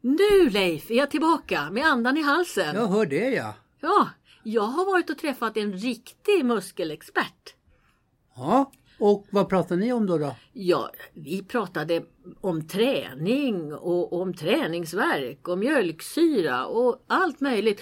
Nu 0.00 0.50
Leif 0.50 0.90
är 0.90 0.94
jag 0.94 1.10
tillbaka 1.10 1.70
med 1.70 1.86
andan 1.86 2.16
i 2.16 2.22
halsen. 2.22 2.74
Jag 2.74 2.86
hör 2.86 3.06
det 3.06 3.30
ja. 3.30 3.54
Ja, 3.80 4.08
jag 4.42 4.62
har 4.62 4.84
varit 4.86 5.10
och 5.10 5.18
träffat 5.18 5.56
en 5.56 5.72
riktig 5.72 6.44
muskelexpert. 6.44 7.54
Ja, 8.36 8.72
och 8.98 9.26
vad 9.30 9.48
pratar 9.48 9.76
ni 9.76 9.92
om 9.92 10.06
då? 10.06 10.18
då? 10.18 10.36
Ja, 10.52 10.90
vi 11.14 11.42
pratade 11.42 12.02
om 12.40 12.68
träning 12.68 13.74
och 13.74 14.12
om 14.20 14.34
träningsverk 14.34 15.48
och 15.48 15.58
mjölksyra 15.58 16.66
och 16.66 17.04
allt 17.06 17.40
möjligt. 17.40 17.80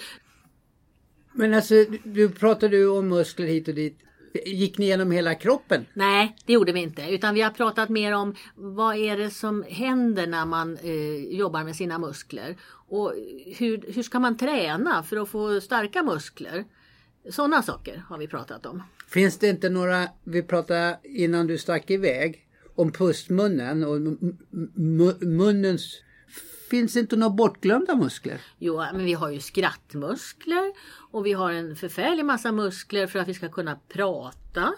Men 1.33 1.53
alltså, 1.53 1.73
du- 1.73 2.01
du 2.03 2.29
pratade 2.29 2.77
ju 2.77 2.87
om 2.89 3.07
muskler 3.07 3.47
hit 3.47 3.67
och 3.67 3.73
dit. 3.75 3.97
Gick 4.45 4.77
ni 4.77 4.85
igenom 4.85 5.11
hela 5.11 5.35
kroppen? 5.35 5.85
Nej, 5.93 6.35
det 6.45 6.53
gjorde 6.53 6.71
vi 6.71 6.79
inte. 6.79 7.01
Utan 7.09 7.33
vi 7.35 7.41
har 7.41 7.49
pratat 7.51 7.89
mer 7.89 8.13
om 8.13 8.35
vad 8.55 8.95
är 8.95 9.17
det 9.17 9.29
som 9.29 9.63
händer 9.69 10.27
när 10.27 10.45
man 10.45 10.77
eh, 10.77 11.15
jobbar 11.35 11.63
med 11.63 11.75
sina 11.75 11.97
muskler. 11.99 12.57
Och 12.91 13.13
hur, 13.57 13.93
hur 13.93 14.03
ska 14.03 14.19
man 14.19 14.37
träna 14.37 15.03
för 15.03 15.17
att 15.17 15.29
få 15.29 15.61
starka 15.61 16.03
muskler? 16.03 16.65
Sådana 17.29 17.63
saker 17.63 18.03
har 18.09 18.17
vi 18.17 18.27
pratat 18.27 18.65
om. 18.65 18.83
Finns 19.07 19.37
det 19.37 19.49
inte 19.49 19.69
några, 19.69 20.07
vi 20.23 20.43
pratade 20.43 20.99
innan 21.03 21.47
du 21.47 21.57
stack 21.57 21.89
iväg, 21.89 22.47
om 22.75 22.91
pustmunnen 22.91 23.83
och 23.83 24.01
munnens, 25.21 26.01
finns 26.69 26.93
det 26.93 26.99
inte 26.99 27.15
några 27.15 27.33
bortglömda 27.33 27.95
muskler? 27.95 28.41
Jo, 28.59 28.77
men 28.77 29.05
vi 29.05 29.13
har 29.13 29.29
ju 29.29 29.39
skrattmuskler 29.39 30.73
och 31.11 31.25
vi 31.25 31.33
har 31.33 31.51
en 31.51 31.75
förfärlig 31.75 32.25
massa 32.25 32.51
muskler 32.51 33.07
för 33.07 33.19
att 33.19 33.27
vi 33.27 33.33
ska 33.33 33.49
kunna 33.49 33.79
prata. 33.87 34.73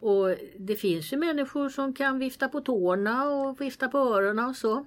Och 0.00 0.36
det 0.58 0.76
finns 0.76 1.12
ju 1.12 1.16
människor 1.16 1.68
som 1.68 1.94
kan 1.94 2.18
vifta 2.18 2.48
på 2.48 2.60
tårna 2.60 3.24
och 3.24 3.60
vifta 3.60 3.88
på 3.88 3.98
öronen 3.98 4.44
och 4.44 4.56
så. 4.56 4.86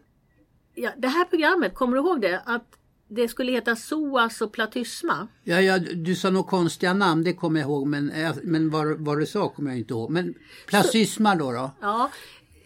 Ja, 0.75 0.91
det 0.97 1.07
här 1.07 1.25
programmet, 1.25 1.75
kommer 1.75 1.97
du 1.97 2.03
ihåg 2.03 2.21
det? 2.21 2.41
Att 2.45 2.77
det 3.07 3.27
skulle 3.27 3.51
heta 3.51 3.75
psoas 3.75 4.41
och 4.41 4.53
platysma. 4.53 5.27
Ja, 5.43 5.61
ja, 5.61 5.79
du 5.79 6.15
sa 6.15 6.29
några 6.29 6.49
konstiga 6.49 6.93
namn, 6.93 7.23
det 7.23 7.33
kommer 7.33 7.59
jag 7.59 7.69
ihåg, 7.69 7.87
men, 7.87 8.11
eh, 8.11 8.35
men 8.43 8.69
vad, 8.69 8.99
vad 8.99 9.19
du 9.19 9.25
sa 9.25 9.49
kommer 9.49 9.71
jag 9.71 9.79
inte 9.79 9.93
ihåg. 9.93 10.11
Men 10.11 10.33
plasysma 10.67 11.35
då? 11.35 11.51
då? 11.51 11.71
Ja, 11.81 12.11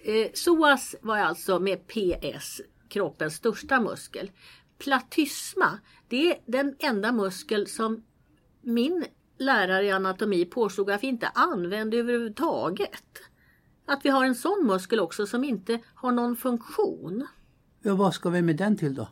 eh, 0.04 0.32
psoas 0.32 0.96
var 1.02 1.18
alltså 1.18 1.60
med 1.60 1.88
PS 1.88 2.62
kroppens 2.90 3.36
största 3.36 3.80
muskel. 3.80 4.32
Platysma, 4.78 5.80
det 6.08 6.32
är 6.32 6.40
den 6.46 6.76
enda 6.80 7.12
muskel 7.12 7.68
som 7.68 8.04
min 8.62 9.06
lärare 9.38 9.86
i 9.86 9.92
anatomi 9.92 10.46
påstod 10.46 10.90
att 10.90 11.04
vi 11.04 11.08
inte 11.08 11.28
använde 11.28 11.98
överhuvudtaget. 11.98 13.04
Att 13.86 14.06
vi 14.06 14.10
har 14.10 14.26
en 14.26 14.36
sån 14.36 14.68
muskel 14.68 15.00
också 15.00 15.28
som 15.28 15.44
inte 15.44 15.80
har 15.96 16.12
någon 16.12 16.36
funktion. 16.36 17.28
Ja, 17.82 17.96
vad 17.96 18.14
ska 18.14 18.30
vi 18.30 18.42
med 18.42 18.56
den 18.56 18.78
till 18.78 18.96
då? 18.96 19.08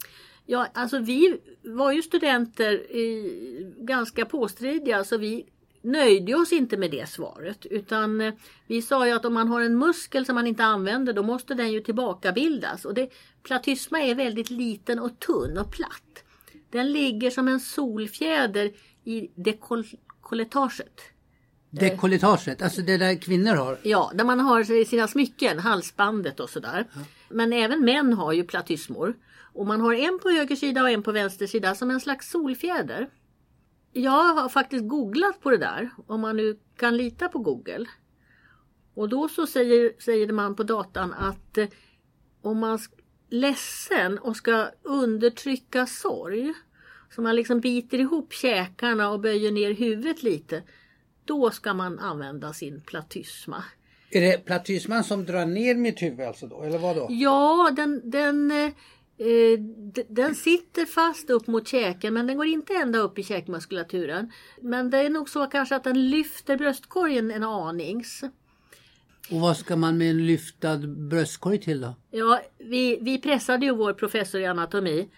Ja, 0.45 0.67
alltså 0.73 0.99
vi 0.99 1.39
var 1.63 1.91
ju 1.91 2.01
studenter 2.01 2.73
i, 2.73 3.73
ganska 3.77 4.25
påstridiga 4.25 5.03
så 5.03 5.17
vi 5.17 5.45
nöjde 5.81 6.35
oss 6.35 6.51
inte 6.51 6.77
med 6.77 6.91
det 6.91 7.09
svaret 7.09 7.65
utan 7.65 8.21
eh, 8.21 8.33
vi 8.67 8.81
sa 8.81 9.07
ju 9.07 9.13
att 9.13 9.25
om 9.25 9.33
man 9.33 9.47
har 9.47 9.61
en 9.61 9.77
muskel 9.77 10.25
som 10.25 10.35
man 10.35 10.47
inte 10.47 10.63
använder 10.63 11.13
då 11.13 11.23
måste 11.23 11.53
den 11.53 11.71
ju 11.71 11.79
tillbakabildas 11.79 12.85
och 12.85 12.93
det, 12.93 13.09
platysma 13.43 13.99
är 13.99 14.15
väldigt 14.15 14.49
liten 14.49 14.99
och 14.99 15.19
tunn 15.19 15.57
och 15.57 15.71
platt. 15.71 16.23
Den 16.71 16.91
ligger 16.91 17.29
som 17.29 17.47
en 17.47 17.59
solfjäder 17.59 18.71
i 19.03 19.31
dekolletaget. 19.35 21.01
Dekolletaget, 21.69 22.61
alltså 22.61 22.81
det 22.81 22.97
där 22.97 23.21
kvinnor 23.21 23.55
har? 23.55 23.79
Ja, 23.83 24.11
där 24.13 24.23
man 24.23 24.39
har 24.39 24.85
sina 24.85 25.07
smycken, 25.07 25.59
halsbandet 25.59 26.39
och 26.39 26.49
sådär. 26.49 26.87
Ja. 26.93 27.01
Men 27.29 27.53
även 27.53 27.85
män 27.85 28.13
har 28.13 28.33
ju 28.33 28.43
platysmor. 28.43 29.17
Och 29.53 29.67
man 29.67 29.81
har 29.81 29.93
en 29.93 30.19
på 30.19 30.29
höger 30.29 30.55
sida 30.55 30.81
och 30.81 30.89
en 30.89 31.03
på 31.03 31.11
vänster 31.11 31.47
sida 31.47 31.75
som 31.75 31.91
en 31.91 31.99
slags 31.99 32.31
solfjäder. 32.31 33.09
Jag 33.93 34.33
har 34.33 34.49
faktiskt 34.49 34.87
googlat 34.87 35.41
på 35.41 35.49
det 35.49 35.57
där, 35.57 35.89
om 36.07 36.21
man 36.21 36.37
nu 36.37 36.59
kan 36.77 36.97
lita 36.97 37.27
på 37.27 37.39
Google. 37.39 37.85
Och 38.93 39.09
då 39.09 39.29
så 39.29 39.47
säger, 39.47 40.01
säger 40.01 40.31
man 40.31 40.55
på 40.55 40.63
datan 40.63 41.13
att 41.13 41.57
eh, 41.57 41.67
om 42.41 42.59
man 42.59 42.73
är 42.73 42.79
ledsen 43.29 44.19
och 44.19 44.35
ska 44.35 44.69
undertrycka 44.83 45.85
sorg, 45.85 46.53
så 47.15 47.21
man 47.21 47.35
liksom 47.35 47.59
biter 47.59 47.99
ihop 47.99 48.33
käkarna 48.33 49.09
och 49.09 49.19
böjer 49.19 49.51
ner 49.51 49.71
huvudet 49.71 50.23
lite, 50.23 50.63
då 51.25 51.51
ska 51.51 51.73
man 51.73 51.99
använda 51.99 52.53
sin 52.53 52.81
platysma. 52.81 53.63
Är 54.09 54.21
det 54.21 54.45
platysman 54.45 55.03
som 55.03 55.25
drar 55.25 55.45
ner 55.45 55.75
mitt 55.75 56.01
huvud 56.01 56.27
alltså 56.27 56.47
då, 56.47 56.63
eller 56.63 56.77
vad 56.77 56.95
då? 56.95 57.07
Ja, 57.09 57.71
den, 57.75 58.01
den 58.09 58.51
eh, 58.51 58.71
Eh, 59.19 59.59
den 60.09 60.35
sitter 60.35 60.85
fast 60.85 61.29
upp 61.29 61.47
mot 61.47 61.67
käken 61.67 62.13
men 62.13 62.27
den 62.27 62.37
går 62.37 62.45
inte 62.45 62.73
ända 62.73 62.99
upp 62.99 63.19
i 63.19 63.23
käkmuskulaturen. 63.23 64.31
Men 64.61 64.89
det 64.89 64.97
är 64.97 65.09
nog 65.09 65.29
så 65.29 65.45
kanske 65.45 65.75
att 65.75 65.83
den 65.83 66.09
lyfter 66.09 66.57
bröstkorgen 66.57 67.31
en 67.31 67.43
anings. 67.43 68.23
Och 69.31 69.39
vad 69.39 69.57
ska 69.57 69.75
man 69.75 69.97
med 69.97 70.09
en 70.09 70.25
lyftad 70.25 70.77
bröstkorg 70.87 71.59
till 71.59 71.81
då? 71.81 71.95
Ja, 72.11 72.41
vi, 72.57 72.99
vi 73.01 73.21
pressade 73.21 73.65
ju 73.65 73.75
vår 73.75 73.93
professor 73.93 74.41
i 74.41 74.45
anatomi. 74.45 75.09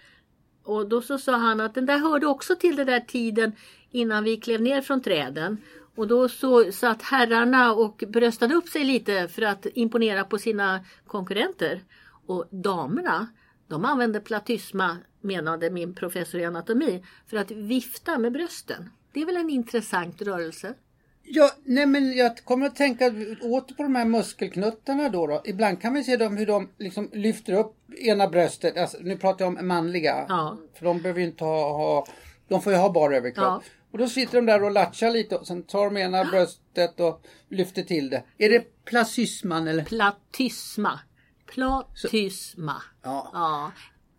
Och 0.64 0.88
då 0.88 1.02
så 1.02 1.18
sa 1.18 1.36
han 1.36 1.60
att 1.60 1.74
den 1.74 1.86
där 1.86 1.98
hörde 1.98 2.26
också 2.26 2.56
till 2.56 2.76
den 2.76 2.86
där 2.86 3.00
tiden 3.00 3.52
innan 3.90 4.24
vi 4.24 4.36
klev 4.36 4.62
ner 4.62 4.80
från 4.80 5.02
träden. 5.02 5.56
Och 5.94 6.08
då 6.08 6.28
så 6.28 6.72
satt 6.72 7.02
herrarna 7.02 7.74
och 7.74 8.04
bröstade 8.08 8.54
upp 8.54 8.68
sig 8.68 8.84
lite 8.84 9.28
för 9.28 9.42
att 9.42 9.66
imponera 9.74 10.24
på 10.24 10.38
sina 10.38 10.84
konkurrenter. 11.06 11.82
Och 12.26 12.46
damerna, 12.50 13.26
de 13.68 13.84
använder 13.84 14.20
platysma, 14.20 14.96
menade 15.20 15.70
min 15.70 15.94
professor 15.94 16.40
i 16.40 16.44
anatomi, 16.44 17.04
för 17.26 17.36
att 17.36 17.50
vifta 17.50 18.18
med 18.18 18.32
brösten. 18.32 18.90
Det 19.12 19.20
är 19.20 19.26
väl 19.26 19.36
en 19.36 19.50
intressant 19.50 20.22
rörelse? 20.22 20.74
Ja, 21.22 21.50
nej 21.64 21.86
men 21.86 22.12
jag 22.16 22.38
kommer 22.44 22.66
att 22.66 22.76
tänka 22.76 23.06
åter 23.42 23.74
på 23.74 23.82
de 23.82 23.94
här 23.94 24.04
muskelknuttarna 24.04 25.08
då. 25.08 25.26
då. 25.26 25.42
Ibland 25.44 25.80
kan 25.80 25.94
vi 25.94 26.04
se 26.04 26.16
dem 26.16 26.36
hur 26.36 26.46
de 26.46 26.68
liksom 26.78 27.08
lyfter 27.12 27.52
upp 27.52 27.76
ena 27.98 28.28
bröstet. 28.28 28.76
Alltså, 28.76 28.98
nu 29.00 29.16
pratar 29.16 29.44
jag 29.44 29.58
om 29.58 29.68
manliga. 29.68 30.26
Ja. 30.28 30.58
För 30.74 30.84
de 30.84 31.02
behöver 31.02 31.20
ju 31.20 31.26
inte 31.26 31.44
ha, 31.44 31.72
ha 31.72 32.06
de 32.48 32.62
får 32.62 32.72
ju 32.72 32.78
ha 32.78 32.92
bara 32.92 33.16
överkropp. 33.16 33.62
Ja. 33.64 33.79
Och 33.90 33.98
då 33.98 34.08
sitter 34.08 34.36
de 34.36 34.46
där 34.46 34.62
och 34.62 34.70
latchar 34.70 35.10
lite 35.10 35.36
och 35.36 35.46
sen 35.46 35.62
tar 35.62 35.84
de 35.84 35.96
ena 35.96 36.24
bröstet 36.24 37.00
och 37.00 37.22
lyfter 37.48 37.82
till 37.82 38.10
det. 38.10 38.24
Är 38.38 38.48
det 38.48 38.84
placysman 38.84 39.68
eller? 39.68 39.84
Platysma. 39.84 41.00
Platysma. 41.46 42.82
Ja. 43.02 43.30
ja. 43.32 43.72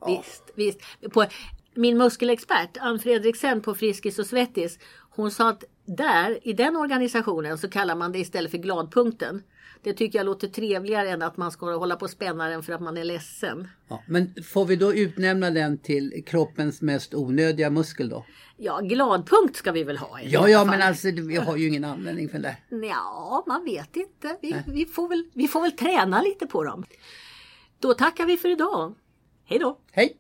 Visst, 0.07 0.43
visst. 0.55 0.79
På, 1.13 1.25
min 1.75 1.97
muskelexpert 1.97 2.77
Ann 2.77 2.99
Fredriksen 2.99 3.61
på 3.61 3.75
Friskis 3.75 4.19
och 4.19 4.25
Svettis. 4.25 4.79
Hon 5.09 5.31
sa 5.31 5.49
att 5.49 5.63
där 5.85 6.47
i 6.47 6.53
den 6.53 6.75
organisationen 6.75 7.57
så 7.57 7.69
kallar 7.69 7.95
man 7.95 8.11
det 8.11 8.19
istället 8.19 8.51
för 8.51 8.57
gladpunkten. 8.57 9.43
Det 9.83 9.93
tycker 9.93 10.19
jag 10.19 10.25
låter 10.25 10.47
trevligare 10.47 11.09
än 11.09 11.21
att 11.21 11.37
man 11.37 11.51
ska 11.51 11.75
hålla 11.75 11.95
på 11.95 12.03
och 12.03 12.09
spänna 12.09 12.49
den 12.49 12.63
för 12.63 12.73
att 12.73 12.81
man 12.81 12.97
är 12.97 13.03
ledsen. 13.03 13.67
Ja, 13.89 14.03
men 14.07 14.33
får 14.43 14.65
vi 14.65 14.75
då 14.75 14.93
utnämna 14.93 15.49
den 15.49 15.77
till 15.77 16.23
kroppens 16.25 16.81
mest 16.81 17.13
onödiga 17.13 17.69
muskel 17.69 18.09
då? 18.09 18.25
Ja, 18.57 18.79
gladpunkt 18.79 19.55
ska 19.55 19.71
vi 19.71 19.83
väl 19.83 19.97
ha. 19.97 20.21
ja, 20.21 20.49
ja, 20.49 20.65
men 20.65 20.81
alltså 20.81 21.07
vi 21.11 21.35
har 21.35 21.57
ju 21.57 21.67
ingen 21.67 21.83
användning 21.83 22.29
för 22.29 22.39
det. 22.39 22.57
Ja, 22.69 23.43
man 23.47 23.65
vet 23.65 23.95
inte. 23.95 24.37
Vi, 24.41 24.55
vi, 24.67 24.85
får 24.85 25.09
väl, 25.09 25.23
vi 25.33 25.47
får 25.47 25.61
väl 25.61 25.71
träna 25.71 26.21
lite 26.21 26.47
på 26.47 26.63
dem. 26.63 26.85
Då 27.79 27.93
tackar 27.93 28.25
vi 28.25 28.37
för 28.37 28.49
idag. 28.49 28.95
Hej 29.45 29.59
då! 29.59 29.79
Hej! 29.91 30.17